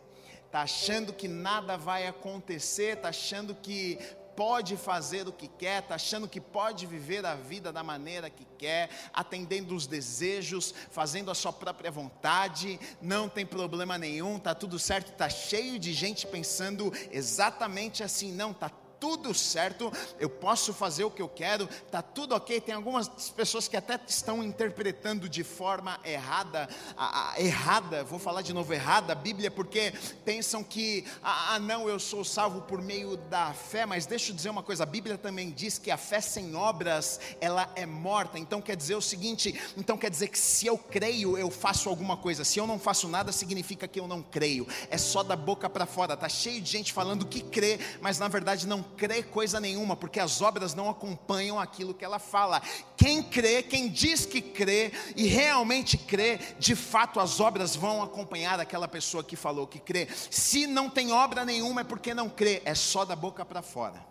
está 0.54 0.62
achando 0.62 1.12
que 1.12 1.28
nada 1.28 1.76
vai 1.76 2.06
acontecer, 2.06 2.96
está 2.96 3.10
achando 3.10 3.56
que 3.56 3.98
pode 4.36 4.78
fazer 4.78 5.28
o 5.28 5.32
que 5.32 5.48
quer, 5.48 5.82
está 5.82 5.96
achando 5.96 6.28
que 6.28 6.40
pode 6.40 6.86
viver 6.86 7.26
a 7.26 7.34
vida 7.34 7.74
da 7.74 7.82
maneira 7.82 8.30
que 8.30 8.46
quer, 8.56 8.88
atendendo 9.12 9.76
os 9.76 9.88
desejos, 9.88 10.72
fazendo 10.92 11.32
a 11.32 11.36
sua 11.36 11.52
própria 11.52 11.90
vontade, 11.90 12.80
não 13.02 13.28
tem 13.28 13.48
problema 13.48 13.98
nenhum, 13.98 14.38
está 14.38 14.54
tudo 14.54 14.78
certo, 14.78 15.12
está 15.12 15.28
cheio 15.28 15.80
de 15.80 15.92
gente 15.92 16.28
pensando 16.28 16.94
exatamente 17.12 18.04
assim, 18.04 18.32
não, 18.32 18.52
está 18.52 18.70
tudo 19.04 19.34
certo, 19.34 19.92
eu 20.18 20.30
posso 20.30 20.74
fazer 20.74 21.04
o 21.04 21.12
que 21.12 21.22
eu 21.22 21.28
quero, 21.28 21.66
está 21.66 22.02
tudo 22.02 22.34
ok. 22.34 22.62
Tem 22.62 22.74
algumas 22.74 23.10
pessoas 23.36 23.68
que 23.68 23.76
até 23.76 24.00
estão 24.08 24.42
interpretando 24.42 25.28
de 25.28 25.44
forma 25.44 26.00
errada, 26.06 26.70
a, 26.96 27.34
a, 27.34 27.42
errada, 27.42 28.06
vou 28.06 28.18
falar 28.18 28.42
de 28.44 28.54
novo 28.54 28.74
errada, 28.74 29.12
a 29.12 29.16
Bíblia, 29.16 29.52
porque 29.52 29.92
pensam 30.24 30.64
que, 30.64 31.04
ah, 31.22 31.56
ah, 31.56 31.60
não, 31.60 31.90
eu 31.90 32.00
sou 32.00 32.24
salvo 32.24 32.62
por 32.62 32.82
meio 32.82 33.18
da 33.18 33.54
fé, 33.54 33.86
mas 33.86 34.06
deixa 34.06 34.32
eu 34.32 34.36
dizer 34.38 34.50
uma 34.50 34.64
coisa, 34.64 34.84
a 34.84 34.86
Bíblia 34.86 35.18
também 35.18 35.52
diz 35.52 35.78
que 35.78 35.92
a 35.92 35.98
fé 35.98 36.22
sem 36.22 36.56
obras, 36.56 37.20
ela 37.42 37.70
é 37.76 37.86
morta, 37.86 38.40
então 38.40 38.62
quer 38.62 38.78
dizer 38.78 38.96
o 38.96 39.02
seguinte, 39.02 39.54
então 39.76 39.98
quer 39.98 40.10
dizer 40.10 40.30
que 40.30 40.40
se 40.40 40.66
eu 40.66 40.78
creio, 40.78 41.38
eu 41.38 41.52
faço 41.52 41.90
alguma 41.90 42.16
coisa, 42.16 42.46
se 42.46 42.58
eu 42.58 42.66
não 42.66 42.80
faço 42.80 43.10
nada, 43.10 43.34
significa 43.34 43.86
que 43.86 44.00
eu 44.00 44.08
não 44.08 44.22
creio, 44.22 44.66
é 44.90 44.98
só 44.98 45.24
da 45.24 45.36
boca 45.36 45.70
para 45.70 45.86
fora, 45.86 46.14
está 46.14 46.30
cheio 46.30 46.62
de 46.62 46.72
gente 46.72 46.94
falando 46.94 47.26
que 47.26 47.42
crê, 47.42 47.78
mas 48.00 48.18
na 48.18 48.30
verdade 48.30 48.66
não 48.66 48.93
crê 48.98 49.24
coisa 49.24 49.60
nenhuma, 49.60 49.96
porque 49.96 50.20
as 50.20 50.42
obras 50.42 50.74
não 50.74 50.90
acompanham 50.90 51.60
aquilo 51.60 51.94
que 51.94 52.06
ela 52.06 52.20
fala. 52.20 52.62
Quem 52.96 53.22
crê, 53.22 53.64
quem 53.64 53.90
diz 53.90 54.26
que 54.26 54.42
crê 54.42 54.92
e 55.16 55.28
realmente 55.28 55.98
crê, 55.98 56.40
de 56.60 56.76
fato 56.76 57.20
as 57.20 57.40
obras 57.40 57.76
vão 57.76 58.02
acompanhar 58.02 58.60
aquela 58.60 58.88
pessoa 58.88 59.24
que 59.24 59.36
falou 59.36 59.68
que 59.68 59.80
crê. 59.80 60.08
Se 60.30 60.68
não 60.68 60.90
tem 60.90 61.12
obra 61.12 61.44
nenhuma 61.44 61.82
é 61.82 61.84
porque 61.84 62.14
não 62.14 62.30
crê, 62.30 62.62
é 62.66 62.76
só 62.76 63.04
da 63.04 63.16
boca 63.16 63.44
para 63.44 63.62
fora. 63.62 64.06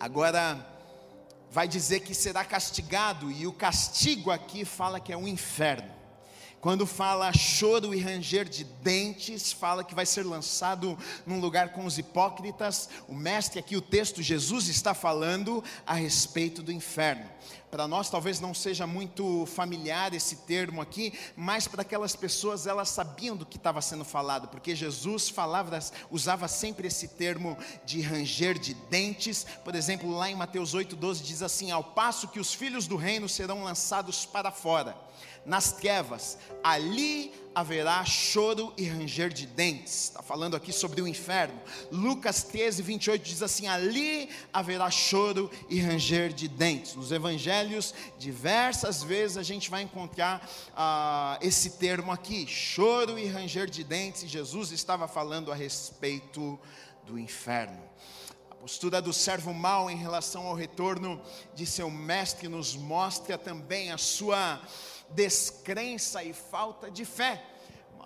Agora, 0.00 0.66
vai 1.50 1.66
dizer 1.66 2.00
que 2.00 2.14
será 2.14 2.44
castigado, 2.44 3.30
e 3.30 3.46
o 3.46 3.52
castigo 3.52 4.30
aqui 4.30 4.64
fala 4.64 5.00
que 5.00 5.12
é 5.12 5.16
um 5.16 5.26
inferno. 5.26 5.97
Quando 6.60 6.86
fala 6.86 7.32
choro 7.32 7.94
e 7.94 8.00
ranger 8.00 8.48
de 8.48 8.64
dentes, 8.64 9.52
fala 9.52 9.84
que 9.84 9.94
vai 9.94 10.04
ser 10.04 10.26
lançado 10.26 10.98
num 11.24 11.38
lugar 11.38 11.68
com 11.72 11.84
os 11.84 11.98
hipócritas. 11.98 12.88
O 13.06 13.14
mestre 13.14 13.60
aqui, 13.60 13.76
o 13.76 13.80
texto, 13.80 14.20
Jesus 14.20 14.66
está 14.66 14.92
falando 14.92 15.62
a 15.86 15.94
respeito 15.94 16.60
do 16.60 16.72
inferno. 16.72 17.30
Para 17.70 17.86
nós 17.86 18.08
talvez 18.08 18.40
não 18.40 18.54
seja 18.54 18.86
muito 18.86 19.44
familiar 19.46 20.14
esse 20.14 20.36
termo 20.36 20.80
aqui, 20.80 21.12
mas 21.36 21.68
para 21.68 21.82
aquelas 21.82 22.16
pessoas 22.16 22.66
elas 22.66 22.88
sabiam 22.88 23.36
do 23.36 23.44
que 23.44 23.58
estava 23.58 23.82
sendo 23.82 24.06
falado, 24.06 24.48
porque 24.48 24.74
Jesus 24.74 25.28
falava, 25.28 25.78
usava 26.10 26.48
sempre 26.48 26.88
esse 26.88 27.08
termo 27.08 27.58
de 27.84 28.00
ranger 28.00 28.58
de 28.58 28.72
dentes. 28.72 29.46
Por 29.62 29.74
exemplo, 29.74 30.10
lá 30.10 30.30
em 30.30 30.34
Mateus 30.34 30.74
8:12 30.74 31.22
diz 31.22 31.42
assim: 31.42 31.70
"Ao 31.70 31.84
passo 31.84 32.28
que 32.28 32.40
os 32.40 32.54
filhos 32.54 32.86
do 32.86 32.96
reino 32.96 33.28
serão 33.28 33.62
lançados 33.62 34.24
para 34.24 34.50
fora" 34.50 34.96
nas 35.48 35.72
trevas, 35.72 36.36
ali 36.62 37.32
haverá 37.54 38.04
choro 38.04 38.72
e 38.76 38.84
ranger 38.84 39.30
de 39.32 39.46
dentes. 39.46 40.04
Está 40.04 40.22
falando 40.22 40.54
aqui 40.54 40.72
sobre 40.72 41.00
o 41.00 41.08
inferno. 41.08 41.58
Lucas 41.90 42.42
13, 42.44 42.82
28 42.82 43.22
diz 43.22 43.42
assim: 43.42 43.66
ali 43.66 44.28
haverá 44.52 44.90
choro 44.90 45.50
e 45.68 45.80
ranger 45.80 46.32
de 46.32 46.46
dentes. 46.48 46.94
Nos 46.94 47.10
evangelhos, 47.10 47.94
diversas 48.18 49.02
vezes 49.02 49.38
a 49.38 49.42
gente 49.42 49.70
vai 49.70 49.82
encontrar 49.82 50.46
ah, 50.76 51.38
esse 51.40 51.70
termo 51.70 52.12
aqui: 52.12 52.46
choro 52.46 53.18
e 53.18 53.26
ranger 53.26 53.68
de 53.70 53.82
dentes. 53.82 54.22
E 54.24 54.28
Jesus 54.28 54.70
estava 54.70 55.08
falando 55.08 55.50
a 55.50 55.54
respeito 55.54 56.60
do 57.06 57.18
inferno. 57.18 57.82
A 58.50 58.54
postura 58.54 59.00
do 59.00 59.14
servo 59.14 59.54
mau 59.54 59.90
em 59.90 59.96
relação 59.96 60.46
ao 60.46 60.54
retorno 60.54 61.20
de 61.54 61.64
seu 61.64 61.90
mestre 61.90 62.48
nos 62.48 62.76
mostra 62.76 63.38
também 63.38 63.90
a 63.90 63.96
sua 63.96 64.60
descrença 65.10 66.22
e 66.22 66.32
falta 66.32 66.90
de 66.90 67.04
fé 67.04 67.42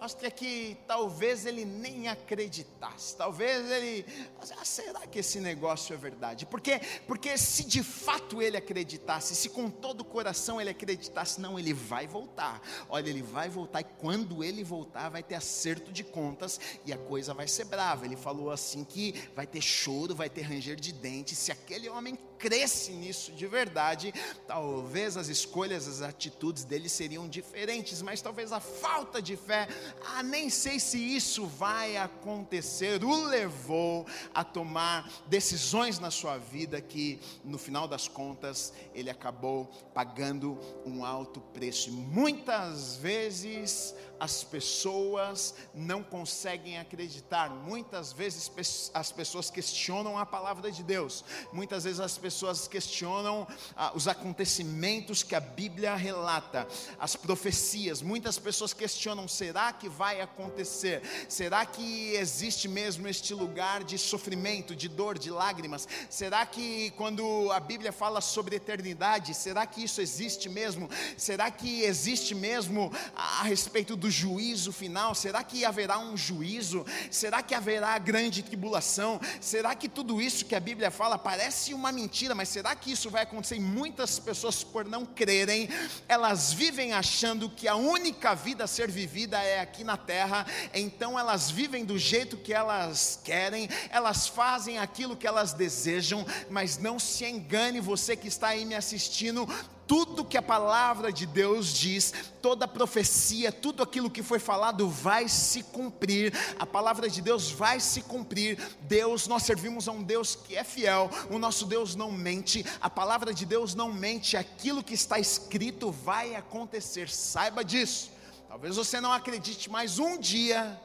mostra 0.02 0.32
que 0.32 0.76
talvez 0.84 1.46
ele 1.46 1.64
nem 1.64 2.08
acreditasse, 2.08 3.16
talvez 3.16 3.70
ele, 3.70 4.04
ah, 4.40 4.64
será 4.64 5.06
que 5.06 5.20
esse 5.20 5.38
negócio 5.38 5.94
é 5.94 5.96
verdade? 5.96 6.44
Porque, 6.44 6.80
porque 7.06 7.38
se 7.38 7.62
de 7.62 7.84
fato 7.84 8.42
ele 8.42 8.56
acreditasse, 8.56 9.36
se 9.36 9.48
com 9.48 9.70
todo 9.70 10.00
o 10.00 10.04
coração 10.04 10.60
ele 10.60 10.70
acreditasse, 10.70 11.40
não, 11.40 11.56
ele 11.56 11.72
vai 11.72 12.08
voltar, 12.08 12.60
olha, 12.88 13.08
ele 13.08 13.22
vai 13.22 13.48
voltar, 13.48 13.82
e 13.82 13.84
quando 13.84 14.42
ele 14.42 14.64
voltar, 14.64 15.08
vai 15.08 15.22
ter 15.22 15.36
acerto 15.36 15.92
de 15.92 16.02
contas 16.02 16.58
e 16.84 16.92
a 16.92 16.98
coisa 16.98 17.32
vai 17.32 17.46
ser 17.46 17.66
brava. 17.66 18.04
Ele 18.04 18.16
falou 18.16 18.50
assim 18.50 18.82
que 18.82 19.12
vai 19.36 19.46
ter 19.46 19.60
choro, 19.60 20.16
vai 20.16 20.28
ter 20.28 20.42
ranger 20.42 20.74
de 20.74 20.92
dentes, 20.92 21.38
se 21.38 21.52
aquele 21.52 21.88
homem 21.88 22.18
cresce 22.42 22.90
nisso 22.90 23.30
de 23.30 23.46
verdade, 23.46 24.12
talvez 24.48 25.16
as 25.16 25.28
escolhas, 25.28 25.86
as 25.86 26.02
atitudes 26.02 26.64
dele 26.64 26.88
seriam 26.88 27.28
diferentes, 27.28 28.02
mas 28.02 28.20
talvez 28.20 28.50
a 28.50 28.58
falta 28.58 29.22
de 29.22 29.36
fé, 29.36 29.68
ah, 30.04 30.24
nem 30.24 30.50
sei 30.50 30.80
se 30.80 30.98
isso 30.98 31.46
vai 31.46 31.96
acontecer, 31.96 33.04
o 33.04 33.26
levou 33.26 34.04
a 34.34 34.42
tomar 34.42 35.08
decisões 35.28 36.00
na 36.00 36.10
sua 36.10 36.36
vida 36.36 36.80
que, 36.80 37.20
no 37.44 37.58
final 37.58 37.86
das 37.86 38.08
contas, 38.08 38.72
ele 38.92 39.08
acabou 39.08 39.66
pagando 39.94 40.58
um 40.84 41.04
alto 41.04 41.40
preço. 41.40 41.92
Muitas 41.92 42.96
vezes 42.96 43.94
as 44.18 44.44
pessoas 44.44 45.54
não 45.74 46.02
conseguem 46.02 46.78
acreditar. 46.78 47.50
Muitas 47.50 48.12
vezes 48.12 48.90
as 48.94 49.10
pessoas 49.10 49.50
questionam 49.50 50.16
a 50.16 50.24
palavra 50.24 50.70
de 50.70 50.82
Deus. 50.84 51.24
Muitas 51.52 51.82
vezes 51.82 51.98
as 51.98 52.16
pessoas 52.16 52.31
questionam 52.68 53.46
ah, 53.76 53.92
os 53.94 54.06
acontecimentos 54.08 55.22
que 55.22 55.34
a 55.34 55.40
Bíblia 55.40 55.94
relata, 55.94 56.66
as 56.98 57.16
profecias. 57.16 58.02
Muitas 58.02 58.38
pessoas 58.38 58.72
questionam: 58.72 59.26
será 59.26 59.72
que 59.72 59.88
vai 59.88 60.20
acontecer? 60.20 61.02
Será 61.28 61.66
que 61.66 62.14
existe 62.14 62.68
mesmo 62.68 63.08
este 63.08 63.34
lugar 63.34 63.84
de 63.84 63.98
sofrimento, 63.98 64.74
de 64.74 64.88
dor, 64.88 65.18
de 65.18 65.30
lágrimas? 65.30 65.88
Será 66.08 66.44
que 66.46 66.90
quando 66.92 67.50
a 67.52 67.60
Bíblia 67.60 67.92
fala 67.92 68.20
sobre 68.20 68.56
eternidade, 68.56 69.34
será 69.34 69.66
que 69.66 69.84
isso 69.84 70.00
existe 70.00 70.48
mesmo? 70.48 70.88
Será 71.16 71.50
que 71.50 71.82
existe 71.82 72.34
mesmo 72.34 72.92
a 73.14 73.42
respeito 73.42 73.96
do 73.96 74.10
juízo 74.10 74.72
final? 74.72 75.14
Será 75.14 75.42
que 75.42 75.64
haverá 75.64 75.98
um 75.98 76.16
juízo? 76.16 76.84
Será 77.10 77.42
que 77.42 77.54
haverá 77.54 77.98
grande 77.98 78.42
tribulação? 78.42 79.20
Será 79.40 79.74
que 79.74 79.88
tudo 79.88 80.20
isso 80.20 80.44
que 80.44 80.54
a 80.54 80.60
Bíblia 80.60 80.90
fala 80.90 81.18
parece 81.18 81.74
uma 81.74 81.90
mentira, 81.92 82.21
mas 82.34 82.48
será 82.48 82.74
que 82.76 82.92
isso 82.92 83.10
vai 83.10 83.22
acontecer? 83.22 83.58
Muitas 83.60 84.18
pessoas, 84.18 84.62
por 84.62 84.84
não 84.84 85.04
crerem, 85.04 85.68
elas 86.08 86.52
vivem 86.52 86.92
achando 86.92 87.50
que 87.50 87.66
a 87.66 87.74
única 87.74 88.34
vida 88.34 88.64
a 88.64 88.66
ser 88.66 88.90
vivida 88.90 89.42
é 89.42 89.60
aqui 89.60 89.82
na 89.82 89.96
terra, 89.96 90.46
então 90.72 91.18
elas 91.18 91.50
vivem 91.50 91.84
do 91.84 91.98
jeito 91.98 92.36
que 92.36 92.54
elas 92.54 93.20
querem, 93.24 93.68
elas 93.90 94.26
fazem 94.28 94.78
aquilo 94.78 95.16
que 95.16 95.26
elas 95.26 95.52
desejam, 95.52 96.24
mas 96.48 96.78
não 96.78 96.98
se 96.98 97.24
engane 97.24 97.80
você 97.80 98.16
que 98.16 98.28
está 98.28 98.48
aí 98.48 98.64
me 98.64 98.74
assistindo, 98.74 99.48
tudo 99.86 100.24
que 100.24 100.38
a 100.38 100.42
palavra 100.42 101.12
de 101.12 101.26
Deus 101.26 101.72
diz, 101.72 102.12
toda 102.40 102.66
profecia, 102.66 103.52
tudo 103.52 103.82
aquilo 103.82 104.10
que 104.10 104.22
foi 104.22 104.38
falado 104.38 104.88
vai 104.88 105.28
se 105.28 105.62
cumprir, 105.62 106.32
a 106.58 106.66
palavra 106.66 107.08
de 107.08 107.20
Deus 107.20 107.50
vai 107.50 107.80
se 107.80 108.02
cumprir. 108.02 108.58
Deus, 108.82 109.26
nós 109.26 109.42
servimos 109.42 109.88
a 109.88 109.92
um 109.92 110.02
Deus 110.02 110.34
que 110.34 110.56
é 110.56 110.64
fiel, 110.64 111.10
o 111.30 111.38
nosso 111.38 111.66
Deus 111.66 111.94
não 111.94 112.10
mente, 112.10 112.64
a 112.80 112.88
palavra 112.88 113.34
de 113.34 113.44
Deus 113.44 113.74
não 113.74 113.92
mente, 113.92 114.36
aquilo 114.36 114.82
que 114.82 114.94
está 114.94 115.18
escrito 115.18 115.90
vai 115.90 116.34
acontecer, 116.34 117.08
saiba 117.08 117.64
disso. 117.64 118.10
Talvez 118.48 118.76
você 118.76 119.00
não 119.00 119.12
acredite, 119.12 119.70
mas 119.70 119.98
um 119.98 120.18
dia, 120.18 120.80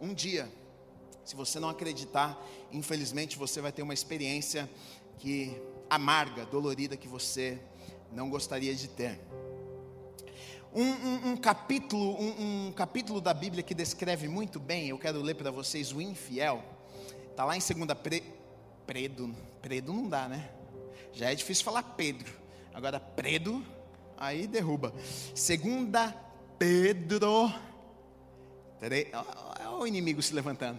um 0.00 0.12
dia, 0.12 0.50
se 1.24 1.36
você 1.36 1.60
não 1.60 1.68
acreditar, 1.68 2.36
infelizmente 2.72 3.38
você 3.38 3.60
vai 3.60 3.70
ter 3.70 3.82
uma 3.82 3.94
experiência 3.94 4.68
que 5.18 5.56
amarga, 5.88 6.44
dolorida 6.46 6.96
que 6.96 7.06
você 7.06 7.60
não 8.14 8.28
gostaria 8.28 8.74
de 8.74 8.88
ter. 8.88 9.18
Um, 10.74 10.84
um, 10.84 11.30
um 11.32 11.36
capítulo, 11.36 12.18
um, 12.18 12.68
um, 12.68 12.72
capítulo 12.72 13.20
da 13.20 13.34
Bíblia 13.34 13.62
que 13.62 13.74
descreve 13.74 14.26
muito 14.26 14.58
bem, 14.58 14.88
eu 14.88 14.98
quero 14.98 15.20
ler 15.20 15.34
para 15.34 15.50
vocês 15.50 15.92
o 15.92 16.00
infiel, 16.00 16.64
está 17.30 17.44
lá 17.44 17.56
em 17.56 17.60
2 17.60 17.98
Pre, 18.02 18.22
Predo, 18.86 19.34
Predo 19.60 19.92
não 19.92 20.08
dá, 20.08 20.28
né? 20.28 20.48
Já 21.12 21.30
é 21.30 21.34
difícil 21.34 21.64
falar 21.64 21.82
Pedro, 21.82 22.32
agora 22.72 22.98
Predo, 22.98 23.62
aí 24.16 24.46
derruba. 24.46 24.94
Segunda 25.34 26.14
Pedro, 26.58 27.52
olha 28.80 29.70
o 29.78 29.86
inimigo 29.86 30.22
se 30.22 30.32
levantando. 30.32 30.78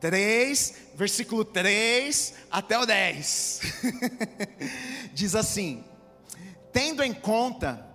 3, 0.00 0.74
versículo 0.94 1.44
3 1.44 2.34
até 2.50 2.78
o 2.78 2.84
10. 2.84 3.60
Diz 5.14 5.34
assim: 5.34 5.84
tendo 6.74 7.04
em 7.04 7.14
conta, 7.14 7.86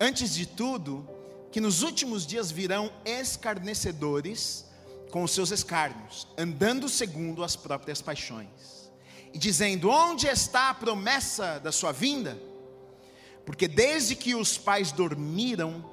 antes 0.00 0.34
de 0.34 0.44
tudo, 0.44 1.08
que 1.52 1.60
nos 1.60 1.82
últimos 1.82 2.26
dias 2.26 2.50
virão 2.50 2.92
escarnecedores 3.04 4.66
com 5.12 5.22
os 5.22 5.30
seus 5.30 5.52
escárnios, 5.52 6.26
andando 6.36 6.88
segundo 6.88 7.44
as 7.44 7.54
próprias 7.54 8.02
paixões, 8.02 8.90
e 9.32 9.38
dizendo: 9.38 9.88
Onde 9.88 10.26
está 10.26 10.70
a 10.70 10.74
promessa 10.74 11.60
da 11.60 11.70
sua 11.70 11.92
vinda? 11.92 12.36
Porque 13.46 13.68
desde 13.68 14.16
que 14.16 14.34
os 14.34 14.58
pais 14.58 14.90
dormiram, 14.90 15.88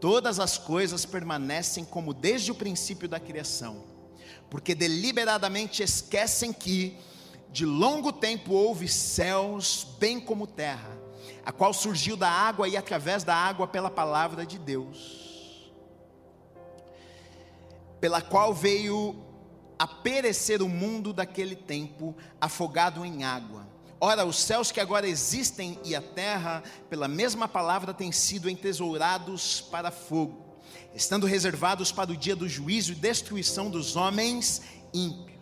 todas 0.00 0.40
as 0.40 0.58
coisas 0.58 1.06
permanecem 1.06 1.84
como 1.84 2.12
desde 2.12 2.50
o 2.50 2.56
princípio 2.56 3.08
da 3.08 3.20
criação, 3.20 3.84
porque 4.50 4.74
deliberadamente 4.74 5.80
esquecem 5.80 6.52
que 6.52 6.98
de 7.52 7.64
longo 7.64 8.12
tempo 8.12 8.52
houve 8.52 8.88
céus, 8.88 9.86
bem 10.00 10.18
como 10.18 10.44
terra 10.44 11.03
a 11.44 11.52
qual 11.52 11.72
surgiu 11.72 12.16
da 12.16 12.28
água 12.28 12.68
e 12.68 12.76
através 12.76 13.22
da 13.22 13.34
água 13.34 13.66
pela 13.66 13.90
palavra 13.90 14.46
de 14.46 14.58
Deus, 14.58 15.70
pela 18.00 18.22
qual 18.22 18.54
veio 18.54 19.22
a 19.78 19.86
perecer 19.86 20.62
o 20.62 20.68
mundo 20.68 21.12
daquele 21.12 21.54
tempo, 21.54 22.16
afogado 22.40 23.04
em 23.04 23.24
água. 23.24 23.66
Ora, 24.00 24.24
os 24.24 24.36
céus 24.36 24.70
que 24.70 24.80
agora 24.80 25.08
existem 25.08 25.78
e 25.84 25.94
a 25.94 26.02
terra, 26.02 26.62
pela 26.88 27.08
mesma 27.08 27.48
palavra, 27.48 27.94
têm 27.94 28.12
sido 28.12 28.50
entesourados 28.50 29.60
para 29.60 29.90
fogo, 29.90 30.58
estando 30.94 31.26
reservados 31.26 31.90
para 31.90 32.12
o 32.12 32.16
dia 32.16 32.36
do 32.36 32.48
juízo 32.48 32.92
e 32.92 32.96
destruição 32.96 33.70
dos 33.70 33.96
homens 33.96 34.62
ímpios. 34.92 35.34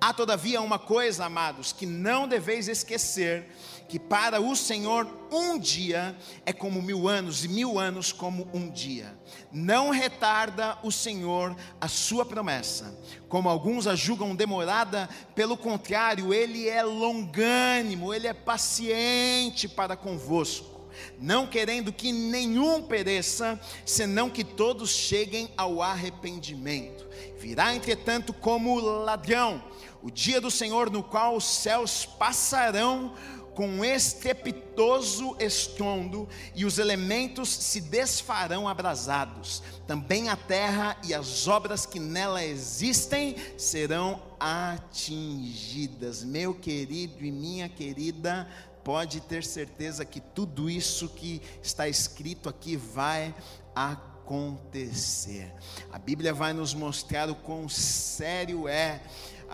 Há 0.00 0.12
todavia 0.12 0.60
uma 0.60 0.80
coisa, 0.80 1.26
amados, 1.26 1.72
que 1.72 1.86
não 1.86 2.26
deveis 2.26 2.66
esquecer: 2.66 3.48
que 3.92 3.98
para 3.98 4.40
o 4.40 4.56
Senhor 4.56 5.06
um 5.30 5.58
dia 5.58 6.16
é 6.46 6.52
como 6.52 6.80
mil 6.80 7.06
anos, 7.06 7.44
e 7.44 7.48
mil 7.48 7.78
anos 7.78 8.10
como 8.10 8.48
um 8.54 8.70
dia. 8.70 9.14
Não 9.52 9.90
retarda 9.90 10.78
o 10.82 10.90
Senhor 10.90 11.54
a 11.78 11.88
sua 11.88 12.24
promessa, 12.24 12.98
como 13.28 13.50
alguns 13.50 13.86
a 13.86 13.94
julgam 13.94 14.34
demorada, 14.34 15.10
pelo 15.34 15.58
contrário, 15.58 16.32
Ele 16.32 16.66
é 16.66 16.82
longânimo, 16.82 18.14
Ele 18.14 18.26
é 18.26 18.32
paciente 18.32 19.68
para 19.68 19.94
convosco, 19.94 20.88
não 21.18 21.46
querendo 21.46 21.92
que 21.92 22.12
nenhum 22.12 22.80
pereça, 22.80 23.60
senão 23.84 24.30
que 24.30 24.42
todos 24.42 24.88
cheguem 24.88 25.50
ao 25.54 25.82
arrependimento. 25.82 27.06
Virá, 27.38 27.74
entretanto, 27.74 28.32
como 28.32 28.80
ladrão, 28.80 29.62
o 30.02 30.10
dia 30.10 30.40
do 30.40 30.50
Senhor, 30.50 30.90
no 30.90 31.02
qual 31.02 31.36
os 31.36 31.44
céus 31.44 32.06
passarão 32.06 33.14
com 33.54 33.84
estrepitoso 33.84 35.36
estrondo, 35.38 36.28
e 36.54 36.64
os 36.64 36.78
elementos 36.78 37.48
se 37.48 37.80
desfarão 37.80 38.66
abrasados. 38.66 39.62
Também 39.86 40.28
a 40.28 40.36
terra 40.36 40.96
e 41.04 41.12
as 41.12 41.46
obras 41.46 41.84
que 41.84 42.00
nela 42.00 42.44
existem 42.44 43.36
serão 43.58 44.22
atingidas. 44.40 46.24
Meu 46.24 46.54
querido 46.54 47.24
e 47.24 47.30
minha 47.30 47.68
querida, 47.68 48.48
pode 48.82 49.20
ter 49.20 49.44
certeza 49.44 50.04
que 50.04 50.20
tudo 50.20 50.68
isso 50.68 51.08
que 51.08 51.40
está 51.62 51.88
escrito 51.88 52.48
aqui 52.48 52.76
vai 52.76 53.34
acontecer. 53.74 55.52
A 55.92 55.98
Bíblia 55.98 56.32
vai 56.32 56.52
nos 56.52 56.74
mostrar 56.74 57.30
o 57.30 57.34
quão 57.34 57.68
sério 57.68 58.66
é 58.66 59.00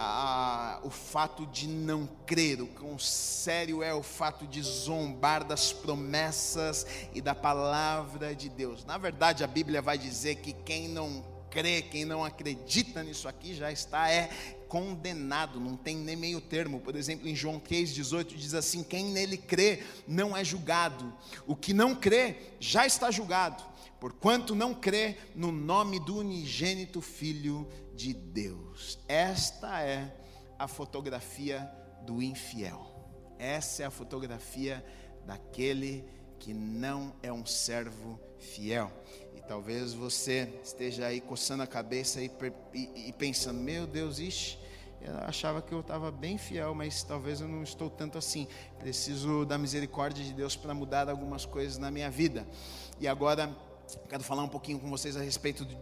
a, 0.00 0.78
o 0.84 0.90
fato 0.90 1.44
de 1.46 1.66
não 1.66 2.08
crer, 2.24 2.62
o 2.62 2.68
quão 2.68 2.96
sério 3.00 3.82
é 3.82 3.92
o 3.92 4.02
fato 4.02 4.46
de 4.46 4.62
zombar 4.62 5.44
das 5.44 5.72
promessas 5.72 6.86
e 7.12 7.20
da 7.20 7.34
palavra 7.34 8.32
de 8.32 8.48
Deus. 8.48 8.84
Na 8.84 8.96
verdade, 8.96 9.42
a 9.42 9.46
Bíblia 9.48 9.82
vai 9.82 9.98
dizer 9.98 10.36
que 10.36 10.52
quem 10.52 10.86
não 10.86 11.24
crê, 11.50 11.82
quem 11.82 12.04
não 12.04 12.24
acredita 12.24 13.02
nisso 13.02 13.26
aqui 13.26 13.56
já 13.56 13.72
está 13.72 14.08
é 14.08 14.30
condenado, 14.68 15.58
não 15.58 15.76
tem 15.76 15.96
nem 15.96 16.14
meio 16.14 16.40
termo. 16.40 16.78
Por 16.78 16.94
exemplo, 16.94 17.26
em 17.26 17.34
João 17.34 17.58
3,18 17.58 18.36
diz 18.36 18.54
assim: 18.54 18.84
quem 18.84 19.06
nele 19.06 19.36
crê 19.36 19.82
não 20.06 20.36
é 20.36 20.44
julgado, 20.44 21.12
o 21.44 21.56
que 21.56 21.74
não 21.74 21.96
crê 21.96 22.36
já 22.60 22.86
está 22.86 23.10
julgado, 23.10 23.64
porquanto 23.98 24.54
não 24.54 24.72
crê 24.72 25.16
no 25.34 25.50
nome 25.50 25.98
do 25.98 26.18
unigênito 26.18 27.00
Filho 27.00 27.66
de 27.98 28.14
Deus. 28.14 28.96
Esta 29.08 29.82
é 29.82 30.14
a 30.56 30.68
fotografia 30.68 31.68
do 32.06 32.22
infiel. 32.22 32.86
Essa 33.40 33.82
é 33.82 33.86
a 33.86 33.90
fotografia 33.90 34.84
daquele 35.26 36.04
que 36.38 36.54
não 36.54 37.12
é 37.24 37.32
um 37.32 37.44
servo 37.44 38.20
fiel. 38.38 38.92
E 39.36 39.40
talvez 39.40 39.94
você 39.94 40.60
esteja 40.62 41.06
aí 41.06 41.20
coçando 41.20 41.64
a 41.64 41.66
cabeça 41.66 42.22
e, 42.22 42.30
e, 42.72 43.08
e 43.08 43.12
pensando: 43.14 43.58
meu 43.58 43.84
Deus, 43.84 44.20
ixi, 44.20 44.56
eu 45.00 45.16
achava 45.26 45.60
que 45.60 45.72
eu 45.72 45.80
estava 45.80 46.12
bem 46.12 46.38
fiel, 46.38 46.76
mas 46.76 47.02
talvez 47.02 47.40
eu 47.40 47.48
não 47.48 47.64
estou 47.64 47.90
tanto 47.90 48.16
assim. 48.16 48.46
Preciso 48.78 49.44
da 49.44 49.58
misericórdia 49.58 50.24
de 50.24 50.32
Deus 50.32 50.54
para 50.54 50.72
mudar 50.72 51.08
algumas 51.08 51.44
coisas 51.44 51.78
na 51.78 51.90
minha 51.90 52.08
vida. 52.08 52.46
E 53.00 53.08
agora, 53.08 53.52
quero 54.08 54.22
falar 54.22 54.44
um 54.44 54.48
pouquinho 54.48 54.78
com 54.78 54.88
vocês 54.88 55.16
a 55.16 55.20
respeito 55.20 55.64
de, 55.64 55.76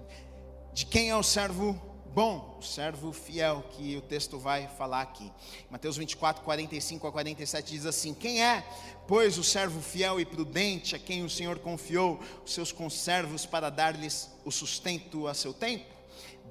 de 0.73 0.87
quem 0.87 1.11
é 1.11 1.17
o 1.17 1.23
servo 1.23 1.95
bom, 2.17 2.59
servo 2.63 3.13
fiel, 3.13 3.63
que 3.73 3.95
o 3.95 4.01
texto 4.01 4.39
vai 4.39 4.67
falar 4.69 5.03
aqui. 5.03 5.31
Mateus 5.69 5.99
24, 5.99 6.43
45 6.45 7.07
a 7.07 7.13
47 7.13 7.71
diz 7.73 7.85
assim: 7.85 8.15
Quem 8.15 8.43
é, 8.43 8.67
pois, 9.07 9.37
o 9.37 9.45
servo 9.45 9.83
fiel 9.83 10.19
e 10.19 10.25
prudente 10.25 10.97
a 10.97 10.99
quem 10.99 11.23
o 11.23 11.29
Senhor 11.29 11.59
confiou 11.59 12.19
os 12.43 12.55
seus 12.55 12.73
conservos 12.73 13.45
para 13.45 13.69
dar-lhes 13.69 14.31
o 14.47 14.51
sustento 14.51 15.29
a 15.29 15.35
seu 15.35 15.53
tempo? 15.53 15.95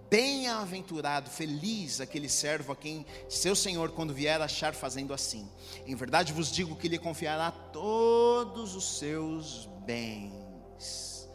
Bem-aventurado, 0.08 1.32
feliz 1.32 2.00
aquele 2.00 2.30
servo 2.30 2.74
a 2.74 2.76
quem 2.76 3.04
seu 3.28 3.56
senhor, 3.56 3.90
quando 3.90 4.14
vier, 4.14 4.40
achar 4.40 4.76
fazendo 4.76 5.16
assim. 5.16 5.50
Em 5.88 5.96
verdade 5.96 6.32
vos 6.32 6.52
digo 6.52 6.76
que 6.76 6.88
lhe 6.88 7.00
confiará 7.00 7.50
todos 7.50 8.76
os 8.76 9.00
seus 9.00 9.68
bens. 9.84 11.28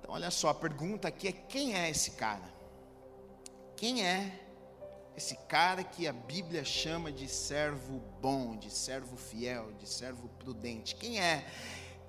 Então, 0.00 0.10
olha 0.10 0.32
só, 0.32 0.48
a 0.48 0.54
pergunta 0.54 1.06
aqui 1.06 1.28
é: 1.28 1.32
quem 1.32 1.76
é 1.76 1.88
esse 1.88 2.10
cara? 2.10 2.53
Quem 3.76 4.04
é 4.06 4.40
esse 5.16 5.36
cara 5.48 5.82
que 5.82 6.06
a 6.06 6.12
Bíblia 6.12 6.64
chama 6.64 7.12
de 7.12 7.28
servo 7.28 8.00
bom, 8.20 8.56
de 8.56 8.70
servo 8.70 9.16
fiel, 9.16 9.72
de 9.78 9.88
servo 9.88 10.28
prudente? 10.38 10.94
Quem 10.94 11.20
é 11.20 11.46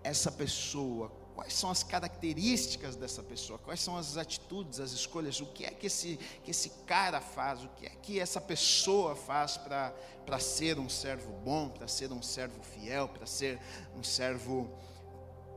essa 0.03 0.31
pessoa? 0.31 1.11
Quais 1.35 1.53
são 1.53 1.69
as 1.69 1.83
características 1.83 2.95
dessa 2.95 3.21
pessoa? 3.21 3.59
Quais 3.59 3.81
são 3.81 3.97
as 3.97 4.15
atitudes, 4.15 4.79
as 4.79 4.91
escolhas? 4.91 5.41
O 5.41 5.47
que 5.47 5.65
é 5.65 5.71
que 5.71 5.87
esse, 5.87 6.17
que 6.43 6.51
esse 6.51 6.69
cara 6.85 7.19
faz? 7.19 7.63
O 7.63 7.69
que 7.69 7.85
é 7.85 7.89
que 7.89 8.19
essa 8.19 8.39
pessoa 8.39 9.15
faz 9.15 9.57
para 9.57 10.39
ser 10.39 10.79
um 10.79 10.87
servo 10.87 11.33
bom, 11.43 11.67
para 11.67 11.87
ser 11.87 12.11
um 12.11 12.21
servo 12.21 12.63
fiel, 12.63 13.09
para 13.09 13.25
ser 13.25 13.59
um 13.95 14.03
servo 14.03 14.71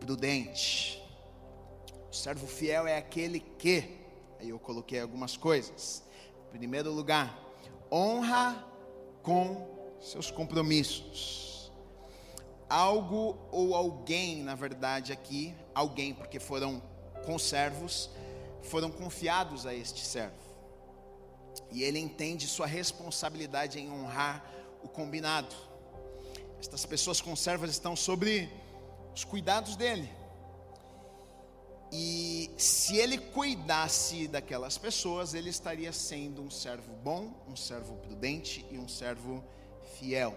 prudente? 0.00 1.00
O 2.10 2.14
servo 2.14 2.46
fiel 2.46 2.86
é 2.86 2.96
aquele 2.96 3.38
que, 3.38 3.97
aí 4.38 4.50
eu 4.50 4.58
coloquei 4.58 5.00
algumas 5.00 5.36
coisas. 5.36 6.02
Em 6.48 6.58
primeiro 6.58 6.92
lugar, 6.92 7.38
honra 7.90 8.64
com 9.22 9.68
seus 10.00 10.30
compromissos. 10.30 11.70
Algo 12.68 13.38
ou 13.50 13.74
alguém, 13.74 14.42
na 14.42 14.54
verdade, 14.54 15.12
aqui, 15.12 15.54
alguém, 15.74 16.14
porque 16.14 16.38
foram 16.38 16.82
conservos, 17.24 18.10
foram 18.62 18.90
confiados 18.90 19.66
a 19.66 19.74
este 19.74 20.04
servo. 20.04 20.36
E 21.70 21.82
ele 21.82 21.98
entende 21.98 22.46
sua 22.46 22.66
responsabilidade 22.66 23.78
em 23.78 23.90
honrar 23.90 24.44
o 24.82 24.88
combinado. 24.88 25.54
Estas 26.60 26.84
pessoas 26.84 27.20
conservas 27.20 27.70
estão 27.70 27.94
sobre 27.94 28.50
os 29.14 29.24
cuidados 29.24 29.76
dele. 29.76 30.10
E 31.90 32.50
se 32.56 32.96
ele 32.96 33.16
cuidasse 33.16 34.28
daquelas 34.28 34.76
pessoas, 34.76 35.32
ele 35.32 35.48
estaria 35.48 35.92
sendo 35.92 36.42
um 36.42 36.50
servo 36.50 36.92
bom, 37.02 37.32
um 37.48 37.56
servo 37.56 37.96
prudente 37.96 38.64
e 38.70 38.78
um 38.78 38.86
servo 38.86 39.42
fiel. 39.98 40.36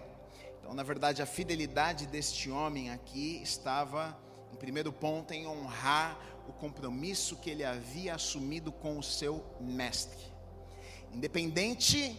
Então, 0.58 0.72
na 0.72 0.82
verdade, 0.82 1.20
a 1.20 1.26
fidelidade 1.26 2.06
deste 2.06 2.50
homem 2.50 2.90
aqui 2.90 3.40
estava, 3.42 4.16
em 4.52 4.56
primeiro 4.56 4.92
ponto, 4.92 5.32
em 5.32 5.46
honrar 5.46 6.18
o 6.48 6.52
compromisso 6.52 7.36
que 7.36 7.50
ele 7.50 7.64
havia 7.64 8.14
assumido 8.14 8.72
com 8.72 8.98
o 8.98 9.02
seu 9.02 9.44
mestre. 9.60 10.24
Independente 11.12 12.16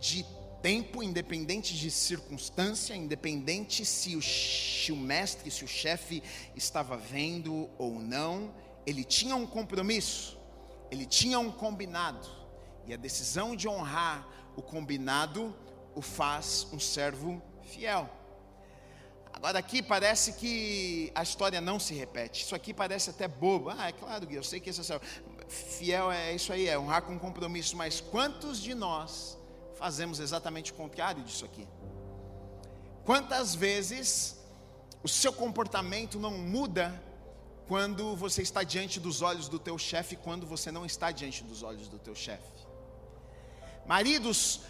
de 0.00 0.24
tempo, 0.62 1.02
independente 1.02 1.76
de 1.76 1.90
circunstância, 1.90 2.94
independente 2.94 3.84
se 3.84 4.16
o, 4.16 4.22
se 4.22 4.92
o 4.92 4.96
mestre, 4.96 5.50
se 5.50 5.64
o 5.64 5.68
chefe 5.68 6.22
estava 6.54 6.96
vendo 6.96 7.68
ou 7.78 8.00
não, 8.00 8.54
ele 8.84 9.04
tinha 9.04 9.36
um 9.36 9.46
compromisso, 9.46 10.38
ele 10.90 11.06
tinha 11.06 11.38
um 11.38 11.50
combinado, 11.50 12.28
e 12.86 12.94
a 12.94 12.96
decisão 12.96 13.56
de 13.56 13.68
honrar 13.68 14.26
o 14.56 14.62
combinado 14.62 15.54
o 15.94 16.02
faz 16.02 16.66
um 16.72 16.78
servo 16.78 17.42
fiel. 17.62 18.08
Agora 19.32 19.58
aqui 19.58 19.82
parece 19.82 20.32
que 20.32 21.12
a 21.14 21.22
história 21.22 21.60
não 21.60 21.78
se 21.78 21.92
repete. 21.92 22.42
Isso 22.42 22.54
aqui 22.54 22.72
parece 22.72 23.10
até 23.10 23.28
bobo. 23.28 23.68
Ah, 23.68 23.88
é 23.88 23.92
claro, 23.92 24.26
eu 24.30 24.42
sei 24.42 24.60
que 24.60 24.70
esse 24.70 24.80
é 24.90 25.00
fiel 25.46 26.10
é 26.10 26.34
isso 26.34 26.52
aí, 26.52 26.66
é 26.66 26.78
honrar 26.78 27.02
com 27.02 27.18
compromisso, 27.18 27.76
mas 27.76 28.00
quantos 28.00 28.62
de 28.62 28.74
nós 28.74 29.36
fazemos 29.76 30.20
exatamente 30.20 30.72
o 30.72 30.74
contrário 30.74 31.22
disso 31.22 31.44
aqui. 31.44 31.66
Quantas 33.04 33.54
vezes 33.54 34.36
o 35.02 35.08
seu 35.08 35.32
comportamento 35.32 36.18
não 36.18 36.32
muda 36.32 37.00
quando 37.68 38.16
você 38.16 38.42
está 38.42 38.62
diante 38.62 38.98
dos 38.98 39.22
olhos 39.22 39.48
do 39.48 39.58
teu 39.58 39.78
chefe, 39.78 40.16
quando 40.16 40.46
você 40.46 40.72
não 40.72 40.84
está 40.84 41.10
diante 41.10 41.44
dos 41.44 41.62
olhos 41.62 41.88
do 41.88 41.98
teu 41.98 42.14
chefe? 42.14 42.66
Maridos, 43.86 44.60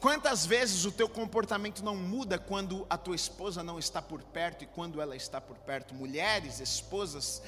quantas 0.00 0.44
vezes 0.44 0.84
o 0.84 0.92
teu 0.92 1.08
comportamento 1.08 1.82
não 1.82 1.96
muda 1.96 2.38
quando 2.38 2.86
a 2.90 2.98
tua 2.98 3.16
esposa 3.16 3.62
não 3.62 3.78
está 3.78 4.02
por 4.02 4.22
perto 4.22 4.64
e 4.64 4.66
quando 4.66 5.00
ela 5.00 5.16
está 5.16 5.40
por 5.40 5.56
perto? 5.58 5.94
Mulheres, 5.94 6.60
esposas, 6.60 7.40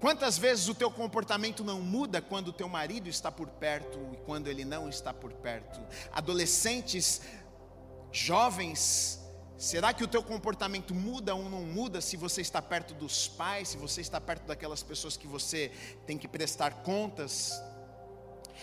Quantas 0.00 0.38
vezes 0.38 0.68
o 0.68 0.74
teu 0.74 0.90
comportamento 0.90 1.64
não 1.64 1.82
muda 1.82 2.22
quando 2.22 2.48
o 2.48 2.52
teu 2.52 2.68
marido 2.68 3.08
está 3.08 3.32
por 3.32 3.48
perto 3.48 3.98
e 4.12 4.16
quando 4.18 4.46
ele 4.46 4.64
não 4.64 4.88
está 4.88 5.12
por 5.12 5.32
perto? 5.32 5.80
Adolescentes, 6.12 7.20
jovens, 8.12 9.18
será 9.56 9.92
que 9.92 10.04
o 10.04 10.08
teu 10.08 10.22
comportamento 10.22 10.94
muda 10.94 11.34
ou 11.34 11.50
não 11.50 11.62
muda 11.62 12.00
se 12.00 12.16
você 12.16 12.40
está 12.40 12.62
perto 12.62 12.94
dos 12.94 13.26
pais, 13.26 13.70
se 13.70 13.76
você 13.76 14.00
está 14.00 14.20
perto 14.20 14.46
daquelas 14.46 14.84
pessoas 14.84 15.16
que 15.16 15.26
você 15.26 15.72
tem 16.06 16.16
que 16.16 16.28
prestar 16.28 16.82
contas? 16.84 17.60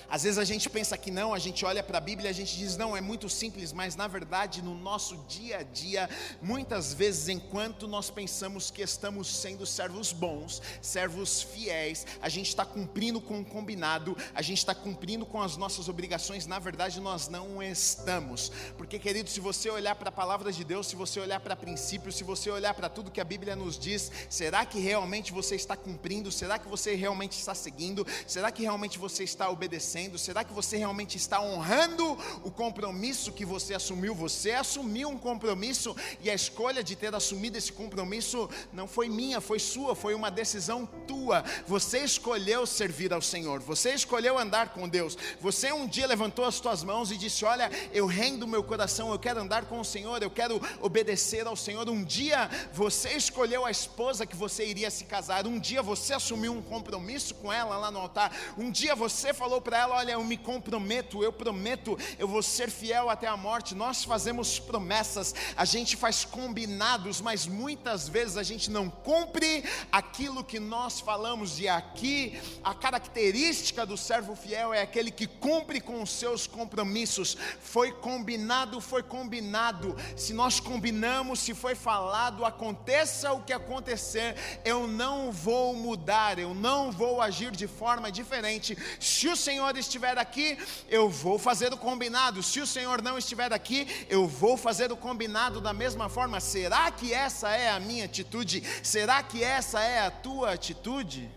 Às 0.10 0.24
vezes 0.24 0.38
a 0.38 0.44
gente 0.44 0.70
pensa 0.70 0.98
que 0.98 1.12
não, 1.12 1.34
a 1.34 1.40
gente 1.40 1.66
olha 1.66 1.82
para 1.82 1.98
a 1.98 2.02
Bíblia 2.02 2.30
e 2.30 2.32
a 2.32 2.34
gente 2.34 2.58
diz, 2.58 2.78
não, 2.78 2.96
é 2.96 3.02
muito 3.02 3.30
simples, 3.30 3.72
mas 3.72 3.96
na 3.96 4.08
verdade, 4.08 4.62
no 4.62 4.76
nosso 4.76 5.18
dia 5.28 5.60
a 5.60 5.64
dia, 5.64 6.10
muitas 6.42 6.94
vezes, 6.94 7.30
enquanto 7.30 7.88
nós 7.88 8.10
pensamos 8.10 8.70
que 8.70 8.82
estamos 8.82 9.28
sendo 9.28 9.66
servos 9.66 10.12
bons, 10.12 10.62
servos 10.82 11.42
fiéis, 11.42 12.06
a 12.22 12.30
gente 12.30 12.50
está 12.50 12.66
cumprindo 12.66 13.22
com 13.22 13.40
o 13.40 13.46
combinado, 13.46 14.18
a 14.34 14.42
gente 14.42 14.60
está 14.60 14.76
cumprindo 14.76 15.26
com 15.26 15.42
as 15.42 15.58
nossas 15.58 15.88
obrigações, 15.88 16.46
na 16.46 16.60
verdade, 16.60 17.00
nós 17.00 17.28
não 17.28 17.62
estamos, 17.64 18.52
porque, 18.78 19.00
querido, 19.00 19.30
se 19.30 19.40
você 19.40 19.70
olhar 19.70 19.96
para 19.96 20.10
a 20.10 20.12
palavra 20.12 20.52
de 20.52 20.64
Deus, 20.64 20.88
se 20.88 20.96
você 20.96 21.20
olhar 21.20 21.40
para 21.40 21.56
princípios, 21.56 22.16
se 22.16 22.24
você 22.24 22.50
olhar 22.50 22.74
para 22.74 22.90
tudo 22.90 23.12
que 23.12 23.22
a 23.22 23.26
Bíblia 23.26 23.56
nos 23.56 23.78
diz, 23.78 24.12
será 24.30 24.66
que 24.66 24.80
realmente 24.80 25.32
você 25.32 25.56
está 25.56 25.76
cumprindo? 25.76 26.32
Será 26.32 26.60
que 26.60 26.68
você 26.68 26.96
realmente 26.96 27.34
está 27.34 27.56
seguindo? 27.56 28.06
Será 28.28 28.52
que 28.52 28.62
realmente 28.62 29.00
você 29.00 29.24
está 29.24 29.50
obedecendo? 29.50 29.85
Acontecendo? 29.86 30.18
Será 30.18 30.44
que 30.44 30.52
você 30.52 30.78
realmente 30.78 31.16
está 31.16 31.40
honrando 31.40 32.18
o 32.44 32.50
compromisso 32.50 33.32
que 33.32 33.46
você 33.46 33.76
assumiu? 33.76 34.16
Você 34.16 34.52
assumiu 34.52 35.10
um 35.10 35.18
compromisso 35.18 35.96
e 36.22 36.30
a 36.30 36.34
escolha 36.34 36.84
de 36.84 36.96
ter 36.96 37.14
assumido 37.14 37.58
esse 37.58 37.72
compromisso 37.72 38.50
não 38.74 38.88
foi 38.88 39.08
minha, 39.08 39.40
foi 39.40 39.60
sua, 39.60 39.96
foi 39.96 40.16
uma 40.16 40.32
decisão 40.32 40.88
tua. 41.08 41.44
Você 41.68 42.00
escolheu 42.00 42.66
servir 42.66 43.14
ao 43.14 43.22
Senhor, 43.22 43.60
você 43.60 43.94
escolheu 43.94 44.38
andar 44.40 44.70
com 44.70 44.90
Deus. 44.90 45.16
Você 45.40 45.72
um 45.72 45.88
dia 45.88 46.08
levantou 46.08 46.46
as 46.46 46.56
suas 46.56 46.84
mãos 46.84 47.12
e 47.12 47.18
disse: 47.18 47.46
Olha, 47.46 47.70
eu 47.94 48.08
rendo 48.08 48.48
meu 48.48 48.64
coração, 48.64 49.12
eu 49.12 49.20
quero 49.20 49.40
andar 49.40 49.66
com 49.66 49.80
o 49.80 49.86
Senhor, 49.86 50.22
eu 50.24 50.32
quero 50.32 50.60
obedecer 50.82 51.46
ao 51.46 51.56
Senhor. 51.56 51.88
Um 51.90 52.04
dia 52.04 52.50
você 52.74 53.12
escolheu 53.12 53.66
a 53.66 53.72
esposa 53.72 54.26
que 54.26 54.36
você 54.36 54.66
iria 54.66 54.90
se 54.90 55.06
casar, 55.06 55.46
um 55.46 55.60
dia 55.60 55.84
você 55.84 56.14
assumiu 56.14 56.54
um 56.54 56.62
compromisso 56.62 57.36
com 57.36 57.54
ela 57.54 57.78
lá 57.78 57.92
no 57.92 58.00
altar, 58.00 58.32
um 58.58 58.72
dia 58.72 58.96
você 58.96 59.34
falou 59.34 59.62
para 59.62 59.75
ela 59.76 59.96
Olha, 59.96 60.12
eu 60.12 60.24
me 60.26 60.36
comprometo, 60.36 61.24
eu 61.24 61.32
prometo, 61.32 61.98
eu 62.20 62.28
vou 62.28 62.44
ser 62.44 62.70
fiel 62.70 63.10
até 63.10 63.28
a 63.28 63.38
morte. 63.38 63.74
Nós 63.74 64.04
fazemos 64.04 64.60
promessas, 64.60 65.34
a 65.56 65.64
gente 65.64 65.96
faz 65.96 66.26
combinados, 66.26 67.22
mas 67.22 67.48
muitas 67.48 68.10
vezes 68.10 68.36
a 68.36 68.44
gente 68.44 68.70
não 68.70 68.90
cumpre 68.90 69.64
aquilo 69.90 70.44
que 70.44 70.60
nós 70.60 71.00
falamos. 71.00 71.62
E 71.62 71.70
aqui, 71.70 72.38
a 72.62 72.74
característica 72.74 73.86
do 73.86 73.96
servo 73.96 74.36
fiel 74.36 74.74
é 74.74 74.82
aquele 74.82 75.10
que 75.10 75.28
cumpre 75.28 75.80
com 75.80 76.02
os 76.02 76.10
seus 76.10 76.46
compromissos. 76.46 77.38
Foi 77.62 77.94
combinado, 77.94 78.82
foi 78.82 79.02
combinado. 79.02 79.96
Se 80.18 80.34
nós 80.34 80.60
combinamos, 80.60 81.40
se 81.40 81.54
foi 81.54 81.74
falado, 81.74 82.44
aconteça 82.44 83.32
o 83.32 83.44
que 83.44 83.54
acontecer, 83.54 84.36
eu 84.66 84.88
não 84.88 85.32
vou 85.32 85.74
mudar, 85.74 86.38
eu 86.38 86.54
não 86.54 86.92
vou 86.92 87.22
agir 87.22 87.52
de 87.52 87.66
forma 87.66 88.12
diferente. 88.12 88.78
Se 89.00 89.30
o 89.30 89.38
Senhor 89.38 89.65
Senhor 89.66 89.78
estiver 89.78 90.18
aqui, 90.18 90.58
eu 90.88 91.10
vou 91.10 91.40
fazer 91.40 91.74
o 91.74 91.78
combinado. 91.78 92.44
Se 92.44 92.62
o 92.62 92.68
Senhor 92.68 93.02
não 93.02 93.18
estiver 93.18 93.52
aqui, 93.52 93.88
eu 94.08 94.28
vou 94.28 94.56
fazer 94.56 94.92
o 94.92 94.98
combinado 94.98 95.60
da 95.60 95.74
mesma 95.74 96.08
forma. 96.08 96.40
Será 96.40 96.92
que 96.92 97.12
essa 97.12 97.50
é 97.50 97.70
a 97.70 97.80
minha 97.80 98.06
atitude? 98.06 98.62
Será 98.84 99.24
que 99.24 99.44
essa 99.44 99.82
é 99.82 100.02
a 100.02 100.12
tua 100.12 100.52
atitude? 100.52 101.32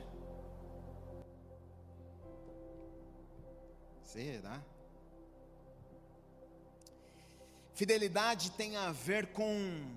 Será? 4.02 4.60
Fidelidade 7.72 8.50
tem 8.50 8.76
a 8.76 8.92
ver 8.92 9.28
com 9.28 9.96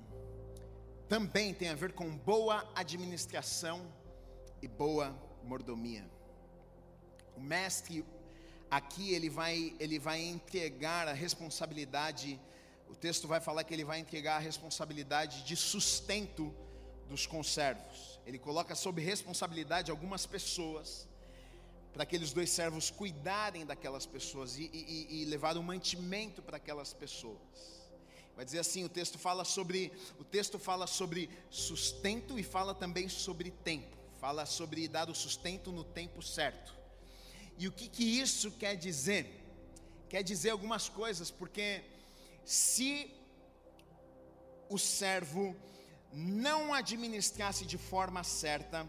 também 1.09 1.53
tem 1.53 1.67
a 1.67 1.75
ver 1.75 1.91
com 1.91 2.15
boa 2.15 2.65
administração 2.73 3.85
e 4.61 4.67
boa 4.69 5.13
mordomia. 5.43 6.09
O 7.35 7.41
mestre 7.41 8.05
aqui 8.71 9.13
ele 9.13 9.29
vai, 9.29 9.75
ele 9.81 9.99
vai 9.99 10.21
entregar 10.21 11.05
a 11.09 11.11
responsabilidade, 11.11 12.39
o 12.89 12.95
texto 12.95 13.27
vai 13.27 13.41
falar 13.41 13.65
que 13.65 13.73
ele 13.73 13.83
vai 13.83 13.99
entregar 13.99 14.37
a 14.37 14.39
responsabilidade 14.39 15.43
de 15.43 15.57
sustento 15.57 16.55
dos 17.09 17.27
conservos. 17.27 18.21
Ele 18.25 18.39
coloca 18.39 18.73
sob 18.73 19.01
responsabilidade 19.01 19.91
algumas 19.91 20.25
pessoas, 20.25 21.05
para 21.91 22.03
aqueles 22.03 22.31
dois 22.31 22.49
servos 22.49 22.89
cuidarem 22.89 23.65
daquelas 23.65 24.05
pessoas 24.05 24.57
e, 24.57 24.69
e, 24.73 25.23
e 25.23 25.25
levar 25.25 25.57
o 25.57 25.63
mantimento 25.63 26.41
para 26.41 26.55
aquelas 26.55 26.93
pessoas. 26.93 27.81
Vai 28.33 28.45
dizer 28.45 28.59
assim, 28.59 28.85
o 28.85 28.89
texto 28.89 29.19
fala 29.19 29.43
sobre 29.43 29.91
o 30.17 30.23
texto 30.23 30.57
fala 30.57 30.87
sobre 30.87 31.29
sustento 31.49 32.39
e 32.39 32.43
fala 32.43 32.73
também 32.73 33.09
sobre 33.09 33.51
tempo. 33.51 33.97
Fala 34.21 34.45
sobre 34.45 34.87
dar 34.87 35.09
o 35.09 35.15
sustento 35.15 35.69
no 35.73 35.83
tempo 35.83 36.21
certo. 36.21 36.80
E 37.61 37.67
o 37.67 37.71
que, 37.71 37.87
que 37.87 38.03
isso 38.03 38.49
quer 38.61 38.75
dizer? 38.75 39.23
Quer 40.09 40.23
dizer 40.23 40.49
algumas 40.49 40.89
coisas, 40.89 41.29
porque 41.29 41.83
se 42.43 43.13
o 44.67 44.79
servo 44.79 45.55
não 46.11 46.73
administrasse 46.73 47.63
de 47.63 47.77
forma 47.77 48.23
certa 48.23 48.79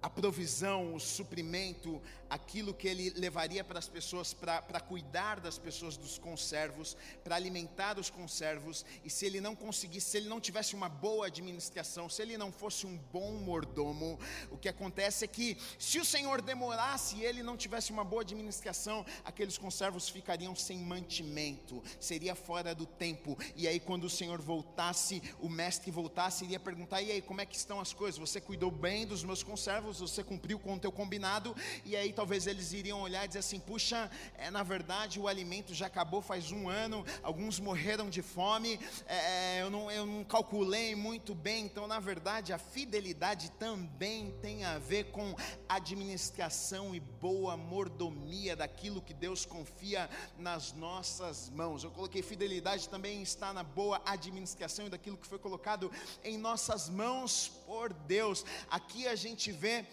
a 0.00 0.08
provisão, 0.08 0.94
o 0.94 1.00
suprimento, 1.00 2.00
aquilo 2.32 2.72
que 2.72 2.88
ele 2.88 3.10
levaria 3.10 3.62
para 3.62 3.78
as 3.78 3.86
pessoas, 3.86 4.32
para 4.32 4.80
cuidar 4.80 5.38
das 5.38 5.58
pessoas, 5.58 5.98
dos 5.98 6.16
conservos, 6.16 6.96
para 7.22 7.36
alimentar 7.36 7.98
os 7.98 8.08
conservos, 8.08 8.86
e 9.04 9.10
se 9.10 9.26
ele 9.26 9.38
não 9.38 9.54
conseguisse, 9.54 10.08
se 10.12 10.16
ele 10.16 10.30
não 10.30 10.40
tivesse 10.40 10.74
uma 10.74 10.88
boa 10.88 11.26
administração, 11.26 12.08
se 12.08 12.22
ele 12.22 12.38
não 12.38 12.50
fosse 12.50 12.86
um 12.86 12.96
bom 13.12 13.32
mordomo, 13.32 14.18
o 14.50 14.56
que 14.56 14.66
acontece 14.66 15.26
é 15.26 15.28
que, 15.28 15.58
se 15.78 16.00
o 16.00 16.06
Senhor 16.06 16.40
demorasse 16.40 17.16
e 17.16 17.22
ele 17.22 17.42
não 17.42 17.54
tivesse 17.54 17.92
uma 17.92 18.02
boa 18.02 18.22
administração, 18.22 19.04
aqueles 19.26 19.58
conservos 19.58 20.08
ficariam 20.08 20.56
sem 20.56 20.78
mantimento, 20.78 21.82
seria 22.00 22.34
fora 22.34 22.74
do 22.74 22.86
tempo, 22.86 23.36
e 23.54 23.68
aí 23.68 23.78
quando 23.78 24.04
o 24.04 24.10
Senhor 24.10 24.40
voltasse, 24.40 25.22
o 25.38 25.50
mestre 25.50 25.90
voltasse, 25.90 26.44
iria 26.44 26.58
perguntar: 26.58 27.02
e 27.02 27.12
aí, 27.12 27.20
como 27.20 27.42
é 27.42 27.46
que 27.46 27.56
estão 27.56 27.78
as 27.78 27.92
coisas? 27.92 28.18
Você 28.18 28.40
cuidou 28.40 28.70
bem 28.70 29.06
dos 29.06 29.22
meus 29.22 29.42
conservos, 29.42 30.00
você 30.00 30.24
cumpriu 30.24 30.58
com 30.58 30.72
o 30.74 30.78
teu 30.78 30.90
combinado, 30.90 31.54
e 31.84 31.94
aí 31.94 32.10
talvez 32.10 32.21
eles 32.30 32.72
iriam 32.72 33.00
olhar 33.00 33.24
e 33.24 33.28
dizer 33.28 33.40
assim: 33.40 33.58
puxa, 33.58 34.10
é, 34.36 34.50
na 34.50 34.62
verdade 34.62 35.18
o 35.18 35.26
alimento 35.26 35.74
já 35.74 35.86
acabou 35.86 36.22
faz 36.22 36.52
um 36.52 36.68
ano, 36.68 37.04
alguns 37.22 37.58
morreram 37.58 38.08
de 38.08 38.22
fome, 38.22 38.78
é, 39.06 39.62
eu, 39.62 39.70
não, 39.70 39.90
eu 39.90 40.06
não 40.06 40.24
calculei 40.24 40.94
muito 40.94 41.34
bem, 41.34 41.64
então 41.64 41.86
na 41.86 41.98
verdade 41.98 42.52
a 42.52 42.58
fidelidade 42.58 43.50
também 43.52 44.30
tem 44.40 44.64
a 44.64 44.78
ver 44.78 45.10
com 45.10 45.34
administração 45.68 46.94
e 46.94 47.00
boa 47.00 47.56
mordomia 47.56 48.54
daquilo 48.54 49.02
que 49.02 49.14
Deus 49.14 49.44
confia 49.44 50.08
nas 50.38 50.72
nossas 50.72 51.50
mãos. 51.50 51.84
Eu 51.84 51.90
coloquei 51.90 52.22
fidelidade 52.22 52.88
também 52.88 53.22
está 53.22 53.52
na 53.52 53.62
boa 53.62 54.00
administração 54.04 54.86
e 54.86 54.90
daquilo 54.90 55.16
que 55.16 55.26
foi 55.26 55.38
colocado 55.38 55.90
em 56.22 56.38
nossas 56.38 56.88
mãos 56.88 57.48
por 57.66 57.92
Deus. 57.92 58.44
Aqui 58.70 59.06
a 59.06 59.14
gente 59.14 59.50
vê 59.50 59.86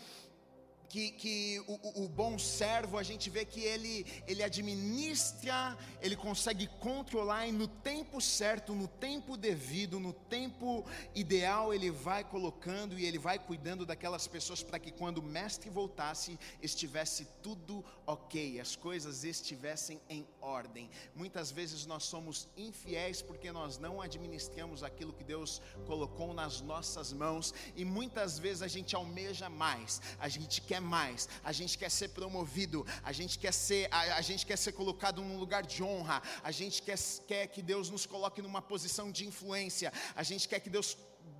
que, 0.89 1.11
que 1.11 1.59
o, 1.67 2.03
o, 2.03 2.09
bom 2.09 2.39
servo, 2.39 2.97
a 2.97 3.03
gente 3.03 3.29
vê 3.29 3.45
que 3.45 3.61
ele, 3.61 4.05
ele 4.27 4.41
administra, 4.41 5.77
ele 6.01 6.15
consegue 6.15 6.65
controlar 6.79 7.47
e 7.47 7.51
no 7.51 7.67
tempo 7.67 8.19
certo, 8.19 8.73
no 8.73 8.87
tempo 8.87 9.37
devido, 9.37 9.99
no 9.99 10.11
tempo 10.11 10.83
ideal, 11.13 11.73
ele 11.73 11.91
vai 11.91 12.23
colocando 12.23 12.97
e 12.97 13.05
ele 13.05 13.19
vai 13.19 13.37
cuidando 13.37 13.85
daquelas 13.85 14.27
pessoas 14.27 14.63
para 14.63 14.79
que 14.79 14.91
quando 14.91 15.19
o 15.19 15.23
mestre 15.23 15.69
voltasse, 15.69 16.39
estivesse 16.61 17.27
tudo 17.43 17.85
ok, 18.07 18.59
as 18.59 18.75
coisas 18.75 19.23
estivessem 19.23 20.01
em 20.09 20.27
ordem. 20.41 20.89
Muitas 21.15 21.51
vezes 21.51 21.85
nós 21.85 22.03
somos 22.03 22.49
infiéis 22.57 23.21
porque 23.21 23.51
nós 23.51 23.77
não 23.77 24.01
administramos 24.01 24.83
aquilo 24.83 25.13
que 25.13 25.23
Deus 25.23 25.61
colocou 25.85 26.33
nas 26.33 26.61
nossas 26.61 27.13
mãos 27.13 27.53
e 27.75 27.85
muitas 27.85 28.39
vezes 28.39 28.63
a 28.63 28.67
gente 28.67 28.95
almeja 28.95 29.49
mais, 29.49 30.01
a 30.19 30.27
gente 30.27 30.61
quer 30.61 30.78
quer 30.79 30.81
mais, 30.81 31.27
a 31.43 31.51
gente 31.51 31.77
quer 31.77 31.91
ser 31.91 32.09
promovido, 32.09 32.85
a 33.03 33.11
gente 33.11 33.37
quer 33.37 33.53
ser, 33.53 33.87
a, 33.91 34.15
a 34.15 34.21
gente 34.21 34.45
quer 34.45 34.57
ser 34.57 34.71
colocado 34.71 35.21
num 35.21 35.37
lugar 35.37 35.63
de 35.63 35.83
honra, 35.83 36.21
a 36.41 36.51
gente 36.51 36.81
quer, 36.81 36.97
quer 37.27 37.47
que 37.47 37.61
Deus 37.61 37.89
nos 37.89 38.05
coloque 38.05 38.41
numa 38.41 38.61
posição 38.61 39.11
de 39.11 39.27
influência, 39.27 39.91
a 40.15 40.23
gente 40.23 40.47
quer 40.47 40.59
que 40.59 40.69
Deus 40.69 40.97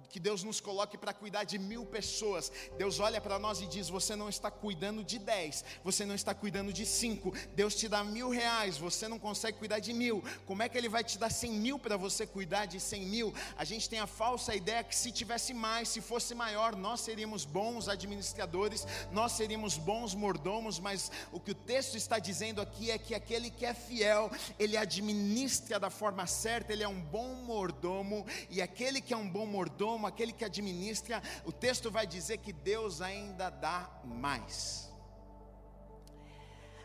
que 0.09 0.19
Deus 0.19 0.43
nos 0.43 0.59
coloque 0.59 0.97
para 0.97 1.13
cuidar 1.13 1.43
de 1.43 1.57
mil 1.57 1.85
pessoas. 1.85 2.51
Deus 2.77 2.99
olha 2.99 3.21
para 3.21 3.39
nós 3.39 3.61
e 3.61 3.67
diz: 3.67 3.89
Você 3.89 4.15
não 4.15 4.27
está 4.27 4.49
cuidando 4.49 5.03
de 5.03 5.19
dez, 5.19 5.63
você 5.83 6.05
não 6.05 6.15
está 6.15 6.33
cuidando 6.33 6.73
de 6.73 6.85
cinco. 6.85 7.33
Deus 7.55 7.75
te 7.75 7.87
dá 7.87 8.03
mil 8.03 8.29
reais, 8.29 8.77
você 8.77 9.07
não 9.07 9.19
consegue 9.19 9.57
cuidar 9.57 9.79
de 9.79 9.93
mil. 9.93 10.23
Como 10.45 10.63
é 10.63 10.69
que 10.69 10.77
Ele 10.77 10.89
vai 10.89 11.03
te 11.03 11.17
dar 11.17 11.29
cem 11.29 11.51
mil 11.51 11.77
para 11.77 11.97
você 11.97 12.25
cuidar 12.25 12.65
de 12.65 12.79
cem 12.79 13.05
mil? 13.05 13.33
A 13.57 13.63
gente 13.63 13.89
tem 13.89 13.99
a 13.99 14.07
falsa 14.07 14.55
ideia 14.55 14.83
que 14.83 14.95
se 14.95 15.11
tivesse 15.11 15.53
mais, 15.53 15.89
se 15.89 16.01
fosse 16.01 16.33
maior, 16.33 16.75
nós 16.75 17.01
seríamos 17.01 17.45
bons 17.45 17.87
administradores, 17.87 18.85
nós 19.11 19.33
seríamos 19.33 19.77
bons 19.77 20.15
mordomos, 20.15 20.79
mas 20.79 21.11
o 21.31 21.39
que 21.39 21.51
o 21.51 21.55
texto 21.55 21.95
está 21.95 22.19
dizendo 22.19 22.61
aqui 22.61 22.91
é 22.91 22.97
que 22.97 23.13
aquele 23.13 23.49
que 23.49 23.65
é 23.65 23.73
fiel, 23.73 24.31
ele 24.57 24.77
administra 24.77 25.79
da 25.79 25.89
forma 25.89 26.25
certa, 26.25 26.73
ele 26.73 26.83
é 26.83 26.87
um 26.87 26.99
bom 26.99 27.35
mordomo, 27.35 28.25
e 28.49 28.61
aquele 28.61 29.01
que 29.01 29.13
é 29.13 29.17
um 29.17 29.29
bom 29.29 29.45
mordomo, 29.45 29.98
como 29.99 30.07
aquele 30.07 30.31
que 30.31 30.45
administra, 30.45 31.21
o 31.43 31.51
texto 31.51 31.91
vai 31.91 32.07
dizer 32.07 32.37
que 32.37 32.53
Deus 32.53 33.01
ainda 33.01 33.49
dá 33.49 33.89
mais. 34.05 34.89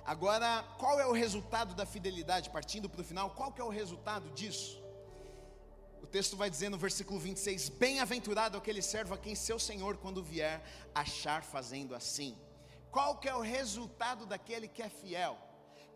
Agora, 0.04 0.64
qual 0.78 0.98
é 0.98 1.06
o 1.06 1.12
resultado 1.12 1.76
da 1.76 1.86
fidelidade? 1.86 2.50
Partindo 2.50 2.88
para 2.88 3.00
o 3.00 3.04
final, 3.04 3.30
qual 3.30 3.52
que 3.52 3.60
é 3.60 3.64
o 3.64 3.68
resultado 3.68 4.28
disso? 4.30 4.82
O 6.02 6.06
texto 6.08 6.36
vai 6.36 6.50
dizer 6.50 6.70
no 6.70 6.76
versículo 6.76 7.20
26: 7.20 7.68
Bem-aventurado 7.68 8.58
aquele 8.58 8.82
servo 8.82 9.14
a 9.14 9.18
quem 9.18 9.36
seu 9.36 9.60
senhor, 9.60 9.96
quando 9.98 10.20
vier, 10.20 10.60
achar 10.92 11.44
fazendo 11.44 11.94
assim. 11.94 12.36
Qual 12.90 13.18
que 13.18 13.28
é 13.28 13.34
o 13.36 13.40
resultado 13.40 14.26
daquele 14.26 14.66
que 14.66 14.82
é 14.82 14.88
fiel? 14.88 15.38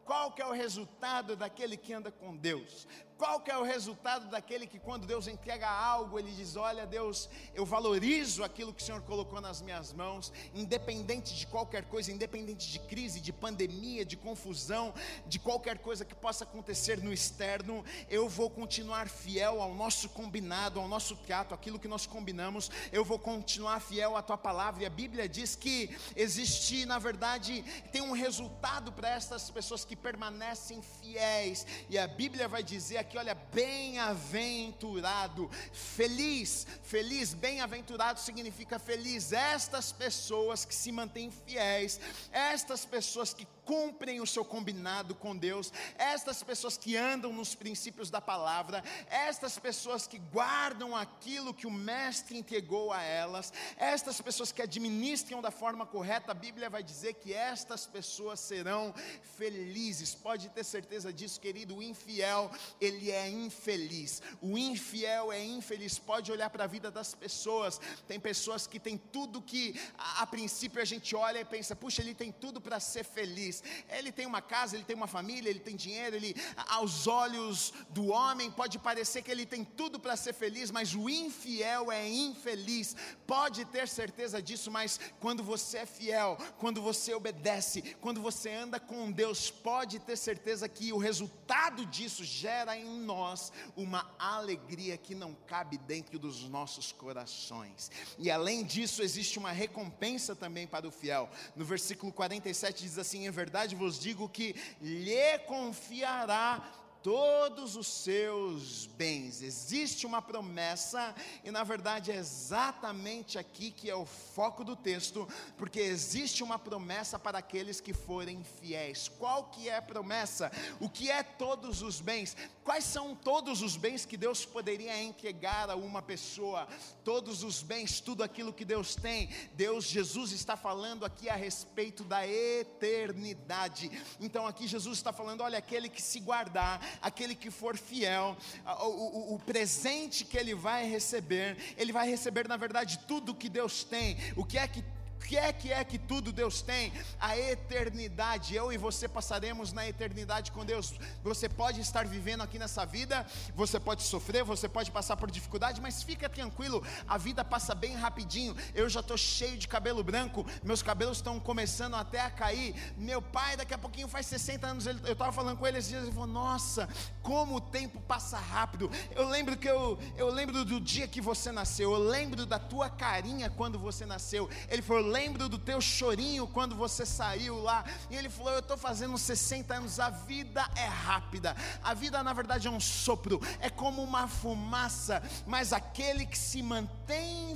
Qual 0.04 0.30
que 0.30 0.40
é 0.40 0.46
o 0.46 0.52
resultado 0.52 1.34
daquele 1.34 1.76
que 1.76 1.92
anda 1.92 2.12
com 2.12 2.36
Deus? 2.36 2.86
Qual 3.18 3.40
que 3.40 3.50
é 3.50 3.58
o 3.58 3.64
resultado 3.64 4.28
daquele 4.28 4.64
que 4.64 4.78
quando 4.78 5.04
Deus 5.04 5.26
entrega 5.26 5.68
algo, 5.68 6.20
ele 6.20 6.30
diz: 6.30 6.54
"Olha, 6.54 6.86
Deus, 6.86 7.28
eu 7.52 7.66
valorizo 7.66 8.44
aquilo 8.44 8.72
que 8.72 8.80
o 8.80 8.86
Senhor 8.86 9.02
colocou 9.02 9.40
nas 9.40 9.60
minhas 9.60 9.92
mãos, 9.92 10.32
independente 10.54 11.34
de 11.34 11.44
qualquer 11.44 11.84
coisa, 11.86 12.12
independente 12.12 12.70
de 12.70 12.78
crise, 12.78 13.18
de 13.20 13.32
pandemia, 13.32 14.04
de 14.04 14.16
confusão, 14.16 14.94
de 15.26 15.40
qualquer 15.40 15.78
coisa 15.78 16.04
que 16.04 16.14
possa 16.14 16.44
acontecer 16.44 17.02
no 17.02 17.12
externo, 17.12 17.84
eu 18.08 18.28
vou 18.28 18.48
continuar 18.48 19.08
fiel 19.08 19.60
ao 19.60 19.74
nosso 19.74 20.08
combinado, 20.10 20.78
ao 20.78 20.86
nosso 20.86 21.16
trato, 21.16 21.52
aquilo 21.52 21.80
que 21.80 21.88
nós 21.88 22.06
combinamos, 22.06 22.70
eu 22.92 23.04
vou 23.04 23.18
continuar 23.18 23.80
fiel 23.80 24.16
à 24.16 24.22
tua 24.22 24.38
palavra". 24.38 24.84
E 24.84 24.86
a 24.86 24.90
Bíblia 24.90 25.28
diz 25.28 25.56
que 25.56 25.90
existe, 26.14 26.86
na 26.86 27.00
verdade, 27.00 27.64
tem 27.90 28.00
um 28.00 28.12
resultado 28.12 28.92
para 28.92 29.08
essas 29.08 29.50
pessoas 29.50 29.84
que 29.84 29.96
permanecem 29.96 30.80
fiéis. 30.80 31.66
E 31.90 31.98
a 31.98 32.06
Bíblia 32.06 32.46
vai 32.46 32.62
dizer 32.62 33.07
aqui, 33.09 33.16
olha, 33.16 33.34
bem-aventurado, 33.34 35.50
feliz, 35.72 36.66
feliz, 36.82 37.32
bem-aventurado 37.32 38.20
significa 38.20 38.78
feliz. 38.78 39.32
Estas 39.32 39.90
pessoas 39.90 40.66
que 40.66 40.74
se 40.74 40.92
mantêm 40.92 41.30
fiéis, 41.30 41.98
estas 42.30 42.84
pessoas 42.84 43.32
que 43.32 43.46
cumprem 43.68 44.18
o 44.18 44.26
seu 44.26 44.46
combinado 44.46 45.14
com 45.14 45.36
Deus, 45.36 45.70
estas 45.98 46.42
pessoas 46.42 46.78
que 46.78 46.96
andam 46.96 47.30
nos 47.34 47.54
princípios 47.54 48.08
da 48.08 48.18
palavra, 48.18 48.82
estas 49.10 49.58
pessoas 49.58 50.06
que 50.06 50.18
guardam 50.18 50.96
aquilo 50.96 51.52
que 51.52 51.66
o 51.66 51.70
Mestre 51.70 52.38
entregou 52.38 52.94
a 52.94 53.02
elas, 53.02 53.52
estas 53.76 54.22
pessoas 54.22 54.50
que 54.50 54.62
administram 54.62 55.42
da 55.42 55.50
forma 55.50 55.84
correta, 55.84 56.32
a 56.32 56.34
Bíblia 56.34 56.70
vai 56.70 56.82
dizer 56.82 57.12
que 57.14 57.34
estas 57.34 57.84
pessoas 57.84 58.40
serão 58.40 58.94
felizes. 59.36 60.14
Pode 60.14 60.48
ter 60.48 60.64
certeza 60.64 61.12
disso, 61.12 61.38
querido. 61.38 61.76
O 61.76 61.82
infiel, 61.82 62.50
ele 62.80 63.10
é 63.10 63.28
infeliz. 63.28 64.22
O 64.40 64.56
infiel 64.56 65.30
é 65.30 65.44
infeliz. 65.44 65.98
Pode 65.98 66.32
olhar 66.32 66.48
para 66.48 66.64
a 66.64 66.66
vida 66.66 66.90
das 66.90 67.14
pessoas. 67.14 67.78
Tem 68.06 68.18
pessoas 68.18 68.66
que 68.66 68.80
têm 68.80 68.96
tudo 68.96 69.42
que 69.42 69.78
a, 69.98 70.22
a 70.22 70.26
princípio 70.26 70.80
a 70.80 70.86
gente 70.86 71.14
olha 71.14 71.40
e 71.40 71.44
pensa, 71.44 71.76
puxa, 71.76 72.00
ele 72.00 72.14
tem 72.14 72.32
tudo 72.32 72.62
para 72.62 72.80
ser 72.80 73.04
feliz. 73.04 73.57
Ele 73.88 74.12
tem 74.12 74.26
uma 74.26 74.40
casa, 74.40 74.76
ele 74.76 74.84
tem 74.84 74.96
uma 74.96 75.06
família, 75.06 75.48
ele 75.48 75.61
tem 75.61 75.76
dinheiro, 75.76 76.16
ele 76.16 76.34
aos 76.68 77.06
olhos 77.06 77.72
do 77.90 78.09
homem 78.09 78.50
pode 78.50 78.78
parecer 78.78 79.22
que 79.22 79.30
ele 79.30 79.46
tem 79.46 79.64
tudo 79.64 79.98
para 79.98 80.16
ser 80.16 80.32
feliz, 80.32 80.70
mas 80.70 80.94
o 80.94 81.09
infiel 81.09 81.90
é 81.90 82.09
infeliz. 82.09 82.96
Pode 83.26 83.64
ter 83.66 83.88
certeza 83.88 84.40
disso, 84.40 84.70
mas 84.70 84.98
quando 85.20 85.42
você 85.42 85.78
é 85.78 85.86
fiel, 85.86 86.38
quando 86.59 86.80
você 86.80 87.14
obedece, 87.14 87.82
quando 88.00 88.20
você 88.20 88.50
anda 88.50 88.78
com 88.78 89.11
Deus, 89.11 89.50
pode 89.50 89.98
ter 89.98 90.16
certeza 90.16 90.68
que 90.68 90.92
o 90.92 90.98
resultado 90.98 91.84
disso 91.86 92.24
gera 92.24 92.76
em 92.76 93.00
nós 93.00 93.52
uma 93.76 94.11
alegria 94.18 94.96
que 94.96 95.14
não 95.14 95.34
cabe 95.46 95.78
dentro 95.78 96.18
dos 96.18 96.48
nossos 96.48 96.92
corações. 96.92 97.90
E 98.18 98.30
além 98.30 98.64
disso, 98.64 99.02
existe 99.02 99.38
uma 99.38 99.52
recompensa 99.52 100.34
também 100.34 100.66
para 100.66 100.86
o 100.86 100.90
fiel. 100.90 101.28
No 101.56 101.64
versículo 101.64 102.12
47 102.12 102.82
diz 102.82 102.98
assim: 102.98 103.26
em 103.26 103.30
verdade 103.30 103.47
verdade 103.49 103.74
vos 103.74 103.99
digo 103.99 104.28
que 104.28 104.55
lhe 104.78 105.38
confiará 105.46 106.62
todos 107.03 107.76
os 107.76 107.86
seus 107.86 108.86
bens. 108.86 109.42
Existe 109.42 110.07
uma 110.07 110.20
promessa, 110.20 111.14
e 111.44 111.51
na 111.51 111.64
verdade 111.64 112.11
é 112.11 112.16
exatamente 112.16 113.38
aqui 113.38 113.70
que 113.70 113.88
é 113.88 113.94
o 113.94 114.07
foco 114.07 114.64
do 114.64 114.74
texto, 114.74 115.28
porque 115.57 115.80
existe 115.80 116.42
uma 116.42 116.59
promessa 116.59 117.18
para 117.18 117.38
aqueles 117.38 117.80
que 117.80 117.92
forem 117.92 118.42
fiéis. 118.61 119.09
Qual 119.09 119.44
que 119.44 119.68
é 119.68 119.76
a 119.76 119.82
promessa? 119.82 120.51
O 120.80 120.88
que 120.88 121.11
é 121.11 121.22
todos 121.22 121.82
os 121.82 122.01
bens? 122.01 122.36
Quais 122.64 122.84
são 122.84 123.14
todos 123.14 123.62
os 123.62 123.76
bens 123.76 124.05
que 124.05 124.16
Deus 124.16 124.44
poderia 124.44 125.03
entregar 125.03 125.70
a 125.70 125.76
uma 125.76 126.03
pessoa? 126.03 126.68
Todos 127.03 127.42
os 127.42 127.62
bens, 127.62 128.01
tudo 128.01 128.22
aquilo 128.22 128.53
que 128.53 128.64
Deus 128.64 128.94
tem. 128.94 129.30
Deus, 129.55 129.86
Jesus 129.86 130.32
está 130.32 130.57
falando 130.57 131.05
aqui 131.05 131.28
a 131.30 131.34
respeito 131.34 132.05
da 132.05 132.26
eternidade. 132.26 133.90
Então 134.20 134.46
aqui 134.46 134.66
Jesus 134.66 134.99
está 134.99 135.12
falando, 135.12 135.42
olha, 135.42 135.59
aquele 135.59 135.88
que 135.88 136.03
se 136.03 136.20
guardar 136.20 136.80
aquele 137.01 137.34
que 137.34 137.51
for 137.51 137.76
fiel, 137.76 138.36
o, 138.80 138.86
o, 138.86 139.34
o 139.34 139.39
presente 139.39 140.24
que 140.24 140.36
ele 140.36 140.55
vai 140.55 140.89
receber, 140.89 141.57
ele 141.76 141.93
vai 141.93 142.09
receber, 142.09 142.49
na 142.49 142.57
verdade, 142.57 142.99
tudo 143.07 143.34
que 143.34 143.49
Deus 143.49 143.84
tem. 143.84 144.16
O 144.36 144.45
que 144.45 144.59
é 144.59 144.66
que 144.66 144.82
que 145.18 145.36
é 145.36 145.52
que 145.52 145.72
é 145.72 145.84
que 145.84 145.98
tudo 145.98 146.32
Deus 146.32 146.62
tem? 146.62 146.92
A 147.20 147.36
eternidade. 147.36 148.54
Eu 148.54 148.72
e 148.72 148.78
você 148.78 149.06
passaremos 149.06 149.72
na 149.72 149.86
eternidade 149.86 150.50
com 150.52 150.64
Deus. 150.64 150.94
Você 151.22 151.48
pode 151.48 151.80
estar 151.80 152.06
vivendo 152.06 152.42
aqui 152.42 152.58
nessa 152.58 152.86
vida, 152.86 153.26
você 153.54 153.78
pode 153.78 154.02
sofrer, 154.02 154.44
você 154.44 154.68
pode 154.68 154.90
passar 154.90 155.16
por 155.16 155.30
dificuldade, 155.30 155.80
mas 155.80 156.02
fica 156.02 156.28
tranquilo, 156.28 156.82
a 157.06 157.18
vida 157.18 157.44
passa 157.44 157.74
bem 157.74 157.94
rapidinho. 157.94 158.56
Eu 158.74 158.88
já 158.88 159.00
estou 159.00 159.16
cheio 159.16 159.58
de 159.58 159.68
cabelo 159.68 160.02
branco, 160.02 160.46
meus 160.62 160.82
cabelos 160.82 161.18
estão 161.18 161.38
começando 161.40 161.94
até 161.94 162.20
a 162.20 162.30
cair. 162.30 162.74
Meu 162.96 163.20
pai, 163.20 163.56
daqui 163.56 163.74
a 163.74 163.78
pouquinho 163.78 164.08
faz 164.08 164.26
60 164.26 164.66
anos, 164.66 164.86
eu 164.86 165.12
estava 165.12 165.32
falando 165.32 165.56
com 165.56 165.66
ele 165.66 165.78
esses 165.78 165.90
dias, 165.90 166.02
ele 166.02 166.12
falou: 166.12 166.28
Nossa, 166.28 166.88
como 167.22 167.56
o 167.56 167.60
tempo 167.60 168.00
passa 168.00 168.38
rápido. 168.38 168.90
Eu 169.14 169.28
lembro 169.28 169.56
que 169.56 169.68
eu, 169.68 169.98
eu 170.16 170.30
lembro 170.30 170.64
do 170.64 170.80
dia 170.80 171.08
que 171.08 171.20
você 171.20 171.50
nasceu, 171.50 171.92
eu 171.92 171.98
lembro 171.98 172.46
da 172.46 172.58
tua 172.58 172.88
carinha 172.88 173.50
quando 173.50 173.78
você 173.78 174.06
nasceu. 174.06 174.48
Ele 174.68 174.82
falou: 174.82 175.07
lembro 175.09 175.48
do 175.48 175.59
teu 175.59 175.80
chorinho 175.80 176.46
quando 176.46 176.74
você 176.74 177.04
saiu 177.04 177.61
lá. 177.62 177.84
E 178.11 178.16
ele 178.16 178.28
falou: 178.28 178.52
Eu 178.52 178.61
estou 178.61 178.76
fazendo 178.76 179.16
60 179.16 179.74
anos, 179.74 179.98
a 179.98 180.11
vida 180.11 180.68
é 180.76 180.86
rápida. 180.86 181.56
A 181.82 181.94
vida, 181.94 182.22
na 182.22 182.32
verdade, 182.32 182.68
é 182.68 182.70
um 182.70 182.80
sopro, 182.80 183.40
é 183.61 183.70
como 183.70 184.02
uma 184.02 184.28
fumaça. 184.28 185.22
Mas 185.46 185.72
aquele 185.72 186.26
que 186.26 186.38
se 186.38 186.62
mantém 186.62 186.97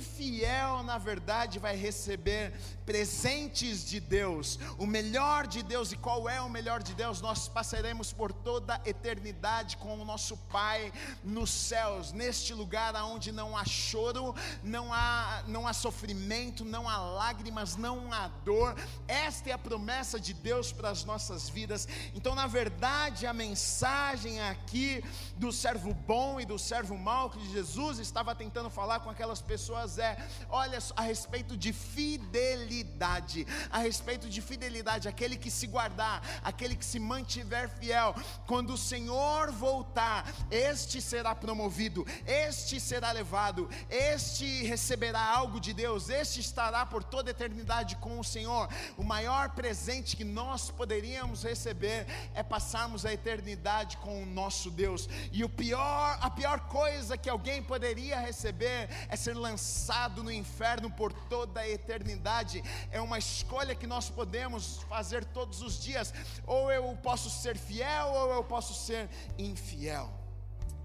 fiel, 0.01 0.83
na 0.83 0.97
verdade, 0.97 1.59
vai 1.59 1.75
receber 1.75 2.53
presentes 2.85 3.85
de 3.85 3.99
Deus, 3.99 4.59
o 4.77 4.85
melhor 4.85 5.47
de 5.47 5.63
Deus. 5.63 5.91
E 5.91 5.97
qual 5.97 6.27
é 6.27 6.41
o 6.41 6.49
melhor 6.49 6.81
de 6.81 6.93
Deus? 6.93 7.21
Nós 7.21 7.47
passaremos 7.47 8.11
por 8.11 8.31
toda 8.31 8.75
a 8.75 8.89
eternidade 8.89 9.77
com 9.77 9.99
o 9.99 10.05
nosso 10.05 10.37
Pai 10.51 10.91
nos 11.23 11.49
céus, 11.49 12.11
neste 12.11 12.53
lugar 12.53 12.95
onde 13.03 13.31
não 13.31 13.57
há 13.57 13.65
choro, 13.65 14.35
não 14.63 14.93
há, 14.93 15.43
não 15.47 15.67
há 15.67 15.73
sofrimento, 15.73 16.65
não 16.65 16.87
há 16.87 16.97
lágrimas, 16.97 17.75
não 17.75 18.11
há 18.11 18.27
dor. 18.27 18.75
Esta 19.07 19.49
é 19.49 19.53
a 19.53 19.57
promessa 19.57 20.19
de 20.19 20.33
Deus 20.33 20.71
para 20.71 20.89
as 20.89 21.03
nossas 21.05 21.49
vidas. 21.49 21.87
Então, 22.13 22.35
na 22.35 22.47
verdade, 22.47 23.25
a 23.25 23.33
mensagem 23.33 24.41
aqui 24.41 25.03
do 25.37 25.51
servo 25.51 25.93
bom 25.93 26.39
e 26.39 26.45
do 26.45 26.59
servo 26.59 26.97
mau 26.97 27.29
que 27.29 27.51
Jesus 27.51 27.99
estava 27.99 28.35
tentando 28.35 28.69
falar 28.69 28.99
com 28.99 29.09
aquelas 29.09 29.41
pessoas 29.43 29.97
é: 29.97 30.17
olha, 30.49 30.79
a 30.95 31.01
respeito 31.01 31.55
de 31.55 31.71
fidelidade, 31.71 33.45
a 33.69 33.79
respeito 33.79 34.29
de 34.29 34.41
fidelidade, 34.41 35.07
aquele 35.07 35.37
que 35.37 35.51
se 35.51 35.67
guardar, 35.67 36.21
aquele 36.43 36.75
que 36.75 36.85
se 36.85 36.99
mantiver 36.99 37.69
fiel, 37.69 38.15
quando 38.47 38.73
o 38.73 38.77
Senhor 38.77 39.51
voltar, 39.51 40.25
este 40.49 41.01
será 41.01 41.35
promovido, 41.35 42.05
este 42.25 42.79
será 42.79 43.11
levado, 43.11 43.69
este 43.89 44.63
receberá 44.63 45.23
algo 45.23 45.59
de 45.59 45.73
Deus, 45.73 46.09
este 46.09 46.39
estará 46.39 46.85
por 46.85 47.03
toda 47.03 47.31
eternidade 47.31 47.95
com 47.97 48.19
o 48.19 48.23
Senhor, 48.23 48.67
o 48.97 49.03
maior 49.03 49.49
presente 49.51 50.15
que 50.15 50.23
nós 50.23 50.71
poderíamos 50.71 51.43
receber 51.43 52.07
é 52.33 52.41
passarmos 52.41 53.05
a 53.05 53.13
eternidade 53.13 53.97
com 53.97 54.21
o 54.21 54.25
nosso 54.25 54.69
Deus. 54.71 55.07
E 55.31 55.43
o 55.43 55.49
pior, 55.49 56.17
a 56.21 56.29
pior 56.29 56.61
coisa 56.61 57.17
que 57.17 57.29
alguém 57.29 57.61
poderia 57.61 58.19
receber 58.19 58.89
é 59.09 59.15
ser 59.15 59.32
lançado 59.33 60.23
no 60.23 60.31
inferno 60.31 60.89
por 60.89 61.11
toda 61.13 61.61
a 61.61 61.69
eternidade. 61.69 62.63
É 62.91 63.01
uma 63.01 63.17
escolha 63.17 63.75
que 63.75 63.87
nós 63.87 64.09
podemos 64.09 64.83
fazer 64.83 65.25
todos 65.25 65.61
os 65.61 65.81
dias. 65.81 66.13
Ou 66.45 66.71
eu 66.71 66.97
posso 67.01 67.29
ser 67.29 67.57
fiel 67.57 68.07
ou 68.07 68.31
eu 68.31 68.43
posso 68.43 68.73
ser 68.73 69.09
infiel. 69.37 70.22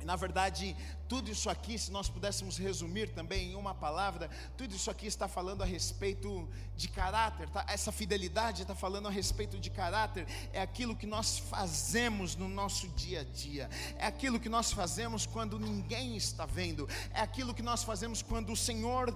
Na 0.08 0.16
verdade, 0.16 0.74
tudo 1.06 1.30
isso 1.30 1.50
aqui, 1.50 1.78
se 1.78 1.92
nós 1.92 2.08
pudéssemos 2.08 2.56
resumir 2.56 3.10
também 3.10 3.50
em 3.50 3.54
uma 3.54 3.74
palavra, 3.74 4.30
tudo 4.56 4.74
isso 4.74 4.90
aqui 4.90 5.06
está 5.06 5.28
falando 5.28 5.62
a 5.62 5.66
respeito 5.66 6.48
de 6.74 6.88
caráter, 6.88 7.46
tá? 7.50 7.62
essa 7.68 7.92
fidelidade 7.92 8.62
está 8.62 8.74
falando 8.74 9.06
a 9.06 9.10
respeito 9.10 9.58
de 9.58 9.68
caráter, 9.68 10.26
é 10.50 10.62
aquilo 10.62 10.96
que 10.96 11.06
nós 11.06 11.38
fazemos 11.38 12.34
no 12.36 12.48
nosso 12.48 12.88
dia 12.88 13.20
a 13.20 13.24
dia, 13.24 13.68
é 13.98 14.06
aquilo 14.06 14.40
que 14.40 14.48
nós 14.48 14.72
fazemos 14.72 15.26
quando 15.26 15.58
ninguém 15.58 16.16
está 16.16 16.46
vendo, 16.46 16.88
é 17.12 17.20
aquilo 17.20 17.52
que 17.52 17.62
nós 17.62 17.82
fazemos 17.82 18.22
quando 18.22 18.50
o 18.50 18.56
Senhor 18.56 19.14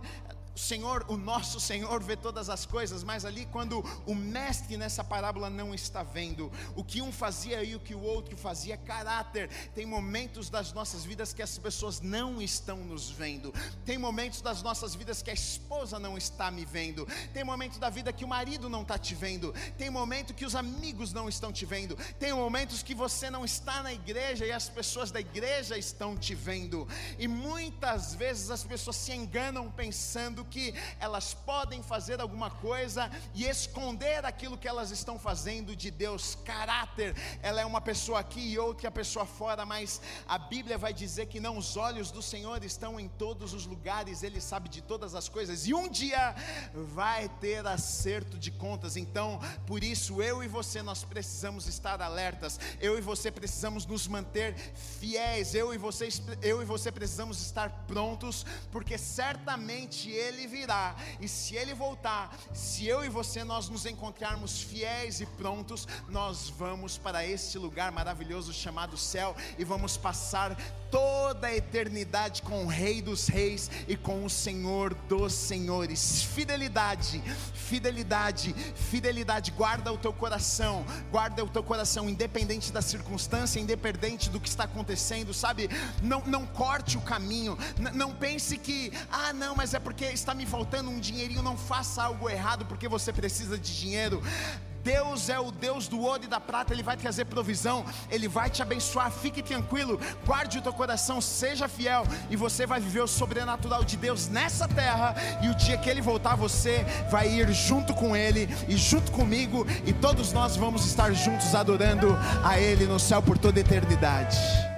o 0.54 0.58
Senhor, 0.58 1.04
o 1.08 1.16
nosso 1.16 1.58
Senhor 1.58 2.02
vê 2.02 2.16
todas 2.16 2.50
as 2.50 2.66
coisas, 2.66 3.02
mas 3.02 3.24
ali 3.24 3.46
quando 3.46 3.80
o 4.06 4.14
mestre 4.14 4.76
nessa 4.76 5.02
parábola 5.02 5.48
não 5.48 5.74
está 5.74 6.02
vendo, 6.02 6.52
o 6.76 6.84
que 6.84 7.00
um 7.00 7.10
fazia 7.10 7.62
e 7.64 7.74
o 7.74 7.80
que 7.80 7.94
o 7.94 8.02
outro 8.02 8.36
fazia, 8.36 8.76
caráter. 8.76 9.48
Tem 9.74 9.86
momentos 9.86 10.50
das 10.50 10.72
nossas 10.72 11.04
vidas 11.04 11.32
que 11.32 11.42
as 11.42 11.56
pessoas 11.56 12.00
não 12.00 12.40
estão 12.42 12.78
nos 12.78 13.08
vendo. 13.10 13.52
Tem 13.84 13.96
momentos 13.96 14.42
das 14.42 14.62
nossas 14.62 14.94
vidas 14.94 15.22
que 15.22 15.30
a 15.30 15.34
esposa 15.34 15.98
não 15.98 16.18
está 16.18 16.50
me 16.50 16.64
vendo. 16.64 17.06
Tem 17.32 17.44
momentos 17.44 17.78
da 17.78 17.88
vida 17.88 18.12
que 18.12 18.24
o 18.24 18.28
marido 18.28 18.68
não 18.68 18.82
está 18.82 18.98
te 18.98 19.14
vendo. 19.14 19.54
Tem 19.78 19.88
momento 19.88 20.34
que 20.34 20.44
os 20.44 20.54
amigos 20.54 21.12
não 21.12 21.28
estão 21.28 21.52
te 21.52 21.64
vendo. 21.64 21.96
Tem 22.18 22.32
momentos 22.32 22.82
que 22.82 22.94
você 22.94 23.30
não 23.30 23.44
está 23.44 23.82
na 23.82 23.92
igreja 23.92 24.44
e 24.44 24.52
as 24.52 24.68
pessoas 24.68 25.10
da 25.10 25.20
igreja 25.20 25.78
estão 25.78 26.16
te 26.16 26.34
vendo. 26.34 26.86
E 27.18 27.26
muitas 27.26 28.14
vezes 28.14 28.50
as 28.50 28.62
pessoas 28.62 28.96
se 28.96 29.12
enganam 29.12 29.70
pensando 29.70 30.41
achando 30.42 30.44
que 30.44 30.74
elas 30.98 31.34
podem 31.34 31.82
fazer 31.82 32.20
alguma 32.20 32.50
coisa 32.50 33.10
e 33.34 33.44
esconder 33.44 34.24
aquilo 34.24 34.58
que 34.58 34.68
elas 34.68 34.90
estão 34.90 35.18
fazendo 35.18 35.74
de 35.74 35.90
Deus. 35.90 36.36
Caráter, 36.44 37.14
ela 37.42 37.60
é 37.60 37.64
uma 37.64 37.80
pessoa 37.80 38.20
aqui 38.20 38.40
e 38.40 38.58
outra 38.58 38.90
pessoa 38.90 39.24
fora, 39.24 39.64
mas 39.64 40.00
a 40.26 40.38
Bíblia 40.38 40.76
vai 40.76 40.92
dizer 40.92 41.26
que 41.26 41.40
não, 41.40 41.56
os 41.56 41.76
olhos 41.76 42.10
do 42.10 42.20
Senhor 42.20 42.64
estão 42.64 42.98
em 42.98 43.08
todos 43.08 43.54
os 43.54 43.66
lugares, 43.66 44.22
Ele 44.22 44.40
sabe 44.40 44.68
de 44.68 44.82
todas 44.82 45.14
as 45.14 45.28
coisas 45.28 45.66
e 45.66 45.74
um 45.74 45.88
dia 45.88 46.34
vai 46.74 47.28
ter 47.40 47.66
acerto 47.66 48.38
de 48.38 48.50
contas. 48.50 48.96
Então, 48.96 49.40
por 49.66 49.84
isso, 49.84 50.22
eu 50.22 50.42
e 50.42 50.48
você, 50.48 50.82
nós 50.82 51.04
precisamos 51.04 51.66
estar 51.66 52.02
alertas, 52.02 52.58
eu 52.80 52.98
e 52.98 53.00
você 53.00 53.30
precisamos 53.30 53.86
nos 53.86 54.08
manter 54.08 54.54
fiéis, 54.98 55.54
eu 55.54 55.72
e 55.72 55.78
você, 55.78 56.08
eu 56.42 56.60
e 56.60 56.64
você 56.64 56.90
precisamos 56.90 57.40
estar 57.40 57.70
prontos, 57.86 58.44
porque 58.70 58.98
certamente 58.98 60.10
Ele 60.10 60.31
ele 60.32 60.46
virá, 60.46 60.96
e 61.20 61.28
se 61.28 61.54
ele 61.54 61.74
voltar, 61.74 62.36
se 62.54 62.86
eu 62.86 63.04
e 63.04 63.08
você 63.08 63.44
nós 63.44 63.68
nos 63.68 63.86
encontrarmos 63.86 64.62
fiéis 64.62 65.20
e 65.20 65.26
prontos, 65.26 65.86
nós 66.08 66.48
vamos 66.48 66.98
para 66.98 67.26
este 67.26 67.58
lugar 67.58 67.92
maravilhoso 67.92 68.52
chamado 68.52 68.96
céu 68.96 69.36
e 69.58 69.64
vamos 69.64 69.96
passar 69.96 70.56
toda 70.90 71.46
a 71.46 71.56
eternidade 71.56 72.42
com 72.42 72.64
o 72.64 72.68
Rei 72.68 73.00
dos 73.00 73.26
Reis 73.26 73.70
e 73.88 73.96
com 73.96 74.26
o 74.26 74.30
Senhor 74.30 74.92
dos 75.08 75.32
Senhores. 75.32 76.22
Fidelidade, 76.22 77.22
fidelidade, 77.54 78.54
fidelidade. 78.74 79.50
Guarda 79.52 79.90
o 79.90 79.96
teu 79.96 80.12
coração, 80.12 80.84
guarda 81.10 81.42
o 81.42 81.48
teu 81.48 81.62
coração, 81.62 82.10
independente 82.10 82.70
da 82.70 82.82
circunstância, 82.82 83.58
independente 83.58 84.28
do 84.28 84.38
que 84.38 84.48
está 84.48 84.64
acontecendo, 84.64 85.32
sabe? 85.32 85.70
Não, 86.02 86.20
não 86.26 86.44
corte 86.44 86.98
o 86.98 87.00
caminho, 87.00 87.56
não 87.94 88.14
pense 88.14 88.58
que, 88.58 88.92
ah, 89.10 89.32
não, 89.32 89.56
mas 89.56 89.72
é 89.72 89.78
porque 89.78 90.04
está 90.22 90.34
me 90.34 90.46
faltando 90.46 90.88
um 90.90 90.98
dinheirinho. 90.98 91.42
Não 91.42 91.56
faça 91.56 92.02
algo 92.02 92.30
errado 92.30 92.64
porque 92.64 92.88
você 92.88 93.12
precisa 93.12 93.58
de 93.58 93.78
dinheiro. 93.78 94.22
Deus 94.82 95.28
é 95.28 95.38
o 95.38 95.52
Deus 95.52 95.86
do 95.86 96.00
ouro 96.00 96.24
e 96.24 96.26
da 96.26 96.40
prata, 96.40 96.72
Ele 96.72 96.82
vai 96.82 96.96
trazer 96.96 97.24
provisão, 97.26 97.84
Ele 98.10 98.26
vai 98.26 98.50
te 98.50 98.62
abençoar. 98.62 99.12
Fique 99.12 99.40
tranquilo, 99.40 100.00
guarde 100.26 100.58
o 100.58 100.62
teu 100.62 100.72
coração, 100.72 101.20
seja 101.20 101.68
fiel, 101.68 102.04
e 102.28 102.34
você 102.34 102.66
vai 102.66 102.80
viver 102.80 103.00
o 103.00 103.06
sobrenatural 103.06 103.84
de 103.84 103.96
Deus 103.96 104.26
nessa 104.26 104.66
terra. 104.66 105.14
E 105.40 105.48
o 105.48 105.54
dia 105.54 105.78
que 105.78 105.88
Ele 105.88 106.00
voltar, 106.00 106.34
você 106.34 106.84
vai 107.08 107.28
ir 107.28 107.52
junto 107.52 107.94
com 107.94 108.16
Ele 108.16 108.48
e 108.68 108.76
junto 108.76 109.12
comigo, 109.12 109.64
e 109.86 109.92
todos 109.92 110.32
nós 110.32 110.56
vamos 110.56 110.84
estar 110.84 111.12
juntos 111.12 111.54
adorando 111.54 112.08
a 112.44 112.58
Ele 112.58 112.84
no 112.84 112.98
céu 112.98 113.22
por 113.22 113.38
toda 113.38 113.60
a 113.60 113.62
eternidade. 113.62 114.71